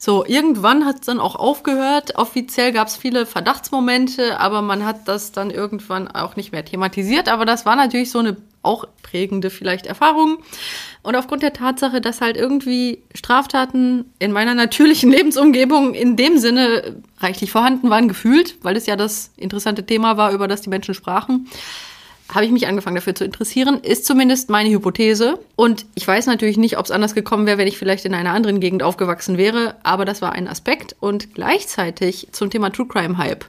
so, 0.00 0.24
irgendwann 0.24 0.84
hat 0.84 1.00
es 1.00 1.06
dann 1.06 1.18
auch 1.18 1.34
aufgehört. 1.34 2.14
Offiziell 2.16 2.72
gab 2.72 2.86
es 2.86 2.96
viele 2.96 3.26
Verdachtsmomente, 3.26 4.38
aber 4.38 4.62
man 4.62 4.84
hat 4.84 5.08
das 5.08 5.32
dann 5.32 5.50
irgendwann 5.50 6.06
auch 6.06 6.36
nicht 6.36 6.52
mehr 6.52 6.64
thematisiert. 6.64 7.28
Aber 7.28 7.44
das 7.44 7.66
war 7.66 7.74
natürlich 7.74 8.12
so 8.12 8.20
eine 8.20 8.36
auch 8.68 8.84
prägende 9.02 9.50
vielleicht 9.50 9.86
Erfahrungen. 9.86 10.38
Und 11.02 11.16
aufgrund 11.16 11.42
der 11.42 11.52
Tatsache, 11.52 12.00
dass 12.00 12.20
halt 12.20 12.36
irgendwie 12.36 13.02
Straftaten 13.14 14.12
in 14.18 14.30
meiner 14.32 14.54
natürlichen 14.54 15.10
Lebensumgebung 15.16 15.94
in 15.94 16.16
dem 16.16 16.38
Sinne 16.38 16.96
reichlich 17.18 17.50
vorhanden 17.50 17.90
waren, 17.90 18.08
gefühlt, 18.08 18.56
weil 18.62 18.76
es 18.76 18.86
ja 18.86 18.96
das 18.96 19.32
interessante 19.36 19.84
Thema 19.86 20.16
war, 20.16 20.32
über 20.32 20.46
das 20.46 20.60
die 20.60 20.70
Menschen 20.70 20.94
sprachen, 20.94 21.48
habe 22.32 22.44
ich 22.44 22.52
mich 22.52 22.66
angefangen 22.66 22.96
dafür 22.96 23.14
zu 23.14 23.24
interessieren, 23.24 23.80
ist 23.80 24.04
zumindest 24.04 24.50
meine 24.50 24.68
Hypothese. 24.68 25.38
Und 25.56 25.86
ich 25.94 26.06
weiß 26.06 26.26
natürlich 26.26 26.58
nicht, 26.58 26.76
ob 26.76 26.84
es 26.84 26.90
anders 26.90 27.14
gekommen 27.14 27.46
wäre, 27.46 27.56
wenn 27.56 27.68
ich 27.68 27.78
vielleicht 27.78 28.04
in 28.04 28.14
einer 28.14 28.34
anderen 28.34 28.60
Gegend 28.60 28.82
aufgewachsen 28.82 29.38
wäre, 29.38 29.76
aber 29.82 30.04
das 30.04 30.20
war 30.20 30.32
ein 30.32 30.46
Aspekt. 30.46 30.94
Und 31.00 31.34
gleichzeitig 31.34 32.28
zum 32.32 32.50
Thema 32.50 32.70
True 32.70 32.86
Crime 32.86 33.16
Hype. 33.16 33.46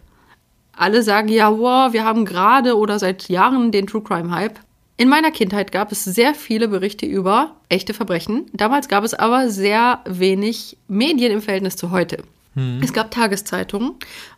Alle 0.72 1.04
sagen 1.04 1.28
ja, 1.28 1.58
wow, 1.58 1.92
wir 1.92 2.06
haben 2.06 2.24
gerade 2.24 2.78
oder 2.78 3.00
seit 3.00 3.28
Jahren 3.28 3.74
den 3.74 3.86
True 3.86 4.02
Crime 4.02 4.32
Hype. 4.32 4.60
In 5.00 5.08
meiner 5.08 5.32
Kindheit 5.32 5.72
gab 5.72 5.94
es 5.94 6.04
sehr 6.04 6.36
viele 6.36 6.68
Berichte 6.68 7.06
über 7.06 7.56
echte 7.70 7.94
Verbrechen. 7.94 8.48
Damals 8.52 8.90
gab 8.90 9.06
es 9.06 9.14
aber 9.14 9.50
sehr 9.50 10.02
wenig 10.06 10.76
Medien 10.90 11.32
im 11.32 11.42
Verhältnis 11.42 11.78
zu 11.78 11.92
heute. 11.92 12.22
Hm. 12.56 12.82
Es 12.84 12.94
gab 12.94 13.12
Tageszeitungen 13.12 13.96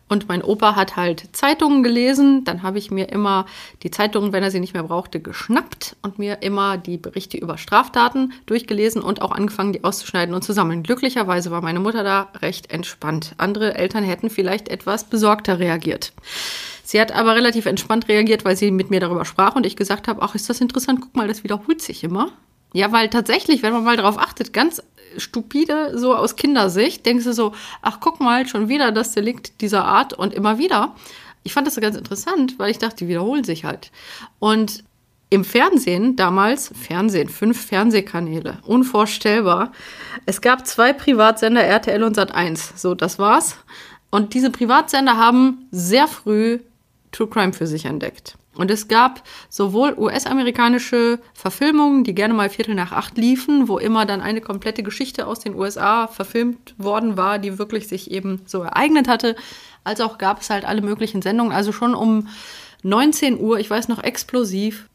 und 0.10 0.28
mein 0.28 0.44
Opa 0.44 0.76
hat 0.76 0.98
halt 0.98 1.30
Zeitungen 1.32 1.84
gelesen. 1.84 2.44
Dann 2.44 2.64
habe 2.64 2.78
ich 2.78 2.92
mir 2.92 3.10
immer 3.10 3.46
die 3.84 3.92
Zeitungen, 3.92 4.34
wenn 4.34 4.44
er 4.44 4.52
sie 4.52 4.60
nicht 4.60 4.74
mehr 4.74 4.84
brauchte, 4.84 5.22
geschnappt 5.22 5.96
und 6.02 6.20
mir 6.20 6.42
immer 6.42 6.78
die 6.78 6.98
Berichte 6.98 7.38
über 7.38 7.58
Straftaten 7.58 8.34
durchgelesen 8.46 9.02
und 9.02 9.22
auch 9.22 9.32
angefangen, 9.32 9.72
die 9.72 9.86
auszuschneiden 9.86 10.36
und 10.36 10.44
zu 10.44 10.52
sammeln. 10.52 10.84
Glücklicherweise 10.84 11.50
war 11.52 11.62
meine 11.62 11.80
Mutter 11.80 12.04
da 12.04 12.28
recht 12.42 12.72
entspannt. 12.72 13.34
Andere 13.38 13.76
Eltern 13.76 14.04
hätten 14.04 14.30
vielleicht 14.30 14.68
etwas 14.68 15.06
besorgter 15.06 15.60
reagiert. 15.60 16.12
Sie 16.84 17.00
hat 17.00 17.14
aber 17.14 17.36
relativ 17.36 17.66
entspannt 17.66 18.10
reagiert, 18.10 18.44
weil 18.44 18.58
sie 18.58 18.70
mit 18.70 18.90
mir 18.90 19.00
darüber 19.00 19.24
sprach 19.24 19.56
und 19.56 19.66
ich 19.66 19.78
gesagt 19.78 20.10
habe, 20.10 20.22
ach, 20.22 20.36
ist 20.36 20.50
das 20.50 20.60
interessant, 20.60 21.00
guck 21.00 21.16
mal, 21.16 21.30
das 21.30 21.46
wiederholt 21.46 21.82
sich 21.82 22.04
immer. 22.04 22.34
Ja, 22.74 22.92
weil 22.92 23.10
tatsächlich, 23.10 23.64
wenn 23.64 23.74
man 23.74 23.84
mal 23.84 23.98
darauf 23.98 24.18
achtet, 24.18 24.54
ganz 24.54 24.82
stupide, 25.18 25.98
so 25.98 26.16
aus 26.16 26.36
Kindersicht, 26.36 27.06
denkst 27.06 27.26
du 27.26 27.34
so, 27.34 27.54
ach, 27.82 28.00
guck 28.00 28.20
mal, 28.20 28.48
schon 28.48 28.70
wieder 28.70 28.92
das 28.92 29.12
Delikt 29.12 29.62
dieser 29.62 29.84
Art 29.86 30.14
und 30.14 30.34
immer 30.34 30.58
wieder. 30.58 30.96
ich 31.44 31.54
fand 31.54 31.66
das 31.68 31.76
ganz 31.82 31.98
interessant, 31.98 32.60
weil 32.60 32.70
ich 32.72 32.78
dachte, 32.78 32.98
die 32.98 33.08
wiederholen 33.08 33.44
sich 33.44 33.66
halt. 33.66 33.92
Und 34.40 34.84
im 35.32 35.46
Fernsehen 35.46 36.18
damals, 36.18 36.72
Fernsehen, 36.78 37.30
fünf 37.30 37.66
Fernsehkanäle, 37.66 38.60
unvorstellbar. 38.64 39.72
Es 40.26 40.42
gab 40.42 40.68
zwei 40.68 40.92
Privatsender, 40.94 41.64
RTL 41.64 42.04
und 42.04 42.18
Sat1. 42.18 42.78
So, 42.78 42.96
das 42.96 43.18
war's. 43.18 43.56
Und 44.10 44.34
diese 44.34 44.52
Privatsender 44.52 45.16
haben 45.18 45.68
sehr 45.72 46.08
früh 46.08 46.60
True 47.14 47.28
Crime 47.28 47.54
für 47.54 47.66
sich 47.66 47.86
entdeckt. 47.86 48.38
Und 48.56 48.70
es 48.70 48.88
gab 48.90 49.24
sowohl 49.50 49.94
US-amerikanische 49.98 51.20
Verfilmungen, 51.34 52.04
die 52.04 52.14
gerne 52.14 52.34
mal 52.34 52.50
Viertel 52.50 52.76
nach 52.76 52.92
acht 52.92 53.18
liefen, 53.18 53.70
wo 53.70 53.78
immer 53.78 54.06
dann 54.06 54.20
eine 54.20 54.42
komplette 54.42 54.84
Geschichte 54.84 55.26
aus 55.26 55.40
den 55.40 55.56
USA 55.56 56.08
verfilmt 56.08 56.76
worden 56.78 57.16
war, 57.16 57.40
die 57.40 57.58
wirklich 57.58 57.88
sich 57.88 58.12
eben 58.12 58.42
so 58.46 58.62
ereignet 58.62 59.08
hatte, 59.08 59.36
als 59.84 60.02
auch 60.02 60.18
gab 60.18 60.42
es 60.42 60.50
halt 60.50 60.66
alle 60.66 60.82
möglichen 60.82 61.22
Sendungen. 61.22 61.54
Also 61.54 61.72
schon 61.72 61.96
um 61.96 62.28
19 62.84 63.40
Uhr, 63.40 63.60
ich 63.60 63.70
weiß 63.70 63.88
noch, 63.88 64.04
explosiv. 64.04 64.90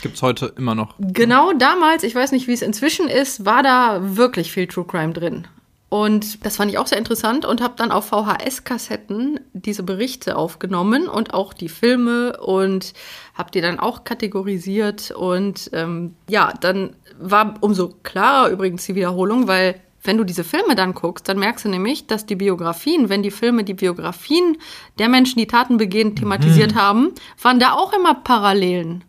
Gibt 0.00 0.14
es 0.14 0.22
heute 0.22 0.52
immer 0.56 0.76
noch. 0.76 0.94
Genau 1.00 1.52
damals, 1.52 2.04
ich 2.04 2.14
weiß 2.14 2.30
nicht, 2.30 2.46
wie 2.46 2.52
es 2.52 2.62
inzwischen 2.62 3.08
ist, 3.08 3.44
war 3.44 3.64
da 3.64 4.16
wirklich 4.16 4.52
viel 4.52 4.68
True 4.68 4.84
Crime 4.84 5.12
drin. 5.12 5.48
Und 5.90 6.44
das 6.44 6.56
fand 6.56 6.70
ich 6.70 6.76
auch 6.76 6.86
sehr 6.86 6.98
interessant 6.98 7.46
und 7.46 7.62
habe 7.62 7.74
dann 7.76 7.90
auf 7.90 8.10
VHS-Kassetten 8.10 9.40
diese 9.54 9.82
Berichte 9.82 10.36
aufgenommen 10.36 11.08
und 11.08 11.32
auch 11.32 11.54
die 11.54 11.70
Filme 11.70 12.38
und 12.38 12.92
habe 13.34 13.50
die 13.50 13.62
dann 13.62 13.80
auch 13.80 14.04
kategorisiert. 14.04 15.10
Und 15.12 15.70
ähm, 15.72 16.14
ja, 16.28 16.52
dann 16.60 16.94
war 17.18 17.54
umso 17.60 17.94
klarer 18.02 18.50
übrigens 18.50 18.84
die 18.84 18.96
Wiederholung, 18.96 19.48
weil 19.48 19.80
wenn 20.02 20.18
du 20.18 20.24
diese 20.24 20.44
Filme 20.44 20.74
dann 20.74 20.92
guckst, 20.92 21.26
dann 21.26 21.38
merkst 21.38 21.64
du 21.64 21.70
nämlich, 21.70 22.06
dass 22.06 22.26
die 22.26 22.36
Biografien, 22.36 23.08
wenn 23.08 23.22
die 23.22 23.30
Filme 23.30 23.64
die 23.64 23.74
Biografien 23.74 24.58
der 24.98 25.08
Menschen, 25.08 25.38
die 25.38 25.46
Taten 25.46 25.78
begehen, 25.78 26.14
thematisiert 26.14 26.74
mhm. 26.74 26.78
haben, 26.78 27.14
waren 27.40 27.58
da 27.58 27.72
auch 27.72 27.94
immer 27.94 28.14
Parallelen. 28.14 29.04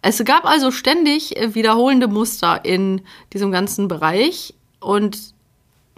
Es 0.00 0.24
gab 0.24 0.44
also 0.44 0.70
ständig 0.70 1.34
wiederholende 1.54 2.08
Muster 2.08 2.64
in 2.64 3.02
diesem 3.32 3.52
ganzen 3.52 3.88
Bereich 3.88 4.54
und 4.80 5.35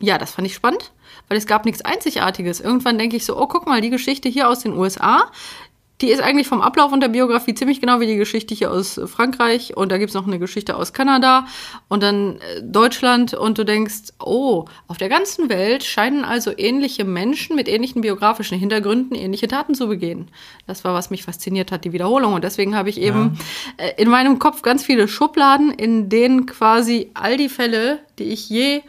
ja, 0.00 0.18
das 0.18 0.32
fand 0.32 0.46
ich 0.46 0.54
spannend, 0.54 0.92
weil 1.28 1.38
es 1.38 1.46
gab 1.46 1.64
nichts 1.64 1.82
Einzigartiges. 1.82 2.60
Irgendwann 2.60 2.98
denke 2.98 3.16
ich 3.16 3.24
so, 3.24 3.36
oh, 3.36 3.46
guck 3.46 3.66
mal, 3.66 3.80
die 3.80 3.90
Geschichte 3.90 4.28
hier 4.28 4.48
aus 4.48 4.60
den 4.60 4.74
USA, 4.74 5.30
die 6.00 6.10
ist 6.10 6.22
eigentlich 6.22 6.46
vom 6.46 6.60
Ablauf 6.60 6.92
und 6.92 7.00
der 7.00 7.08
Biografie 7.08 7.54
ziemlich 7.54 7.80
genau 7.80 7.98
wie 7.98 8.06
die 8.06 8.16
Geschichte 8.16 8.54
hier 8.54 8.70
aus 8.70 9.00
Frankreich. 9.06 9.76
Und 9.76 9.90
da 9.90 9.98
gibt 9.98 10.10
es 10.10 10.14
noch 10.14 10.26
eine 10.26 10.38
Geschichte 10.38 10.76
aus 10.76 10.92
Kanada 10.92 11.46
und 11.88 12.02
dann 12.04 12.36
äh, 12.36 12.62
Deutschland. 12.62 13.34
Und 13.34 13.58
du 13.58 13.64
denkst, 13.64 14.12
oh, 14.20 14.66
auf 14.86 14.96
der 14.96 15.08
ganzen 15.08 15.48
Welt 15.48 15.82
scheinen 15.82 16.24
also 16.24 16.52
ähnliche 16.56 17.04
Menschen 17.04 17.56
mit 17.56 17.68
ähnlichen 17.68 18.02
biografischen 18.02 18.58
Hintergründen 18.58 19.16
ähnliche 19.16 19.48
Taten 19.48 19.74
zu 19.74 19.88
begehen. 19.88 20.28
Das 20.68 20.84
war, 20.84 20.94
was 20.94 21.10
mich 21.10 21.24
fasziniert 21.24 21.72
hat, 21.72 21.84
die 21.84 21.92
Wiederholung. 21.92 22.34
Und 22.34 22.44
deswegen 22.44 22.76
habe 22.76 22.90
ich 22.90 23.00
eben 23.00 23.36
ja. 23.78 23.86
Äh, 23.86 24.00
in 24.00 24.08
meinem 24.08 24.38
Kopf 24.38 24.62
ganz 24.62 24.84
viele 24.84 25.08
Schubladen, 25.08 25.72
in 25.72 26.08
denen 26.08 26.46
quasi 26.46 27.10
all 27.14 27.36
die 27.36 27.48
Fälle, 27.48 27.98
die 28.20 28.24
ich 28.24 28.48
je 28.48 28.82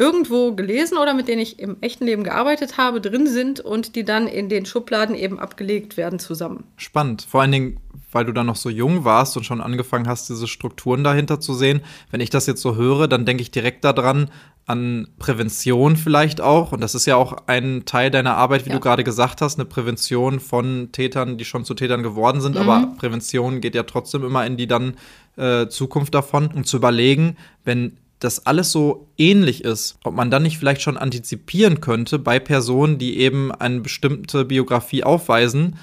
irgendwo 0.00 0.54
gelesen 0.54 0.96
oder 0.96 1.12
mit 1.12 1.28
denen 1.28 1.42
ich 1.42 1.58
im 1.58 1.76
echten 1.82 2.06
Leben 2.06 2.24
gearbeitet 2.24 2.78
habe, 2.78 3.02
drin 3.02 3.26
sind 3.26 3.60
und 3.60 3.94
die 3.96 4.04
dann 4.04 4.26
in 4.26 4.48
den 4.48 4.64
Schubladen 4.64 5.14
eben 5.14 5.38
abgelegt 5.38 5.98
werden 5.98 6.18
zusammen. 6.18 6.64
Spannend. 6.76 7.26
Vor 7.28 7.42
allen 7.42 7.52
Dingen, 7.52 7.80
weil 8.10 8.24
du 8.24 8.32
dann 8.32 8.46
noch 8.46 8.56
so 8.56 8.70
jung 8.70 9.04
warst 9.04 9.36
und 9.36 9.44
schon 9.44 9.60
angefangen 9.60 10.08
hast, 10.08 10.30
diese 10.30 10.48
Strukturen 10.48 11.04
dahinter 11.04 11.38
zu 11.38 11.52
sehen. 11.52 11.82
Wenn 12.10 12.22
ich 12.22 12.30
das 12.30 12.46
jetzt 12.46 12.62
so 12.62 12.76
höre, 12.76 13.08
dann 13.08 13.26
denke 13.26 13.42
ich 13.42 13.50
direkt 13.50 13.84
daran, 13.84 14.30
an 14.66 15.08
Prävention 15.18 15.96
vielleicht 15.96 16.40
auch. 16.40 16.72
Und 16.72 16.80
das 16.80 16.94
ist 16.94 17.04
ja 17.04 17.16
auch 17.16 17.36
ein 17.46 17.84
Teil 17.84 18.10
deiner 18.10 18.36
Arbeit, 18.36 18.64
wie 18.64 18.70
ja. 18.70 18.76
du 18.76 18.80
gerade 18.80 19.04
gesagt 19.04 19.42
hast, 19.42 19.58
eine 19.58 19.66
Prävention 19.66 20.40
von 20.40 20.90
Tätern, 20.92 21.36
die 21.36 21.44
schon 21.44 21.66
zu 21.66 21.74
Tätern 21.74 22.02
geworden 22.02 22.40
sind. 22.40 22.54
Mhm. 22.54 22.62
Aber 22.62 22.86
Prävention 22.96 23.60
geht 23.60 23.74
ja 23.74 23.82
trotzdem 23.82 24.24
immer 24.24 24.46
in 24.46 24.56
die 24.56 24.66
dann 24.66 24.94
äh, 25.36 25.66
Zukunft 25.66 26.14
davon. 26.14 26.46
Und 26.54 26.66
zu 26.66 26.78
überlegen, 26.78 27.36
wenn 27.64 27.98
das 28.20 28.46
alles 28.46 28.70
so 28.70 29.08
ähnlich 29.18 29.64
ist, 29.64 29.98
ob 30.04 30.14
man 30.14 30.30
dann 30.30 30.42
nicht 30.42 30.58
vielleicht 30.58 30.82
schon 30.82 30.96
antizipieren 30.96 31.80
könnte 31.80 32.18
bei 32.18 32.38
Personen, 32.38 32.98
die 32.98 33.18
eben 33.18 33.50
eine 33.50 33.80
bestimmte 33.80 34.44
Biografie 34.44 35.02
aufweisen, 35.04 35.76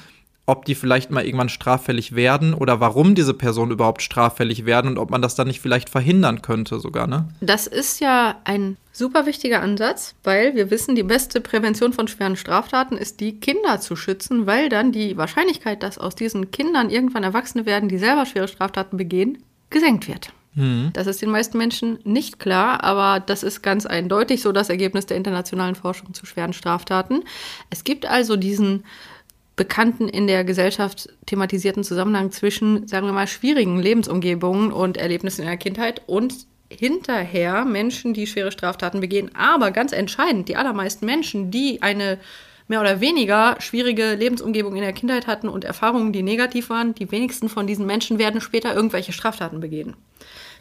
ob 0.49 0.63
die 0.63 0.75
vielleicht 0.75 1.11
mal 1.11 1.25
irgendwann 1.25 1.49
straffällig 1.49 2.15
werden 2.15 2.53
oder 2.53 2.79
warum 2.79 3.15
diese 3.15 3.33
Personen 3.33 3.71
überhaupt 3.71 4.01
straffällig 4.01 4.65
werden 4.65 4.91
und 4.91 4.97
ob 4.97 5.11
man 5.11 5.21
das 5.21 5.35
dann 5.35 5.47
nicht 5.47 5.59
vielleicht 5.59 5.89
verhindern 5.89 6.41
könnte 6.41 6.79
sogar, 6.79 7.05
ne? 7.05 7.27
Das 7.41 7.67
ist 7.67 7.99
ja 7.99 8.37
ein 8.45 8.77
super 8.93 9.25
wichtiger 9.25 9.61
Ansatz, 9.61 10.15
weil 10.23 10.55
wir 10.55 10.71
wissen, 10.71 10.95
die 10.95 11.03
beste 11.03 11.41
Prävention 11.41 11.91
von 11.91 12.07
schweren 12.07 12.37
Straftaten 12.37 12.95
ist, 12.95 13.19
die 13.19 13.39
Kinder 13.41 13.81
zu 13.81 13.97
schützen, 13.97 14.47
weil 14.47 14.69
dann 14.69 14.93
die 14.93 15.17
Wahrscheinlichkeit, 15.17 15.83
dass 15.83 15.97
aus 15.97 16.15
diesen 16.15 16.49
Kindern 16.49 16.89
irgendwann 16.89 17.23
Erwachsene 17.23 17.65
werden, 17.65 17.89
die 17.89 17.97
selber 17.97 18.25
schwere 18.25 18.47
Straftaten 18.47 18.95
begehen, 18.95 19.39
gesenkt 19.69 20.07
wird. 20.07 20.31
Mhm. 20.55 20.91
Das 20.93 21.07
ist 21.07 21.21
den 21.21 21.29
meisten 21.29 21.57
Menschen 21.57 21.99
nicht 22.03 22.39
klar, 22.39 22.83
aber 22.83 23.19
das 23.19 23.43
ist 23.43 23.61
ganz 23.61 23.85
eindeutig 23.85 24.41
so 24.41 24.51
das 24.51 24.69
Ergebnis 24.69 25.05
der 25.05 25.17
internationalen 25.17 25.75
Forschung 25.75 26.13
zu 26.13 26.25
schweren 26.25 26.53
Straftaten. 26.53 27.23
Es 27.69 27.83
gibt 27.83 28.05
also 28.05 28.35
diesen 28.35 28.83
bekannten 29.55 30.07
in 30.07 30.27
der 30.27 30.43
Gesellschaft 30.43 31.09
thematisierten 31.25 31.83
Zusammenhang 31.83 32.31
zwischen, 32.31 32.87
sagen 32.87 33.07
wir 33.07 33.13
mal, 33.13 33.27
schwierigen 33.27 33.79
Lebensumgebungen 33.79 34.71
und 34.71 34.97
Erlebnissen 34.97 35.41
in 35.41 35.47
der 35.47 35.57
Kindheit 35.57 36.01
und 36.05 36.33
hinterher 36.69 37.65
Menschen, 37.65 38.13
die 38.13 38.27
schwere 38.27 38.51
Straftaten 38.51 38.99
begehen. 39.01 39.33
Aber 39.35 39.71
ganz 39.71 39.91
entscheidend, 39.93 40.47
die 40.47 40.57
allermeisten 40.57 41.05
Menschen, 41.05 41.49
die 41.49 41.81
eine 41.81 42.19
mehr 42.67 42.81
oder 42.81 42.99
weniger 42.99 43.55
schwierige 43.59 44.13
Lebensumgebung 44.15 44.75
in 44.75 44.81
der 44.81 44.93
Kindheit 44.93 45.27
hatten 45.27 45.47
und 45.47 45.63
Erfahrungen, 45.63 46.11
die 46.11 46.23
negativ 46.23 46.69
waren, 46.69 46.93
die 46.93 47.09
wenigsten 47.11 47.49
von 47.49 47.65
diesen 47.65 47.85
Menschen 47.85 48.19
werden 48.19 48.41
später 48.41 48.75
irgendwelche 48.75 49.13
Straftaten 49.13 49.59
begehen. 49.59 49.95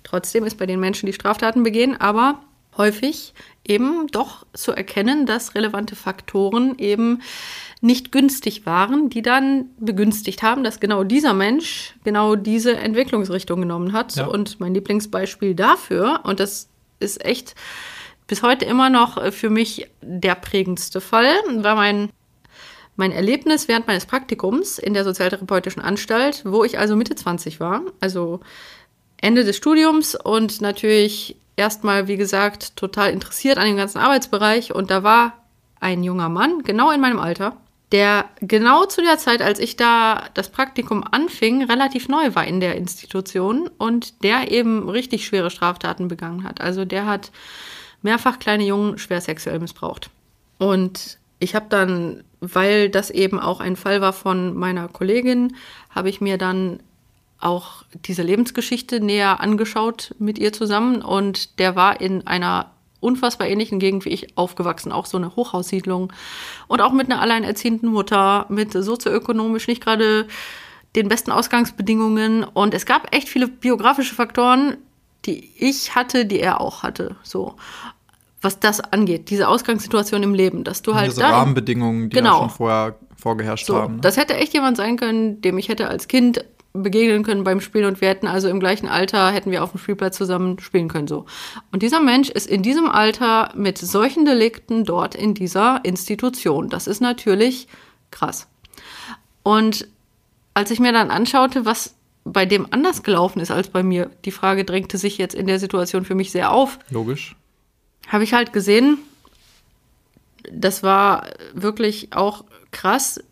Trotzdem 0.07 0.45
ist 0.45 0.57
bei 0.57 0.67
den 0.67 0.79
Menschen, 0.79 1.07
die 1.07 1.13
Straftaten 1.13 1.65
begehen, 1.65 2.01
aber 2.01 2.41
häufig 2.77 3.35
eben 3.67 4.07
doch 4.07 4.47
zu 4.53 4.71
erkennen, 4.71 5.27
dass 5.27 5.57
relevante 5.57 5.97
Faktoren 5.97 6.79
eben 6.79 7.23
nicht 7.81 8.13
günstig 8.13 8.67
waren, 8.67 9.11
die 9.11 9.21
dann 9.21 9.71
begünstigt 9.81 10.45
haben, 10.45 10.63
dass 10.63 10.79
genau 10.79 11.03
dieser 11.03 11.35
Mensch 11.35 11.97
genau 12.05 12.37
diese 12.37 12.77
Entwicklungsrichtung 12.77 13.61
genommen 13.61 13.93
hat. 13.93 14.15
Ja. 14.15 14.27
Und 14.27 14.61
mein 14.61 14.75
Lieblingsbeispiel 14.75 15.57
dafür, 15.57 16.21
und 16.23 16.39
das 16.39 16.69
ist 17.01 17.25
echt 17.25 17.57
bis 18.29 18.45
heute 18.45 18.65
immer 18.65 18.91
noch 18.91 19.33
für 19.33 19.51
mich 19.51 19.89
der 20.03 20.37
prägendste 20.37 21.01
Fall, 21.01 21.33
war 21.57 21.75
mein 21.75 22.11
mein 22.99 23.13
Erlebnis 23.13 23.69
während 23.69 23.87
meines 23.87 24.07
Praktikums 24.07 24.79
in 24.79 24.95
der 24.95 25.05
Sozialtherapeutischen 25.05 25.83
Anstalt, 25.83 26.43
wo 26.47 26.65
ich 26.65 26.79
also 26.79 26.97
Mitte 26.97 27.15
20 27.15 27.61
war, 27.61 27.83
also 28.01 28.41
Ende 29.19 29.45
des 29.45 29.57
Studiums 29.57 30.15
und 30.15 30.61
natürlich 30.61 31.37
erstmal, 31.57 32.07
wie 32.09 32.17
gesagt, 32.17 32.77
total 32.77 33.11
interessiert 33.11 33.59
an 33.59 33.67
dem 33.67 33.77
ganzen 33.77 33.99
Arbeitsbereich. 33.99 34.75
Und 34.75 34.91
da 34.91 35.03
war 35.03 35.45
ein 35.81 36.03
junger 36.03 36.29
Mann, 36.29 36.63
genau 36.63 36.91
in 36.91 37.01
meinem 37.01 37.19
Alter, 37.19 37.57
der 37.93 38.27
genau 38.41 38.85
zu 38.85 39.03
der 39.03 39.19
Zeit, 39.19 39.43
als 39.43 39.59
ich 39.59 39.77
da 39.77 40.25
das 40.35 40.51
Praktikum 40.51 41.05
anfing, 41.11 41.65
relativ 41.65 42.09
neu 42.09 42.35
war 42.35 42.47
in 42.47 42.61
der 42.61 42.77
Institution 42.77 43.71
und 43.79 44.23
der 44.23 44.51
eben 44.51 44.89
richtig 44.89 45.27
schwere 45.27 45.51
Straftaten 45.51 46.09
begangen 46.09 46.45
hat. 46.45 46.61
Also 46.61 46.85
der 46.85 47.07
hat 47.07 47.31
mehrfach 48.03 48.39
kleine 48.39 48.65
Jungen 48.65 48.99
schwer 48.99 49.21
sexuell 49.21 49.61
missbraucht. 49.61 50.11
Und 50.59 51.19
ich 51.39 51.55
habe 51.55 51.67
dann, 51.69 52.25
weil 52.41 52.89
das 52.89 53.11
eben 53.11 53.39
auch 53.39 53.61
ein 53.61 53.77
Fall 53.77 54.01
war 54.01 54.13
von 54.13 54.55
meiner 54.57 54.89
Kollegin, 54.89 55.57
habe 55.91 56.09
ich 56.09 56.21
mir 56.21 56.39
dann 56.39 56.81
auch 57.41 57.85
diese 58.07 58.23
Lebensgeschichte 58.23 59.01
näher 59.01 59.41
angeschaut 59.41 60.15
mit 60.19 60.39
ihr 60.39 60.53
zusammen. 60.53 61.03
Und 61.03 61.59
der 61.59 61.77
war 61.77 62.01
in 62.01 62.27
einer 62.27 62.71
unfassbar 63.01 63.47
ähnlichen 63.47 63.79
Gegend 63.79 64.05
wie 64.05 64.11
ich 64.11 64.37
aufgewachsen, 64.37 64.91
auch 64.93 65.07
so 65.07 65.17
eine 65.19 65.37
Hochhaussiedlung. 65.37 66.13
Und 66.67 66.81
auch 66.81 66.93
mit 66.93 67.11
einer 67.11 67.21
alleinerziehenden 67.21 67.91
Mutter, 67.91 68.47
mit 68.49 68.73
sozioökonomisch 68.73 69.69
nicht 69.69 69.83
gerade 69.83 70.27
den 70.97 71.09
besten 71.09 71.31
Ausgangsbedingungen. 71.31 72.45
Und 72.45 72.75
es 72.75 72.87
gab 72.87 73.15
echt 73.15 73.29
viele 73.29 73.49
biografische 73.49 74.15
Faktoren, 74.15 74.77
die 75.27 75.53
ich 75.59 75.95
hatte, 75.95 76.25
die 76.25 76.41
er 76.41 76.61
auch 76.61 76.83
hatte, 76.83 77.17
so 77.23 77.57
was 78.43 78.61
das 78.61 78.81
angeht, 78.81 79.31
diese 79.31 79.49
Ausgangssituation 79.49 80.23
im 80.23 80.33
Leben, 80.35 80.63
dass 80.63 80.83
du 80.83 80.95
halt 80.95 81.11
diese 81.11 81.23
da 81.23 81.31
Rahmenbedingungen, 81.31 82.11
die 82.11 82.17
genau, 82.17 82.41
schon 82.41 82.51
vorher 82.51 82.97
vorgeherrscht 83.17 83.67
so, 83.67 83.77
haben. 83.77 83.97
Ne? 83.97 84.01
Das 84.03 84.17
hätte 84.17 84.35
echt 84.35 84.55
jemand 84.55 84.77
sein 84.77 84.97
können, 84.97 85.41
dem 85.41 85.59
ich 85.59 85.69
hätte 85.69 85.89
als 85.89 86.07
Kind 86.07 86.45
begegnen 86.83 87.23
können 87.23 87.45
beim 87.45 87.61
Spielen 87.61 87.87
und 87.87 88.01
wir 88.01 88.09
hätten 88.09 88.27
also 88.27 88.49
im 88.49 88.61
gleichen 88.61 88.89
Alter, 88.89 89.31
hätten 89.31 89.51
wir 89.51 89.63
auf 89.63 89.73
dem 89.73 89.79
Spielplatz 89.79 90.17
zusammen 90.17 90.59
spielen 90.59 90.89
können, 90.89 91.09
so. 91.09 91.27
Und 91.73 91.83
dieser 91.83 92.01
Mensch 92.01 92.29
ist 92.29 92.47
in 92.47 92.63
diesem 92.63 92.89
Alter 92.89 93.53
mit 93.55 93.79
solchen 93.79 94.25
Delikten 94.25 94.85
dort 94.85 95.15
in 95.15 95.35
dieser 95.35 95.81
Institution. 95.85 96.69
Das 96.69 96.87
ist 96.87 97.01
natürlich 97.01 97.69
krass. 98.11 98.49
Und 99.43 99.89
als 100.55 100.71
ich 100.71 100.81
mir 100.81 100.93
dann 100.93 101.11
anschaute, 101.11 101.65
was 101.65 101.95
bei 102.25 102.45
dem 102.45 102.67
anders 102.73 103.03
gelaufen 103.03 103.41
ist 103.41 103.51
als 103.51 103.69
bei 103.69 103.83
mir, 103.83 104.11
die 104.25 104.33
Frage 104.33 104.65
drängte 104.65 104.99
sich 104.99 105.17
jetzt 105.17 105.35
in 105.35 105.47
der 105.47 105.61
Situation 105.61 106.05
für 106.05 106.17
mich 106.17 106.33
sehr 106.33 106.51
auf. 106.51 106.79
Logisch. 106.91 107.37
Habe 108.09 108.25
ich 108.25 108.35
halt 108.35 108.53
gesehen, 108.53 108.99
das 110.53 110.83
war 110.83 111.29
wirklich 111.55 112.13
auch 112.13 112.45
krass 112.73 113.23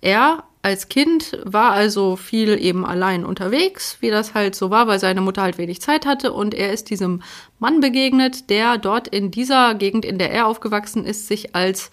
Er 0.00 0.44
als 0.68 0.90
Kind 0.90 1.38
war 1.44 1.72
also 1.72 2.16
viel 2.16 2.62
eben 2.62 2.84
allein 2.84 3.24
unterwegs, 3.24 3.96
wie 4.00 4.10
das 4.10 4.34
halt 4.34 4.54
so 4.54 4.68
war, 4.68 4.86
weil 4.86 4.98
seine 4.98 5.22
Mutter 5.22 5.40
halt 5.40 5.56
wenig 5.56 5.80
Zeit 5.80 6.04
hatte. 6.04 6.34
Und 6.34 6.52
er 6.52 6.74
ist 6.74 6.90
diesem 6.90 7.22
Mann 7.58 7.80
begegnet, 7.80 8.50
der 8.50 8.76
dort 8.76 9.08
in 9.08 9.30
dieser 9.30 9.74
Gegend, 9.74 10.04
in 10.04 10.18
der 10.18 10.30
er 10.30 10.46
aufgewachsen 10.46 11.06
ist, 11.06 11.26
sich 11.26 11.54
als 11.54 11.90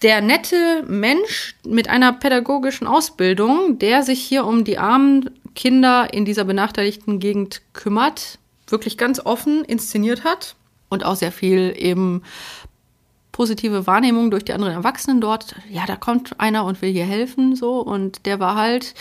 der 0.00 0.22
nette 0.22 0.82
Mensch 0.88 1.56
mit 1.66 1.90
einer 1.90 2.14
pädagogischen 2.14 2.86
Ausbildung, 2.86 3.78
der 3.78 4.02
sich 4.02 4.22
hier 4.22 4.46
um 4.46 4.64
die 4.64 4.78
armen 4.78 5.28
Kinder 5.54 6.14
in 6.14 6.24
dieser 6.24 6.44
benachteiligten 6.44 7.18
Gegend 7.18 7.60
kümmert, 7.74 8.38
wirklich 8.66 8.96
ganz 8.96 9.20
offen 9.20 9.62
inszeniert 9.62 10.24
hat 10.24 10.56
und 10.88 11.04
auch 11.04 11.16
sehr 11.16 11.32
viel 11.32 11.74
eben 11.76 12.22
positive 13.36 13.86
Wahrnehmung 13.86 14.30
durch 14.30 14.46
die 14.46 14.54
anderen 14.54 14.72
Erwachsenen 14.72 15.20
dort. 15.20 15.54
Ja, 15.70 15.84
da 15.84 15.96
kommt 15.96 16.40
einer 16.40 16.64
und 16.64 16.80
will 16.80 16.90
hier 16.90 17.04
helfen, 17.04 17.54
so. 17.54 17.80
Und 17.80 18.24
der 18.24 18.40
war 18.40 18.56
halt 18.56 18.94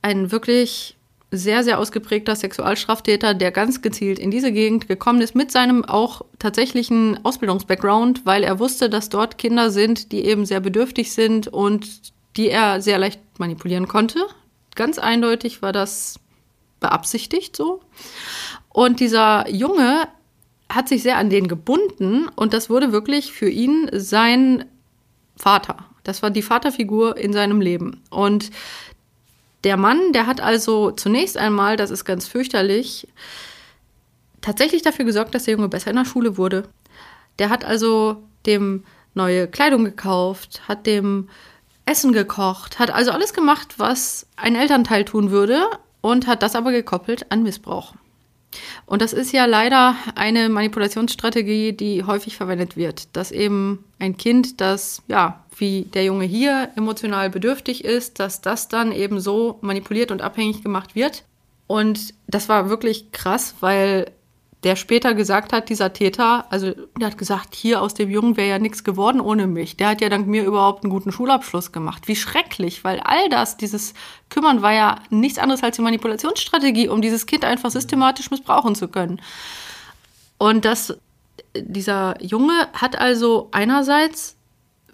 ein 0.00 0.32
wirklich 0.32 0.96
sehr, 1.30 1.62
sehr 1.62 1.78
ausgeprägter 1.78 2.34
Sexualstraftäter, 2.34 3.34
der 3.34 3.50
ganz 3.50 3.82
gezielt 3.82 4.18
in 4.18 4.30
diese 4.30 4.52
Gegend 4.52 4.88
gekommen 4.88 5.20
ist 5.20 5.34
mit 5.34 5.52
seinem 5.52 5.84
auch 5.84 6.22
tatsächlichen 6.38 7.22
Ausbildungsbackground, 7.22 8.24
weil 8.24 8.42
er 8.42 8.58
wusste, 8.58 8.88
dass 8.88 9.10
dort 9.10 9.36
Kinder 9.36 9.70
sind, 9.70 10.12
die 10.12 10.24
eben 10.24 10.46
sehr 10.46 10.60
bedürftig 10.60 11.12
sind 11.12 11.46
und 11.46 11.86
die 12.38 12.48
er 12.48 12.80
sehr 12.80 12.98
leicht 12.98 13.20
manipulieren 13.38 13.86
konnte. 13.86 14.18
Ganz 14.76 14.98
eindeutig 14.98 15.60
war 15.60 15.72
das 15.72 16.18
beabsichtigt 16.80 17.54
so. 17.54 17.82
Und 18.70 18.98
dieser 19.00 19.46
Junge 19.50 20.08
hat 20.70 20.88
sich 20.88 21.02
sehr 21.02 21.18
an 21.18 21.30
den 21.30 21.48
gebunden 21.48 22.28
und 22.36 22.54
das 22.54 22.70
wurde 22.70 22.92
wirklich 22.92 23.32
für 23.32 23.48
ihn 23.48 23.90
sein 23.92 24.64
Vater. 25.36 25.84
Das 26.04 26.22
war 26.22 26.30
die 26.30 26.42
Vaterfigur 26.42 27.16
in 27.16 27.32
seinem 27.32 27.60
Leben. 27.60 28.02
Und 28.10 28.50
der 29.64 29.76
Mann, 29.76 30.12
der 30.12 30.26
hat 30.26 30.40
also 30.40 30.90
zunächst 30.92 31.36
einmal, 31.36 31.76
das 31.76 31.90
ist 31.90 32.04
ganz 32.04 32.26
fürchterlich, 32.26 33.08
tatsächlich 34.40 34.82
dafür 34.82 35.04
gesorgt, 35.04 35.34
dass 35.34 35.44
der 35.44 35.54
Junge 35.54 35.68
besser 35.68 35.90
in 35.90 35.96
der 35.96 36.06
Schule 36.06 36.38
wurde. 36.38 36.68
Der 37.38 37.50
hat 37.50 37.64
also 37.64 38.22
dem 38.46 38.84
neue 39.14 39.48
Kleidung 39.48 39.84
gekauft, 39.84 40.62
hat 40.68 40.86
dem 40.86 41.28
Essen 41.84 42.12
gekocht, 42.12 42.78
hat 42.78 42.90
also 42.90 43.10
alles 43.10 43.34
gemacht, 43.34 43.74
was 43.78 44.26
ein 44.36 44.54
Elternteil 44.54 45.04
tun 45.04 45.30
würde 45.30 45.66
und 46.00 46.26
hat 46.26 46.42
das 46.42 46.54
aber 46.54 46.70
gekoppelt 46.70 47.30
an 47.30 47.42
Missbrauch. 47.42 47.94
Und 48.86 49.02
das 49.02 49.12
ist 49.12 49.32
ja 49.32 49.44
leider 49.46 49.94
eine 50.14 50.48
Manipulationsstrategie, 50.48 51.72
die 51.72 52.04
häufig 52.04 52.36
verwendet 52.36 52.76
wird, 52.76 53.14
dass 53.16 53.30
eben 53.30 53.84
ein 53.98 54.16
Kind, 54.16 54.60
das 54.60 55.02
ja, 55.06 55.44
wie 55.56 55.82
der 55.82 56.04
Junge 56.04 56.24
hier 56.24 56.70
emotional 56.76 57.30
bedürftig 57.30 57.84
ist, 57.84 58.18
dass 58.18 58.40
das 58.40 58.68
dann 58.68 58.92
eben 58.92 59.20
so 59.20 59.58
manipuliert 59.60 60.10
und 60.10 60.22
abhängig 60.22 60.62
gemacht 60.62 60.94
wird. 60.94 61.24
Und 61.66 62.14
das 62.26 62.48
war 62.48 62.68
wirklich 62.68 63.12
krass, 63.12 63.54
weil 63.60 64.10
der 64.62 64.76
später 64.76 65.14
gesagt 65.14 65.52
hat, 65.52 65.70
dieser 65.70 65.92
Täter, 65.92 66.44
also 66.50 66.72
der 66.98 67.08
hat 67.08 67.18
gesagt, 67.18 67.54
hier 67.54 67.80
aus 67.80 67.94
dem 67.94 68.10
Jungen 68.10 68.36
wäre 68.36 68.48
ja 68.48 68.58
nichts 68.58 68.84
geworden 68.84 69.20
ohne 69.20 69.46
mich. 69.46 69.76
Der 69.78 69.88
hat 69.88 70.02
ja 70.02 70.10
dank 70.10 70.26
mir 70.26 70.44
überhaupt 70.44 70.84
einen 70.84 70.90
guten 70.90 71.12
Schulabschluss 71.12 71.72
gemacht. 71.72 72.08
Wie 72.08 72.16
schrecklich, 72.16 72.84
weil 72.84 73.00
all 73.00 73.30
das, 73.30 73.56
dieses 73.56 73.94
Kümmern 74.28 74.60
war 74.60 74.74
ja 74.74 74.96
nichts 75.08 75.38
anderes 75.38 75.62
als 75.62 75.76
die 75.76 75.82
Manipulationsstrategie, 75.82 76.88
um 76.88 77.00
dieses 77.00 77.24
Kind 77.24 77.44
einfach 77.44 77.70
systematisch 77.70 78.30
missbrauchen 78.30 78.74
zu 78.74 78.88
können. 78.88 79.22
Und 80.36 80.66
das, 80.66 80.94
dieser 81.56 82.22
Junge 82.22 82.68
hat 82.74 82.96
also 82.96 83.48
einerseits 83.52 84.36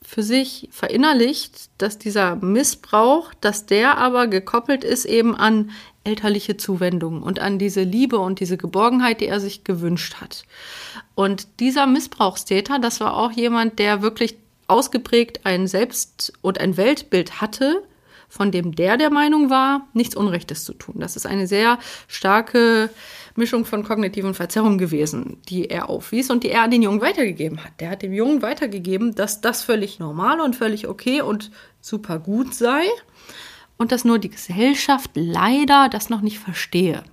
für 0.07 0.23
sich 0.23 0.69
verinnerlicht, 0.71 1.69
dass 1.79 1.99
dieser 1.99 2.37
Missbrauch, 2.37 3.35
dass 3.41 3.67
der 3.67 3.99
aber 3.99 4.29
gekoppelt 4.29 4.85
ist 4.85 5.05
eben 5.05 5.35
an 5.35 5.73
elterliche 6.05 6.57
Zuwendung 6.57 7.23
und 7.23 7.41
an 7.41 7.59
diese 7.59 7.83
Liebe 7.83 8.19
und 8.19 8.39
diese 8.39 8.57
Geborgenheit, 8.57 9.21
die 9.21 9.27
er 9.27 9.41
sich 9.41 9.65
gewünscht 9.65 10.15
hat. 10.21 10.45
Und 11.17 11.49
dieser 11.59 11.87
Missbrauchstäter, 11.87 12.79
das 12.79 13.01
war 13.01 13.17
auch 13.17 13.33
jemand, 13.33 13.81
der 13.81 14.01
wirklich 14.01 14.37
ausgeprägt 14.69 15.41
ein 15.45 15.67
Selbst- 15.67 16.33
und 16.41 16.61
ein 16.61 16.77
Weltbild 16.77 17.41
hatte, 17.41 17.83
von 18.29 18.51
dem 18.51 18.75
der 18.75 18.97
der 18.97 19.11
Meinung 19.11 19.51
war, 19.51 19.87
nichts 19.93 20.17
Unrechtes 20.17 20.65
zu 20.65 20.73
tun. 20.75 20.97
Das 20.99 21.17
ist 21.17 21.27
eine 21.27 21.47
sehr 21.47 21.79
starke 22.09 22.91
Mischung 23.37 23.65
von 23.65 23.85
kognitiven 23.85 24.35
Verzerrungen 24.35 24.79
gewesen, 24.79 25.39
die 25.49 25.69
er 25.71 25.89
aufwies 25.89 26.31
und 26.31 26.43
die 26.43 26.51
er 26.51 26.63
an 26.63 26.71
den 26.71 26.83
Jungen 26.83 27.01
weitergegeben 27.01 27.63
hat. 27.63 27.73
Der 27.81 27.91
hat 27.91 28.03
dem 28.03 28.13
Jungen 28.13 28.43
weitergegeben, 28.43 29.15
dass 29.15 29.41
das 29.41 29.63
völlig 29.63 29.99
normal 29.99 30.41
und 30.41 30.57
völlig 30.57 30.89
okay 30.89 31.21
und 31.21 31.51
super 31.81 32.19
gut 32.19 32.55
sei 32.55 32.85
und 33.77 33.93
dass 33.93 34.05
nur 34.05 34.19
die 34.19 34.31
Gesellschaft 34.31 35.11
leider 35.15 35.89
das 35.89 36.09
noch 36.09 36.21
nicht 36.21 36.39
verstehe. 36.39 37.05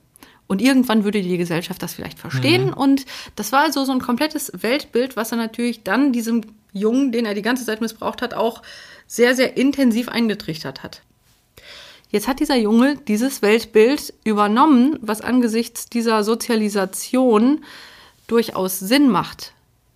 Und 0.48 0.62
irgendwann 0.62 1.04
würde 1.04 1.22
die 1.22 1.38
Gesellschaft 1.38 1.82
das 1.82 1.94
vielleicht 1.94 2.20
verstehen. 2.20 2.68
Mhm. 2.68 2.74
Und 2.74 3.06
das 3.36 3.52
war 3.52 3.62
also 3.62 3.86
so 3.86 3.92
ein 3.92 4.02
komplettes 4.02 4.52
Weltbild, 4.54 5.16
was 5.16 5.32
er 5.32 5.38
natürlich 5.38 5.84
dann 5.84 6.12
diesem 6.12 6.42
Jungen, 6.74 7.12
den 7.12 7.26
er 7.26 7.34
die 7.34 7.42
ganze 7.42 7.66
Zeit 7.66 7.82
missbraucht 7.82 8.22
hat, 8.22 8.34
auch 8.34 8.62
sehr, 9.14 9.36
sehr 9.36 9.58
intensiv 9.58 10.10
eingetrichtert 10.10 10.84
hat. 10.84 11.02
Jetzt 12.10 12.28
hat 12.28 12.40
dieser 12.40 12.58
Junge 12.58 12.96
dieses 13.08 13.42
Weltbild 13.42 14.14
übernommen, 14.24 14.98
was 15.02 15.22
angesichts 15.22 15.88
dieser 15.88 16.24
Sozialisation 16.24 17.64
durchaus 18.28 18.80
Sinn 18.80 19.10
macht 19.10 19.54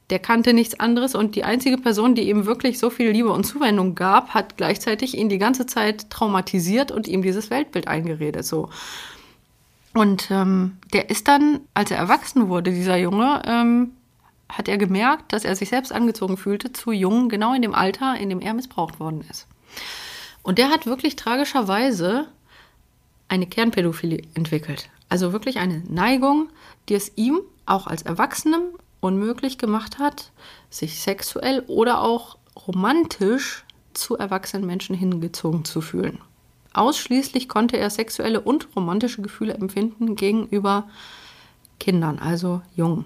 der 0.09 0.20
kannte 0.20 0.53
nichts 0.53 0.80
anderes 0.80 1.15
und 1.15 1.36
die 1.36 1.43
einzige 1.43 1.78
Person, 1.78 2.15
die 2.15 2.30
ihm 2.30 2.45
wirklich 2.45 2.80
so 2.80 2.89
viel 2.89 3.09
Liebe 3.09 3.30
und 3.30 3.43
Zuwendung 3.43 3.93
gab, 3.95 4.30
hat 4.30 4.55
gleichzeitig 4.55 5.18
ihn 5.18 5.28
die 5.28 5.38
ganze 5.38 5.65
Zeit 5.65 6.09
traumatisiert 6.09 6.91
und 6.91 7.07
ihm 7.07 7.22
dieses 7.22 7.49
Weltbild 7.49 7.88
eingeredet. 7.88 8.45
So. 8.45 8.70
Und 9.93 10.30
ähm, 10.32 10.78
der 10.93 11.09
ist 11.09 11.28
dann, 11.28 11.59
als 11.74 11.91
er 11.91 11.97
erwachsen 11.97 12.47
wurde, 12.47 12.72
dieser 12.72 12.95
Junge, 12.95 13.41
ähm, 13.45 13.91
hat 14.49 14.67
er 14.67 14.77
gemerkt, 14.77 15.33
dass 15.33 15.45
er 15.45 15.55
sich 15.55 15.69
selbst 15.69 15.91
angezogen 15.91 16.37
fühlte 16.37 16.71
zu 16.71 16.91
Jungen, 16.91 17.29
genau 17.29 17.53
in 17.53 17.61
dem 17.61 17.75
Alter, 17.75 18.17
in 18.17 18.29
dem 18.29 18.39
er 18.39 18.53
missbraucht 18.53 18.99
worden 18.99 19.25
ist. 19.29 19.47
Und 20.43 20.57
der 20.57 20.69
hat 20.69 20.85
wirklich 20.85 21.15
tragischerweise 21.15 22.27
eine 23.27 23.47
Kernpädophilie 23.47 24.23
entwickelt. 24.33 24.89
Also 25.09 25.33
wirklich 25.33 25.59
eine 25.59 25.83
Neigung, 25.89 26.49
die 26.87 26.95
es 26.95 27.11
ihm 27.15 27.41
auch 27.65 27.87
als 27.87 28.01
Erwachsenem 28.03 28.61
unmöglich 28.99 29.57
gemacht 29.57 29.99
hat, 29.99 30.31
sich 30.69 31.01
sexuell 31.01 31.63
oder 31.67 32.01
auch 32.01 32.37
romantisch 32.67 33.65
zu 33.93 34.17
erwachsenen 34.17 34.65
Menschen 34.65 34.95
hingezogen 34.95 35.65
zu 35.65 35.81
fühlen. 35.81 36.19
Ausschließlich 36.73 37.49
konnte 37.49 37.77
er 37.77 37.89
sexuelle 37.89 38.41
und 38.41 38.67
romantische 38.75 39.21
Gefühle 39.21 39.55
empfinden 39.55 40.15
gegenüber 40.15 40.87
Kindern, 41.79 42.19
also 42.19 42.61
Jungen. 42.75 43.05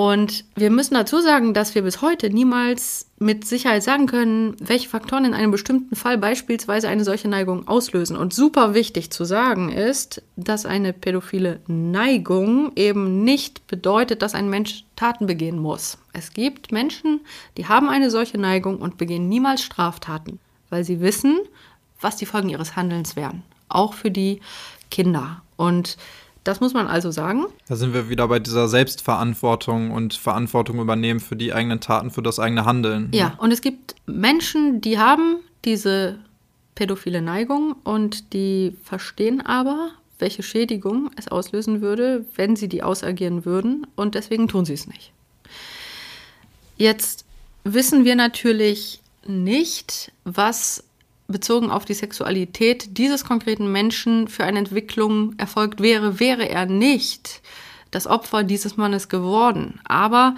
Und 0.00 0.46
wir 0.54 0.70
müssen 0.70 0.94
dazu 0.94 1.20
sagen, 1.20 1.52
dass 1.52 1.74
wir 1.74 1.82
bis 1.82 2.00
heute 2.00 2.30
niemals 2.30 3.10
mit 3.18 3.46
Sicherheit 3.46 3.82
sagen 3.82 4.06
können, 4.06 4.56
welche 4.58 4.88
Faktoren 4.88 5.26
in 5.26 5.34
einem 5.34 5.50
bestimmten 5.50 5.94
Fall 5.94 6.16
beispielsweise 6.16 6.88
eine 6.88 7.04
solche 7.04 7.28
Neigung 7.28 7.68
auslösen. 7.68 8.16
Und 8.16 8.32
super 8.32 8.72
wichtig 8.72 9.10
zu 9.10 9.24
sagen 9.24 9.68
ist, 9.70 10.22
dass 10.36 10.64
eine 10.64 10.94
pädophile 10.94 11.60
Neigung 11.66 12.72
eben 12.76 13.24
nicht 13.24 13.66
bedeutet, 13.66 14.22
dass 14.22 14.34
ein 14.34 14.48
Mensch 14.48 14.86
Taten 14.96 15.26
begehen 15.26 15.58
muss. 15.58 15.98
Es 16.14 16.32
gibt 16.32 16.72
Menschen, 16.72 17.20
die 17.58 17.66
haben 17.66 17.90
eine 17.90 18.10
solche 18.10 18.38
Neigung 18.38 18.78
und 18.78 18.96
begehen 18.96 19.28
niemals 19.28 19.60
Straftaten, 19.60 20.40
weil 20.70 20.82
sie 20.82 21.00
wissen, 21.00 21.40
was 22.00 22.16
die 22.16 22.24
Folgen 22.24 22.48
ihres 22.48 22.74
Handelns 22.74 23.16
wären. 23.16 23.42
Auch 23.68 23.92
für 23.92 24.10
die 24.10 24.40
Kinder. 24.90 25.42
Und 25.58 25.98
das 26.44 26.60
muss 26.60 26.72
man 26.72 26.86
also 26.86 27.10
sagen. 27.10 27.46
Da 27.68 27.76
sind 27.76 27.92
wir 27.92 28.08
wieder 28.08 28.26
bei 28.28 28.38
dieser 28.38 28.68
Selbstverantwortung 28.68 29.90
und 29.90 30.14
Verantwortung 30.14 30.80
übernehmen 30.80 31.20
für 31.20 31.36
die 31.36 31.52
eigenen 31.52 31.80
Taten, 31.80 32.10
für 32.10 32.22
das 32.22 32.38
eigene 32.38 32.64
Handeln. 32.64 33.10
Ja, 33.12 33.34
und 33.38 33.52
es 33.52 33.60
gibt 33.60 33.94
Menschen, 34.06 34.80
die 34.80 34.98
haben 34.98 35.36
diese 35.64 36.18
pädophile 36.74 37.20
Neigung 37.20 37.72
und 37.84 38.32
die 38.32 38.76
verstehen 38.82 39.44
aber, 39.44 39.90
welche 40.18 40.42
Schädigung 40.42 41.10
es 41.16 41.28
auslösen 41.28 41.80
würde, 41.80 42.24
wenn 42.36 42.56
sie 42.56 42.68
die 42.68 42.82
ausagieren 42.82 43.44
würden 43.44 43.86
und 43.96 44.14
deswegen 44.14 44.48
tun 44.48 44.64
sie 44.64 44.74
es 44.74 44.86
nicht. 44.86 45.12
Jetzt 46.76 47.26
wissen 47.64 48.04
wir 48.04 48.16
natürlich 48.16 49.00
nicht, 49.26 50.12
was 50.24 50.84
bezogen 51.30 51.70
auf 51.70 51.84
die 51.84 51.94
Sexualität 51.94 52.98
dieses 52.98 53.24
konkreten 53.24 53.70
Menschen 53.70 54.28
für 54.28 54.44
eine 54.44 54.58
Entwicklung 54.58 55.34
erfolgt 55.38 55.80
wäre, 55.80 56.20
wäre 56.20 56.48
er 56.48 56.66
nicht 56.66 57.42
das 57.90 58.06
Opfer 58.06 58.44
dieses 58.44 58.76
Mannes 58.76 59.08
geworden. 59.08 59.80
Aber 59.84 60.36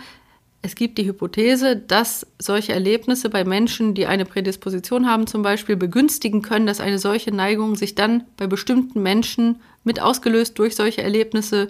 es 0.62 0.76
gibt 0.76 0.96
die 0.96 1.06
Hypothese, 1.06 1.76
dass 1.76 2.26
solche 2.38 2.72
Erlebnisse 2.72 3.28
bei 3.28 3.44
Menschen, 3.44 3.94
die 3.94 4.06
eine 4.06 4.24
Prädisposition 4.24 5.08
haben, 5.08 5.26
zum 5.26 5.42
Beispiel 5.42 5.76
begünstigen 5.76 6.40
können, 6.40 6.66
dass 6.66 6.80
eine 6.80 7.00
solche 7.00 7.32
Neigung 7.32 7.74
sich 7.74 7.96
dann 7.96 8.24
bei 8.36 8.46
bestimmten 8.46 9.02
Menschen 9.02 9.60
mit 9.82 10.00
ausgelöst 10.00 10.58
durch 10.58 10.76
solche 10.76 11.02
Erlebnisse 11.02 11.68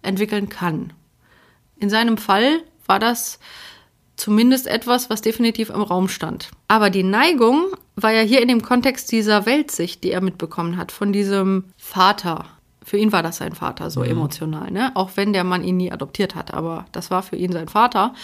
entwickeln 0.00 0.48
kann. 0.48 0.94
In 1.78 1.90
seinem 1.90 2.16
Fall 2.16 2.62
war 2.86 2.98
das 2.98 3.38
zumindest 4.20 4.66
etwas, 4.66 5.08
was 5.08 5.22
definitiv 5.22 5.70
im 5.70 5.80
Raum 5.80 6.08
stand. 6.08 6.50
Aber 6.68 6.90
die 6.90 7.02
Neigung 7.02 7.68
war 7.96 8.12
ja 8.12 8.20
hier 8.20 8.42
in 8.42 8.48
dem 8.48 8.62
Kontext 8.62 9.10
dieser 9.10 9.46
Weltsicht, 9.46 10.04
die 10.04 10.12
er 10.12 10.20
mitbekommen 10.20 10.76
hat, 10.76 10.92
von 10.92 11.12
diesem 11.12 11.64
Vater. 11.78 12.44
Für 12.84 12.98
ihn 12.98 13.12
war 13.12 13.22
das 13.22 13.38
sein 13.38 13.54
Vater, 13.54 13.90
so 13.90 14.00
mhm. 14.00 14.10
emotional, 14.10 14.70
ne? 14.70 14.92
Auch 14.94 15.12
wenn 15.14 15.32
der 15.32 15.44
Mann 15.44 15.64
ihn 15.64 15.78
nie 15.78 15.90
adoptiert 15.90 16.34
hat, 16.34 16.52
aber 16.52 16.84
das 16.92 17.10
war 17.10 17.22
für 17.22 17.36
ihn 17.36 17.52
sein 17.52 17.68
Vater. 17.68 18.14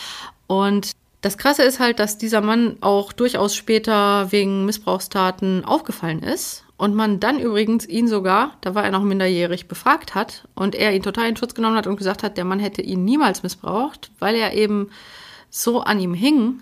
Und 0.46 0.92
das 1.22 1.38
Krasse 1.38 1.62
ist 1.62 1.80
halt, 1.80 1.98
dass 1.98 2.18
dieser 2.18 2.42
Mann 2.42 2.76
auch 2.82 3.12
durchaus 3.12 3.54
später 3.54 4.30
wegen 4.32 4.66
Missbrauchstaten 4.66 5.64
aufgefallen 5.64 6.22
ist 6.22 6.64
und 6.76 6.94
man 6.94 7.20
dann 7.20 7.40
übrigens 7.40 7.86
ihn 7.86 8.06
sogar, 8.06 8.52
da 8.60 8.74
war 8.74 8.84
er 8.84 8.90
noch 8.90 9.02
minderjährig, 9.02 9.66
befragt 9.66 10.14
hat 10.14 10.46
und 10.54 10.74
er 10.74 10.92
ihn 10.92 11.02
total 11.02 11.28
in 11.28 11.36
Schutz 11.36 11.54
genommen 11.54 11.76
hat 11.76 11.86
und 11.86 11.96
gesagt 11.96 12.22
hat, 12.22 12.36
der 12.36 12.44
Mann 12.44 12.60
hätte 12.60 12.82
ihn 12.82 13.04
niemals 13.04 13.42
missbraucht, 13.42 14.10
weil 14.18 14.34
er 14.36 14.52
eben 14.52 14.90
so 15.56 15.80
an 15.80 15.98
ihm 15.98 16.12
hing, 16.12 16.60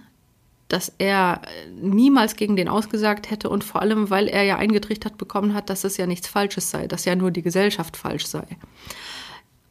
dass 0.69 0.93
er 0.99 1.43
niemals 1.81 2.37
gegen 2.37 2.55
den 2.55 2.69
ausgesagt 2.69 3.29
hätte 3.31 3.49
und 3.49 3.65
vor 3.65 3.83
allem, 3.83 4.09
weil 4.09 4.29
er 4.29 4.45
ja 4.45 4.57
eingetrichtert 4.57 5.19
bekommen 5.19 5.53
hat, 5.53 5.69
dass 5.69 5.83
es 5.83 5.97
ja 5.97 6.07
nichts 6.07 6.29
Falsches 6.29 6.71
sei, 6.71 6.87
dass 6.87 7.05
ja 7.05 7.17
nur 7.17 7.33
die 7.33 7.43
Gesellschaft 7.43 7.97
falsch 7.97 8.27
sei. 8.27 8.47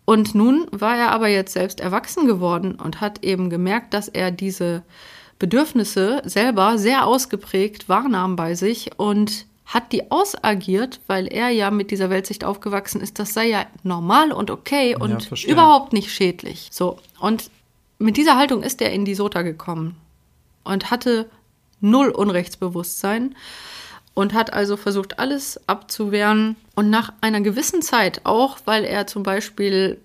Und 0.05 0.35
nun 0.35 0.67
war 0.71 0.97
er 0.97 1.11
aber 1.11 1.29
jetzt 1.29 1.53
selbst 1.53 1.79
erwachsen 1.79 2.27
geworden 2.27 2.75
und 2.75 2.99
hat 2.99 3.23
eben 3.23 3.49
gemerkt, 3.49 3.93
dass 3.93 4.09
er 4.09 4.29
diese 4.29 4.83
Bedürfnisse 5.39 6.21
selber 6.25 6.77
sehr 6.77 7.07
ausgeprägt 7.07 7.87
wahrnahm 7.87 8.35
bei 8.35 8.55
sich 8.55 8.91
und 8.97 9.45
hat 9.65 9.93
die 9.93 10.11
ausagiert, 10.11 10.99
weil 11.07 11.27
er 11.27 11.49
ja 11.49 11.71
mit 11.71 11.91
dieser 11.91 12.09
Weltsicht 12.09 12.43
aufgewachsen 12.43 12.99
ist, 12.99 13.17
das 13.19 13.33
sei 13.33 13.47
ja 13.47 13.65
normal 13.83 14.33
und 14.33 14.51
okay 14.51 14.95
und 14.95 15.29
ja, 15.29 15.49
überhaupt 15.49 15.93
nicht 15.93 16.11
schädlich. 16.11 16.67
So, 16.71 16.99
und 17.19 17.49
mit 18.03 18.17
dieser 18.17 18.37
Haltung 18.37 18.63
ist 18.63 18.81
er 18.81 18.91
in 18.91 19.05
die 19.05 19.15
Sota 19.15 19.41
gekommen 19.41 19.95
und 20.63 20.91
hatte 20.91 21.29
null 21.79 22.09
Unrechtsbewusstsein 22.09 23.35
und 24.13 24.33
hat 24.33 24.53
also 24.53 24.77
versucht, 24.77 25.19
alles 25.19 25.59
abzuwehren. 25.67 26.55
Und 26.75 26.89
nach 26.89 27.13
einer 27.21 27.41
gewissen 27.41 27.81
Zeit, 27.81 28.21
auch 28.25 28.57
weil 28.65 28.83
er 28.83 29.07
zum 29.07 29.23
Beispiel 29.23 29.99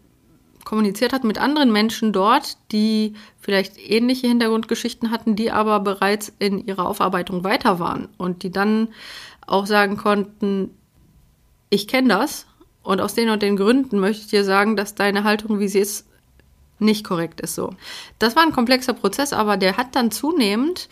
kommuniziert 0.64 1.12
hat 1.12 1.24
mit 1.24 1.38
anderen 1.38 1.72
Menschen 1.72 2.12
dort, 2.12 2.56
die 2.72 3.14
vielleicht 3.40 3.78
ähnliche 3.78 4.28
Hintergrundgeschichten 4.28 5.10
hatten, 5.10 5.34
die 5.34 5.50
aber 5.50 5.80
bereits 5.80 6.32
in 6.38 6.66
ihrer 6.66 6.86
Aufarbeitung 6.86 7.42
weiter 7.42 7.78
waren 7.78 8.08
und 8.16 8.42
die 8.42 8.50
dann 8.50 8.88
auch 9.46 9.66
sagen 9.66 9.96
konnten, 9.96 10.70
ich 11.70 11.88
kenne 11.88 12.08
das 12.08 12.46
und 12.82 13.00
aus 13.00 13.14
den 13.14 13.30
und 13.30 13.42
den 13.42 13.56
Gründen 13.56 13.98
möchte 13.98 14.22
ich 14.22 14.28
dir 14.28 14.44
sagen, 14.44 14.76
dass 14.76 14.94
deine 14.94 15.24
Haltung, 15.24 15.58
wie 15.58 15.68
sie 15.68 15.80
ist, 15.80 16.07
nicht 16.78 17.04
korrekt 17.04 17.40
ist 17.40 17.54
so. 17.54 17.74
Das 18.18 18.36
war 18.36 18.42
ein 18.42 18.52
komplexer 18.52 18.92
Prozess, 18.92 19.32
aber 19.32 19.56
der 19.56 19.76
hat 19.76 19.94
dann 19.96 20.10
zunehmend 20.10 20.88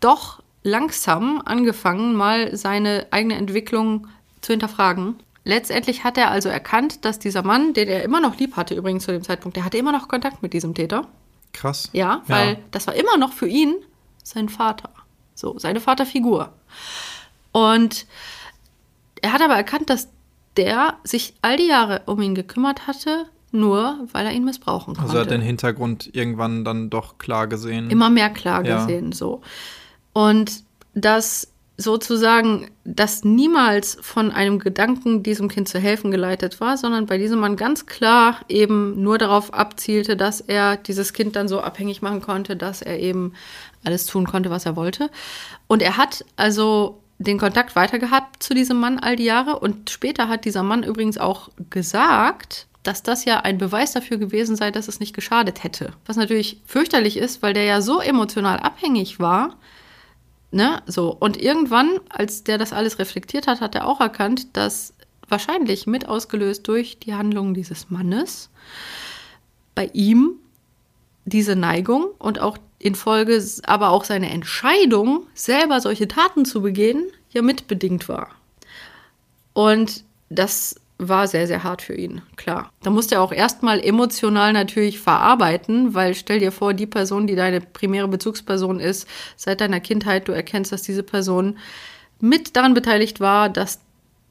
doch 0.00 0.42
langsam 0.62 1.42
angefangen, 1.44 2.14
mal 2.14 2.56
seine 2.56 3.06
eigene 3.10 3.36
Entwicklung 3.36 4.08
zu 4.40 4.52
hinterfragen. 4.52 5.16
Letztendlich 5.44 6.04
hat 6.04 6.18
er 6.18 6.30
also 6.30 6.48
erkannt, 6.48 7.04
dass 7.04 7.18
dieser 7.18 7.42
Mann, 7.42 7.72
den 7.72 7.88
er 7.88 8.02
immer 8.02 8.20
noch 8.20 8.38
lieb 8.38 8.56
hatte, 8.56 8.74
übrigens 8.74 9.04
zu 9.04 9.12
dem 9.12 9.22
Zeitpunkt, 9.22 9.56
der 9.56 9.64
hatte 9.64 9.78
immer 9.78 9.92
noch 9.92 10.08
Kontakt 10.08 10.42
mit 10.42 10.52
diesem 10.52 10.74
Täter. 10.74 11.06
Krass. 11.52 11.88
Ja, 11.92 12.22
weil 12.26 12.54
ja. 12.54 12.58
das 12.70 12.86
war 12.86 12.94
immer 12.94 13.16
noch 13.16 13.32
für 13.32 13.48
ihn 13.48 13.74
sein 14.22 14.48
Vater. 14.48 14.90
So, 15.34 15.58
seine 15.58 15.80
Vaterfigur. 15.80 16.52
Und 17.52 18.06
er 19.22 19.32
hat 19.32 19.40
aber 19.40 19.54
erkannt, 19.54 19.88
dass 19.88 20.08
der 20.56 20.98
sich 21.04 21.34
all 21.40 21.56
die 21.56 21.68
Jahre 21.68 22.02
um 22.06 22.20
ihn 22.20 22.34
gekümmert 22.34 22.86
hatte, 22.86 23.26
nur 23.50 24.06
weil 24.12 24.26
er 24.26 24.32
ihn 24.32 24.44
missbrauchen 24.44 24.94
konnte. 24.94 25.02
Also 25.02 25.16
er 25.16 25.22
hat 25.22 25.30
den 25.30 25.40
Hintergrund 25.40 26.10
irgendwann 26.14 26.64
dann 26.64 26.90
doch 26.90 27.18
klar 27.18 27.46
gesehen. 27.46 27.90
Immer 27.90 28.10
mehr 28.10 28.30
klar 28.30 28.64
ja. 28.64 28.80
gesehen, 28.80 29.12
so. 29.12 29.40
Und 30.12 30.64
dass 30.94 31.48
sozusagen 31.80 32.68
das 32.84 33.22
niemals 33.22 33.98
von 34.02 34.32
einem 34.32 34.58
Gedanken, 34.58 35.22
diesem 35.22 35.48
Kind 35.48 35.68
zu 35.68 35.78
helfen, 35.78 36.10
geleitet 36.10 36.60
war, 36.60 36.76
sondern 36.76 37.06
bei 37.06 37.18
diesem 37.18 37.38
Mann 37.38 37.56
ganz 37.56 37.86
klar 37.86 38.40
eben 38.48 39.00
nur 39.00 39.16
darauf 39.16 39.54
abzielte, 39.54 40.16
dass 40.16 40.40
er 40.40 40.76
dieses 40.76 41.12
Kind 41.12 41.36
dann 41.36 41.46
so 41.46 41.60
abhängig 41.60 42.02
machen 42.02 42.20
konnte, 42.20 42.56
dass 42.56 42.82
er 42.82 42.98
eben 42.98 43.32
alles 43.84 44.06
tun 44.06 44.26
konnte, 44.26 44.50
was 44.50 44.66
er 44.66 44.74
wollte. 44.74 45.08
Und 45.68 45.80
er 45.80 45.96
hat 45.96 46.24
also 46.34 47.00
den 47.18 47.38
Kontakt 47.38 47.76
weiter 47.76 48.00
gehabt 48.00 48.42
zu 48.42 48.54
diesem 48.54 48.78
Mann 48.78 48.98
all 48.98 49.14
die 49.14 49.24
Jahre 49.24 49.60
und 49.60 49.90
später 49.90 50.28
hat 50.28 50.44
dieser 50.44 50.64
Mann 50.64 50.82
übrigens 50.82 51.16
auch 51.16 51.48
gesagt, 51.70 52.67
dass 52.88 53.02
das 53.02 53.26
ja 53.26 53.40
ein 53.40 53.58
Beweis 53.58 53.92
dafür 53.92 54.16
gewesen 54.16 54.56
sei, 54.56 54.70
dass 54.70 54.88
es 54.88 54.98
nicht 54.98 55.14
geschadet 55.14 55.62
hätte. 55.62 55.92
Was 56.06 56.16
natürlich 56.16 56.62
fürchterlich 56.64 57.18
ist, 57.18 57.42
weil 57.42 57.52
der 57.52 57.64
ja 57.64 57.82
so 57.82 58.00
emotional 58.00 58.58
abhängig 58.60 59.20
war. 59.20 59.58
Ne? 60.52 60.80
So. 60.86 61.14
Und 61.14 61.36
irgendwann, 61.36 62.00
als 62.08 62.44
der 62.44 62.56
das 62.56 62.72
alles 62.72 62.98
reflektiert 62.98 63.46
hat, 63.46 63.60
hat 63.60 63.74
er 63.74 63.86
auch 63.86 64.00
erkannt, 64.00 64.56
dass 64.56 64.94
wahrscheinlich 65.28 65.86
mit 65.86 66.08
ausgelöst 66.08 66.66
durch 66.66 66.98
die 66.98 67.12
Handlungen 67.12 67.52
dieses 67.52 67.90
Mannes 67.90 68.48
bei 69.74 69.90
ihm 69.92 70.36
diese 71.26 71.56
Neigung 71.56 72.06
und 72.18 72.40
auch 72.40 72.56
in 72.78 72.94
Folge 72.94 73.44
aber 73.64 73.90
auch 73.90 74.04
seine 74.04 74.30
Entscheidung, 74.30 75.26
selber 75.34 75.82
solche 75.82 76.08
Taten 76.08 76.46
zu 76.46 76.62
begehen, 76.62 77.04
ja 77.32 77.42
mitbedingt 77.42 78.08
war. 78.08 78.30
Und 79.52 80.04
das 80.30 80.76
war 80.98 81.28
sehr, 81.28 81.46
sehr 81.46 81.62
hart 81.62 81.80
für 81.80 81.94
ihn, 81.94 82.22
klar. 82.36 82.72
Da 82.82 82.90
musste 82.90 83.16
er 83.16 83.22
auch 83.22 83.32
erstmal 83.32 83.80
emotional 83.80 84.52
natürlich 84.52 84.98
verarbeiten, 84.98 85.94
weil 85.94 86.14
stell 86.14 86.40
dir 86.40 86.50
vor, 86.50 86.74
die 86.74 86.86
Person, 86.86 87.26
die 87.26 87.36
deine 87.36 87.60
primäre 87.60 88.08
Bezugsperson 88.08 88.80
ist, 88.80 89.08
seit 89.36 89.60
deiner 89.60 89.80
Kindheit, 89.80 90.26
du 90.26 90.32
erkennst, 90.32 90.72
dass 90.72 90.82
diese 90.82 91.04
Person 91.04 91.58
mit 92.20 92.56
daran 92.56 92.74
beteiligt 92.74 93.20
war, 93.20 93.48
dass 93.48 93.80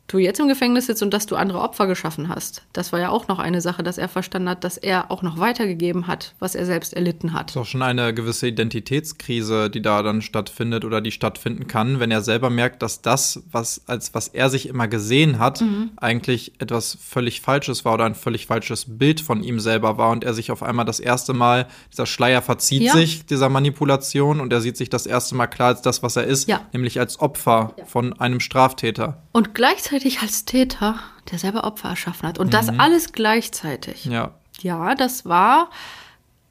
du 0.08 0.18
jetzt 0.18 0.40
im 0.40 0.48
Gefängnis 0.48 0.88
sitzt 0.88 1.04
und 1.04 1.14
dass 1.14 1.26
du 1.26 1.36
andere 1.36 1.60
Opfer 1.60 1.86
geschaffen 1.86 2.30
hast. 2.30 2.64
Das 2.74 2.94
war 2.94 3.00
ja 3.00 3.10
auch 3.10 3.28
noch 3.28 3.40
eine 3.40 3.62
Sache, 3.62 3.84
dass 3.84 3.98
er 3.98 4.08
verstanden 4.08 4.50
hat, 4.50 4.64
dass 4.64 4.78
er 4.78 5.12
auch 5.12 5.22
noch 5.22 5.38
weitergegeben 5.38 6.08
hat, 6.08 6.34
was 6.40 6.56
er 6.56 6.66
selbst 6.66 6.94
erlitten 6.94 7.34
hat. 7.34 7.50
Das 7.50 7.56
ist 7.56 7.62
auch 7.62 7.66
schon 7.66 7.82
eine 7.82 8.14
gewisse 8.14 8.48
Identitätskrise, 8.48 9.70
die 9.70 9.82
da 9.82 10.02
dann 10.04 10.22
stattfindet 10.22 10.86
oder 10.86 11.02
die 11.02 11.12
stattfinden 11.12 11.68
kann, 11.68 12.00
wenn 12.00 12.10
er 12.10 12.22
selber 12.22 12.50
merkt, 12.50 12.82
dass 12.82 13.02
das, 13.02 13.44
was 13.52 13.82
als 13.88 14.14
was 14.14 14.30
er 14.30 14.50
sich 14.50 14.68
immer 14.70 14.88
gesehen 14.88 15.40
hat, 15.40 15.62
mhm. 15.62 15.92
eigentlich 15.98 16.54
etwas 16.60 16.98
völlig 17.02 17.42
Falsches 17.42 17.84
war 17.84 17.96
oder 17.96 18.06
ein 18.06 18.16
völlig 18.16 18.48
falsches 18.48 18.86
Bild 18.98 19.20
von 19.20 19.44
ihm 19.44 19.60
selber 19.60 19.98
war 19.98 20.12
und 20.12 20.24
er 20.24 20.34
sich 20.34 20.52
auf 20.52 20.64
einmal 20.64 20.86
das 20.86 21.00
erste 21.00 21.34
Mal, 21.34 21.68
dieser 21.92 22.06
Schleier 22.06 22.42
verzieht 22.42 22.84
ja. 22.84 22.94
sich, 22.94 23.26
dieser 23.26 23.50
Manipulation 23.50 24.40
und 24.40 24.54
er 24.54 24.62
sieht 24.62 24.78
sich 24.78 24.90
das 24.90 25.06
erste 25.06 25.36
Mal 25.36 25.48
klar 25.48 25.70
als 25.70 25.82
das, 25.82 26.02
was 26.02 26.16
er 26.16 26.24
ist, 26.24 26.48
ja. 26.48 26.62
nämlich 26.72 27.00
als 27.00 27.20
Opfer 27.20 27.74
ja. 27.78 27.86
von 27.86 28.14
einem 28.14 28.40
Straftäter. 28.40 29.22
Und 29.34 29.54
gleichzeitig 29.54 29.97
gleichzeitig 30.00 30.22
als 30.22 30.46
Täter, 30.46 31.00
der 31.32 31.40
selber 31.40 31.64
Opfer 31.64 31.90
erschaffen 31.90 32.28
hat. 32.28 32.40
Und 32.40 32.48
mhm. 32.48 32.52
das 32.52 32.70
alles 32.70 33.12
gleichzeitig. 33.12 34.06
Ja. 34.06 34.34
Ja, 34.62 34.96
das 34.96 35.26
war 35.26 35.70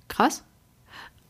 krass. 0.09 0.44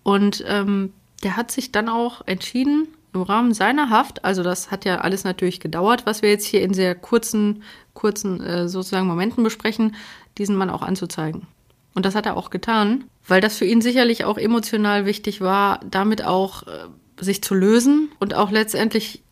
Und 0.02 0.44
ähm, 0.46 0.92
der 1.22 1.36
hat 1.36 1.50
sich 1.50 1.72
dann 1.72 1.88
auch 1.88 2.26
entschieden, 2.26 2.88
im 3.14 3.22
Rahmen 3.22 3.54
seiner 3.54 3.88
Haft, 3.88 4.26
also 4.26 4.42
das 4.42 4.70
hat 4.70 4.84
ja 4.84 4.98
alles 4.98 5.24
natürlich 5.24 5.58
gedauert, 5.58 6.04
was 6.04 6.20
wir 6.20 6.28
jetzt 6.28 6.44
hier 6.44 6.60
in 6.60 6.74
sehr 6.74 6.94
kurzen, 6.94 7.62
kurzen 7.94 8.42
äh, 8.42 8.68
sozusagen 8.68 9.06
Momenten 9.06 9.42
besprechen, 9.42 9.96
diesen 10.36 10.54
Mann 10.54 10.68
auch 10.68 10.82
anzuzeigen. 10.82 11.46
Und 11.94 12.04
das 12.04 12.14
hat 12.14 12.26
er 12.26 12.36
auch 12.36 12.50
getan, 12.50 13.04
weil 13.26 13.40
das 13.40 13.56
für 13.56 13.64
ihn 13.64 13.80
sicherlich 13.80 14.26
auch 14.26 14.36
emotional 14.36 15.06
wichtig 15.06 15.40
war, 15.40 15.80
damit 15.90 16.22
auch 16.24 16.64
äh, 16.64 16.88
sich 17.18 17.42
zu 17.42 17.54
lösen 17.54 18.10
und 18.20 18.34
auch 18.34 18.50
letztendlich 18.50 19.22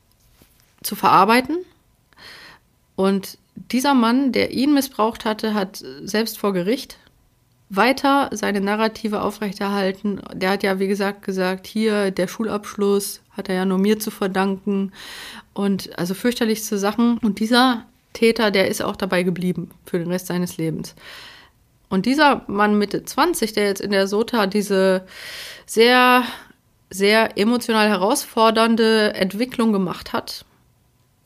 zu 0.83 0.97
verarbeiten 0.97 1.59
und 2.97 3.39
dieser 3.55 3.95
Mann, 3.95 4.33
der 4.33 4.53
ihn 4.53 4.75
missbraucht 4.75 5.25
hatte, 5.25 5.55
hat 5.55 5.83
selbst 6.03 6.39
vor 6.39 6.53
Gericht 6.53 6.99
weiter 7.71 8.31
seine 8.33 8.61
Narrative 8.61 9.23
aufrechterhalten. 9.23 10.21
Der 10.33 10.51
hat 10.51 10.63
ja, 10.63 10.79
wie 10.79 10.89
gesagt, 10.89 11.23
gesagt, 11.23 11.67
hier 11.67 12.11
der 12.11 12.29
Schulabschluss 12.29 13.21
hat 13.31 13.49
er 13.49 13.55
ja 13.57 13.65
nur 13.65 13.79
mir 13.79 13.99
zu 13.99 14.11
verdanken 14.11 14.93
und 15.55 15.99
also 15.99 16.15
fürchterlichste 16.15 16.79
Sachen. 16.79 17.19
Und 17.19 17.41
dieser 17.41 17.87
Täter, 18.13 18.51
der 18.51 18.69
ist 18.69 18.83
auch 18.83 18.97
dabei 18.97 19.23
geblieben 19.23 19.71
für 19.87 19.99
den 19.99 20.11
Rest 20.11 20.27
seines 20.27 20.57
Lebens. 20.57 20.95
Und 21.89 22.07
dieser 22.07 22.43
Mann 22.47 22.79
Mitte 22.79 23.05
20, 23.05 23.53
der 23.53 23.67
jetzt 23.67 23.81
in 23.81 23.91
der 23.91 24.07
Sota 24.07 24.47
diese 24.47 25.07
sehr, 25.67 26.25
sehr 26.91 27.39
emotional 27.39 27.89
herausfordernde 27.89 29.15
Entwicklung 29.15 29.73
gemacht 29.73 30.13
hat, 30.13 30.45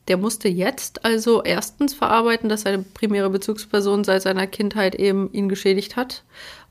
der 0.08 0.16
musste 0.16 0.48
jetzt 0.48 1.04
also 1.04 1.42
erstens 1.42 1.94
verarbeiten, 1.94 2.48
dass 2.48 2.62
seine 2.62 2.82
primäre 2.82 3.30
Bezugsperson 3.30 4.04
seit 4.04 4.22
seiner 4.22 4.46
Kindheit 4.46 4.94
eben 4.94 5.32
ihn 5.32 5.48
geschädigt 5.48 5.96
hat 5.96 6.24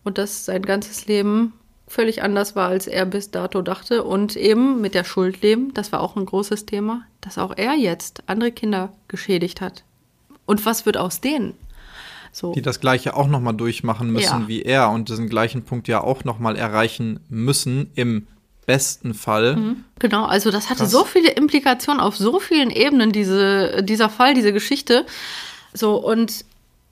und 0.04 0.18
dass 0.18 0.46
sein 0.46 0.64
ganzes 0.64 1.06
Leben 1.06 1.54
völlig 1.88 2.22
anders 2.22 2.56
war, 2.56 2.68
als 2.68 2.88
er 2.88 3.06
bis 3.06 3.32
dato 3.32 3.62
dachte 3.62 4.04
und 4.04 4.36
eben 4.36 4.82
mit 4.82 4.94
der 4.94 5.04
Schuld 5.04 5.42
leben, 5.42 5.74
das 5.74 5.92
war 5.92 6.02
auch 6.02 6.16
ein 6.16 6.26
großes 6.26 6.66
Thema, 6.66 7.04
dass 7.22 7.38
auch 7.38 7.56
er 7.56 7.76
jetzt 7.76 8.24
andere 8.28 8.52
Kinder 8.52 8.92
geschädigt 9.08 9.62
hat. 9.62 9.84
Und 10.46 10.66
was 10.66 10.86
wird 10.86 10.98
aus 10.98 11.22
denen? 11.22 11.54
So. 12.32 12.52
Die 12.54 12.62
das 12.62 12.82
Gleiche 12.82 13.16
auch 13.16 13.28
nochmal 13.28 13.56
durchmachen 13.56 14.12
müssen 14.12 14.42
ja. 14.42 14.48
wie 14.48 14.62
er 14.62 14.90
und 14.92 15.10
diesen 15.10 15.30
gleichen 15.30 15.64
Punkt 15.64 15.88
ja 15.88 16.02
auch 16.02 16.24
nochmal 16.24 16.56
erreichen 16.56 17.20
müssen 17.30 17.90
im 17.96 18.28
besten 18.68 19.16
Fall. 19.16 19.56
Mhm. 19.56 19.86
Genau, 19.98 20.26
also 20.26 20.52
das 20.52 20.70
hatte 20.70 20.82
Krass. 20.82 20.92
so 20.92 21.04
viele 21.06 21.32
Implikationen 21.32 22.00
auf 22.00 22.16
so 22.16 22.40
vielen 22.40 22.70
Ebenen, 22.70 23.12
diese, 23.12 23.82
dieser 23.82 24.10
Fall, 24.10 24.36
diese 24.36 24.54
Geschichte. 24.54 25.08
So, 25.74 25.96
und 25.96 26.46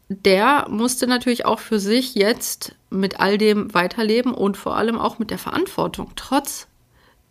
der 0.09 0.67
musste 0.69 1.05
natürlich 1.05 1.45
auch 1.45 1.59
für 1.59 1.79
sich 1.79 2.15
jetzt 2.15 2.73
mit 2.89 3.19
all 3.19 3.37
dem 3.37 3.73
weiterleben 3.73 4.33
und 4.33 4.57
vor 4.57 4.77
allem 4.77 4.97
auch 4.97 5.19
mit 5.19 5.31
der 5.31 5.37
Verantwortung, 5.37 6.11
trotz 6.15 6.67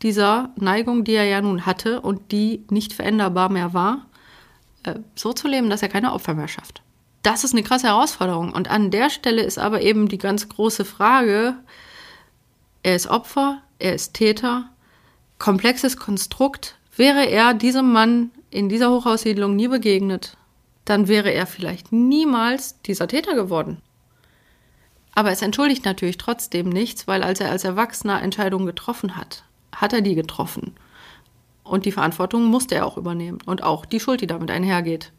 dieser 0.03 0.51
Neigung, 0.57 1.05
die 1.05 1.15
er 1.15 1.25
ja 1.25 1.41
nun 1.41 1.65
hatte 1.65 2.03
und 2.03 2.31
die 2.31 2.65
nicht 2.69 2.93
veränderbar 2.93 3.49
mehr 3.49 3.73
war, 3.73 4.07
äh, 4.83 4.97
so 5.15 5.33
zu 5.33 5.49
leben, 5.49 5.71
dass 5.71 5.83
er 5.83 5.89
keine 5.89 6.13
Opfer 6.13 6.35
mehr 6.35 6.49
schafft. 6.49 6.83
Das 7.23 7.45
ist 7.45 7.55
eine 7.55 7.63
krasse 7.63 7.87
Herausforderung. 7.87 8.53
Und 8.53 8.71
an 8.71 8.91
der 8.91 9.09
Stelle 9.09 9.43
ist 9.43 9.59
aber 9.59 9.81
eben 9.81 10.09
die 10.09 10.19
ganz 10.19 10.51
große 10.51 10.85
Frage, 10.85 11.57
er 12.83 12.95
ist 12.95 13.07
Opfer, 13.07 13.63
er 13.79 13.95
ist 13.95 14.15
Täter, 14.15 14.71
komplexes 15.39 15.97
Konstrukt. 15.97 16.77
Wäre 16.97 17.27
er 17.27 17.55
diesem 17.55 17.93
Mann 17.93 18.31
in 18.51 18.69
dieser 18.69 18.91
Hochhaussiedlung 18.91 19.57
nie 19.57 19.69
begegnet, 19.69 20.37
dann 20.85 21.09
wäre 21.09 21.33
er 21.33 21.47
vielleicht 21.47 21.93
niemals 21.93 22.81
dieser 22.83 23.09
Täter 23.09 23.35
geworden. 23.35 23.81
Aber 25.15 25.31
es 25.31 25.43
entschuldigt 25.43 25.85
natürlich 25.85 26.19
trotzdem 26.19 26.69
nichts, 26.69 27.07
weil 27.07 27.23
als 27.23 27.41
er 27.41 27.51
als 27.51 27.65
Erwachsener 27.65 28.23
Entscheidungen 28.23 28.67
getroffen 28.67 29.17
hat, 29.17 29.45
hat 29.75 29.93
er 29.93 30.01
die 30.01 30.15
getroffen. 30.15 30.75
Und 31.63 31.87
die 31.87 31.93
Verantwortung 31.93 32.45
musste 32.45 32.75
er 32.75 32.87
auch 32.87 32.97
übernehmen 32.97 33.39
und 33.47 33.63
auch 33.63 33.87
die 33.87 34.01
Schuld, 34.01 34.21
die 34.21 34.27
damit 34.27 34.51
einhergeht. 34.51 35.13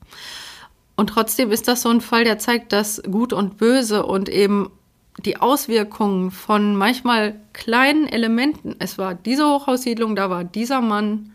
Und 0.95 1.07
trotzdem 1.07 1.51
ist 1.51 1.67
das 1.67 1.81
so 1.81 1.89
ein 1.89 2.01
Fall, 2.01 2.23
der 2.23 2.39
zeigt, 2.39 2.71
dass 2.71 3.01
Gut 3.03 3.33
und 3.33 3.57
Böse 3.57 4.05
und 4.05 4.29
eben 4.29 4.71
die 5.17 5.37
Auswirkungen 5.37 6.31
von 6.31 6.75
manchmal 6.75 7.35
kleinen 7.53 8.07
Elementen, 8.07 8.75
es 8.79 8.97
war 8.97 9.15
diese 9.15 9.45
Hochhaussiedlung, 9.47 10.15
da 10.15 10.29
war 10.29 10.43
dieser 10.43 10.81
Mann, 10.81 11.31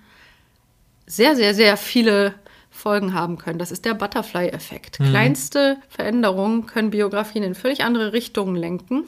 sehr, 1.06 1.34
sehr, 1.34 1.54
sehr 1.54 1.76
viele 1.76 2.34
Folgen 2.70 3.14
haben 3.14 3.36
können. 3.36 3.58
Das 3.58 3.72
ist 3.72 3.84
der 3.84 3.94
Butterfly-Effekt. 3.94 5.00
Mhm. 5.00 5.10
Kleinste 5.10 5.78
Veränderungen 5.88 6.66
können 6.66 6.90
Biografien 6.90 7.42
in 7.42 7.54
völlig 7.54 7.82
andere 7.82 8.12
Richtungen 8.12 8.54
lenken. 8.54 9.04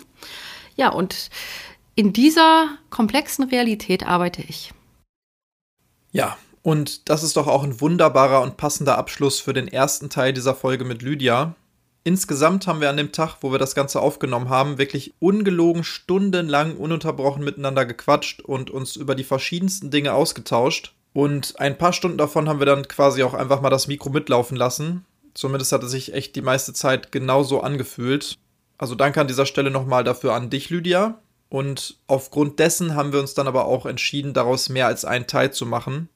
Ja, 0.75 0.89
und 0.89 1.31
in 1.95 2.13
dieser 2.13 2.71
komplexen 2.91 3.45
Realität 3.45 4.07
arbeite 4.07 4.43
ich. 4.43 4.73
Ja, 6.11 6.37
und 6.63 7.09
das 7.09 7.23
ist 7.23 7.37
doch 7.37 7.47
auch 7.47 7.63
ein 7.63 7.81
wunderbarer 7.81 8.43
und 8.43 8.57
passender 8.57 8.99
Abschluss 8.99 9.41
für 9.41 9.53
den 9.53 9.69
ersten 9.69 10.11
Teil 10.11 10.33
dieser 10.33 10.55
Folge 10.55 10.85
mit 10.85 11.03
Lydia. 11.03 11.55
Insgesamt 12.05 12.67
haben 12.67 12.81
wir 12.81 12.91
an 12.91 12.97
dem 12.97 13.13
Tag, 13.13 13.37
wo 13.43 13.53
wir 13.53 13.61
das 13.61 13.77
Ganze 13.77 14.01
aufgenommen 14.01 14.49
haben, 14.49 14.79
wirklich 14.79 15.15
ungelogen 15.21 15.85
stundenlang 15.85 16.77
ununterbrochen 16.77 17.45
miteinander 17.45 17.87
gequatscht 17.87 18.41
und 18.41 18.71
uns 18.71 18.97
über 18.97 19.15
die 19.15 19.25
verschiedensten 19.25 19.91
Dinge 19.91 20.13
ausgetauscht. 20.13 20.95
Und 21.13 21.61
ein 21.61 21.79
paar 21.79 21.93
Stunden 21.93 22.19
davon 22.19 22.49
haben 22.49 22.59
wir 22.59 22.67
dann 22.67 22.89
quasi 22.89 23.23
auch 23.23 23.35
einfach 23.35 23.61
mal 23.61 23.71
das 23.71 23.87
Mikro 23.87 24.11
mitlaufen 24.11 24.57
lassen. 24.57 25.05
Zumindest 25.35 25.71
hat 25.73 25.83
es 25.85 25.93
sich 25.93 26.13
echt 26.13 26.35
die 26.35 26.43
meiste 26.43 26.73
Zeit 26.73 27.13
genauso 27.13 27.61
angefühlt. 27.61 28.39
Also 28.79 28.97
danke 28.97 29.21
an 29.21 29.29
dieser 29.29 29.47
Stelle 29.47 29.71
nochmal 29.71 30.03
dafür 30.03 30.35
an 30.35 30.51
dich, 30.51 30.71
Lydia. 30.71 31.21
Und 31.49 31.99
aufgrund 32.07 32.59
dessen 32.59 32.97
haben 32.97 33.13
wir 33.13 33.21
uns 33.21 33.35
dann 33.35 33.47
aber 33.47 33.67
auch 33.67 33.87
entschieden, 33.87 34.33
daraus 34.33 34.69
mehr 34.69 34.87
als 34.87 35.05
einen 35.05 35.27
Teil 35.27 35.53
zu 35.53 35.67
machen. 35.67 36.09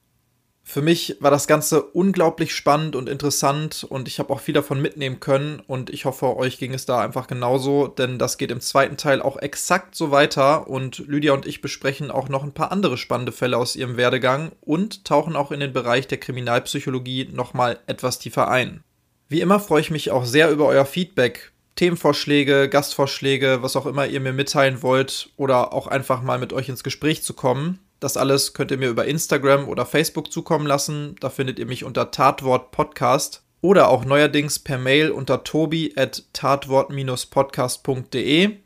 Für 0.69 0.81
mich 0.81 1.15
war 1.21 1.31
das 1.31 1.47
Ganze 1.47 1.81
unglaublich 1.81 2.53
spannend 2.53 2.97
und 2.97 3.07
interessant 3.07 3.85
und 3.87 4.09
ich 4.09 4.19
habe 4.19 4.33
auch 4.33 4.41
viel 4.41 4.53
davon 4.53 4.81
mitnehmen 4.81 5.21
können 5.21 5.61
und 5.65 5.89
ich 5.89 6.03
hoffe, 6.03 6.35
euch 6.35 6.57
ging 6.57 6.73
es 6.73 6.85
da 6.85 6.99
einfach 6.99 7.27
genauso, 7.27 7.87
denn 7.87 8.19
das 8.19 8.37
geht 8.37 8.51
im 8.51 8.59
zweiten 8.59 8.97
Teil 8.97 9.21
auch 9.21 9.37
exakt 9.37 9.95
so 9.95 10.11
weiter 10.11 10.67
und 10.67 10.97
Lydia 11.07 11.31
und 11.31 11.45
ich 11.45 11.61
besprechen 11.61 12.11
auch 12.11 12.27
noch 12.27 12.43
ein 12.43 12.51
paar 12.51 12.73
andere 12.73 12.97
spannende 12.97 13.31
Fälle 13.31 13.55
aus 13.55 13.77
ihrem 13.77 13.95
Werdegang 13.95 14.51
und 14.59 15.05
tauchen 15.05 15.37
auch 15.37 15.53
in 15.53 15.61
den 15.61 15.71
Bereich 15.71 16.05
der 16.05 16.17
Kriminalpsychologie 16.17 17.29
nochmal 17.31 17.79
etwas 17.87 18.19
tiefer 18.19 18.49
ein. 18.49 18.83
Wie 19.29 19.39
immer 19.39 19.61
freue 19.61 19.79
ich 19.79 19.89
mich 19.89 20.11
auch 20.11 20.25
sehr 20.25 20.51
über 20.51 20.65
euer 20.65 20.85
Feedback, 20.85 21.53
Themenvorschläge, 21.77 22.67
Gastvorschläge, 22.67 23.59
was 23.61 23.77
auch 23.77 23.85
immer 23.85 24.05
ihr 24.05 24.19
mir 24.19 24.33
mitteilen 24.33 24.81
wollt 24.81 25.29
oder 25.37 25.71
auch 25.71 25.87
einfach 25.87 26.21
mal 26.21 26.39
mit 26.39 26.51
euch 26.51 26.67
ins 26.67 26.83
Gespräch 26.83 27.23
zu 27.23 27.33
kommen. 27.33 27.79
Das 27.99 28.17
alles 28.17 28.53
könnt 28.53 28.71
ihr 28.71 28.77
mir 28.77 28.89
über 28.89 29.05
Instagram 29.05 29.67
oder 29.67 29.85
Facebook 29.85 30.31
zukommen 30.31 30.65
lassen. 30.67 31.15
Da 31.19 31.29
findet 31.29 31.57
ihr 31.57 31.65
mich 31.65 31.83
unter 31.83 32.11
Tatwort 32.11 32.71
Podcast 32.71 33.43
oder 33.61 33.89
auch 33.89 34.05
neuerdings 34.05 34.59
per 34.59 34.77
Mail 34.77 35.09
unter 35.09 35.43
tobi 35.43 35.93
at 35.95 36.23
tatwort-podcast.de. 36.33 38.57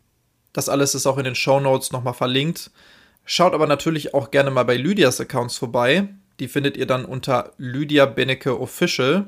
Das 0.51 0.67
alles 0.67 0.95
ist 0.95 1.07
auch 1.07 1.17
in 1.17 1.23
den 1.23 1.35
Show 1.35 1.61
Notes 1.61 1.93
nochmal 1.93 2.13
verlinkt. 2.13 2.71
Schaut 3.23 3.53
aber 3.53 3.67
natürlich 3.67 4.13
auch 4.13 4.31
gerne 4.31 4.51
mal 4.51 4.63
bei 4.63 4.75
Lydias 4.75 5.21
Accounts 5.21 5.57
vorbei. 5.57 6.09
Die 6.41 6.49
findet 6.49 6.75
ihr 6.75 6.87
dann 6.87 7.05
unter 7.05 7.53
Lydia 7.57 8.05
Benecke 8.05 8.59
Official. 8.59 9.27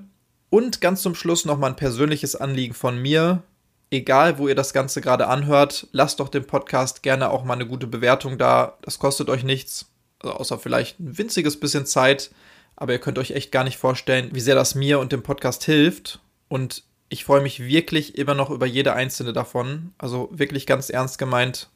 Und 0.50 0.82
ganz 0.82 1.02
zum 1.02 1.16
Schluss 1.16 1.46
nochmal 1.46 1.70
ein 1.72 1.78
persönliches 1.78 2.36
Anliegen 2.36 2.74
von 2.74 3.02
mir. 3.02 3.42
Egal, 3.90 4.38
wo 4.38 4.50
ihr 4.50 4.56
das 4.56 4.74
Ganze 4.74 5.00
gerade 5.02 5.28
anhört, 5.28 5.88
lasst 5.92 6.20
doch 6.20 6.28
dem 6.28 6.46
Podcast 6.46 7.04
gerne 7.04 7.30
auch 7.30 7.46
mal 7.46 7.54
eine 7.54 7.68
gute 7.68 7.88
Bewertung 7.88 8.38
da. 8.38 8.78
Das 8.82 9.00
kostet 9.00 9.30
euch 9.30 9.44
nichts 9.44 9.93
also 10.24 10.36
außer 10.38 10.60
vielleicht 10.60 11.00
ein 11.00 11.18
winziges 11.18 11.60
bisschen 11.60 11.86
Zeit. 11.86 12.32
Aber 12.76 12.94
ihr 12.94 13.00
könnt 13.00 13.20
euch 13.20 13.32
echt 13.32 13.52
gar 13.52 13.64
nicht 13.64 13.78
vorstellen, 13.78 14.30
wie 14.34 14.40
sehr 14.40 14.56
das 14.56 14.76
mir 14.76 15.00
und 15.00 15.12
dem 15.12 15.22
Podcast 15.22 15.64
hilft. 15.64 16.20
Und 16.48 16.84
ich 17.10 17.26
freue 17.26 17.42
mich 17.42 17.60
wirklich 17.60 18.18
immer 18.18 18.34
noch 18.34 18.50
über 18.50 18.66
jede 18.66 18.94
einzelne 18.94 19.34
davon. 19.34 19.94
Also 19.98 20.30
wirklich 20.32 20.66
ganz 20.66 20.90
ernst 20.90 21.20
gemeint. 21.20 21.70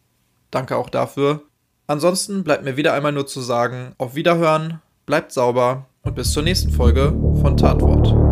Danke 0.50 0.76
auch 0.76 0.90
dafür. 0.90 1.44
Ansonsten 1.86 2.44
bleibt 2.44 2.64
mir 2.64 2.78
wieder 2.78 2.94
einmal 2.94 3.12
nur 3.12 3.28
zu 3.28 3.42
sagen, 3.42 3.94
auf 3.98 4.16
Wiederhören, 4.16 4.82
bleibt 5.06 5.32
sauber 5.32 5.86
und 6.02 6.16
bis 6.16 6.34
zur 6.34 6.44
nächsten 6.44 6.72
Folge 6.72 7.14
von 7.42 7.56
Tatwort. 7.56 8.27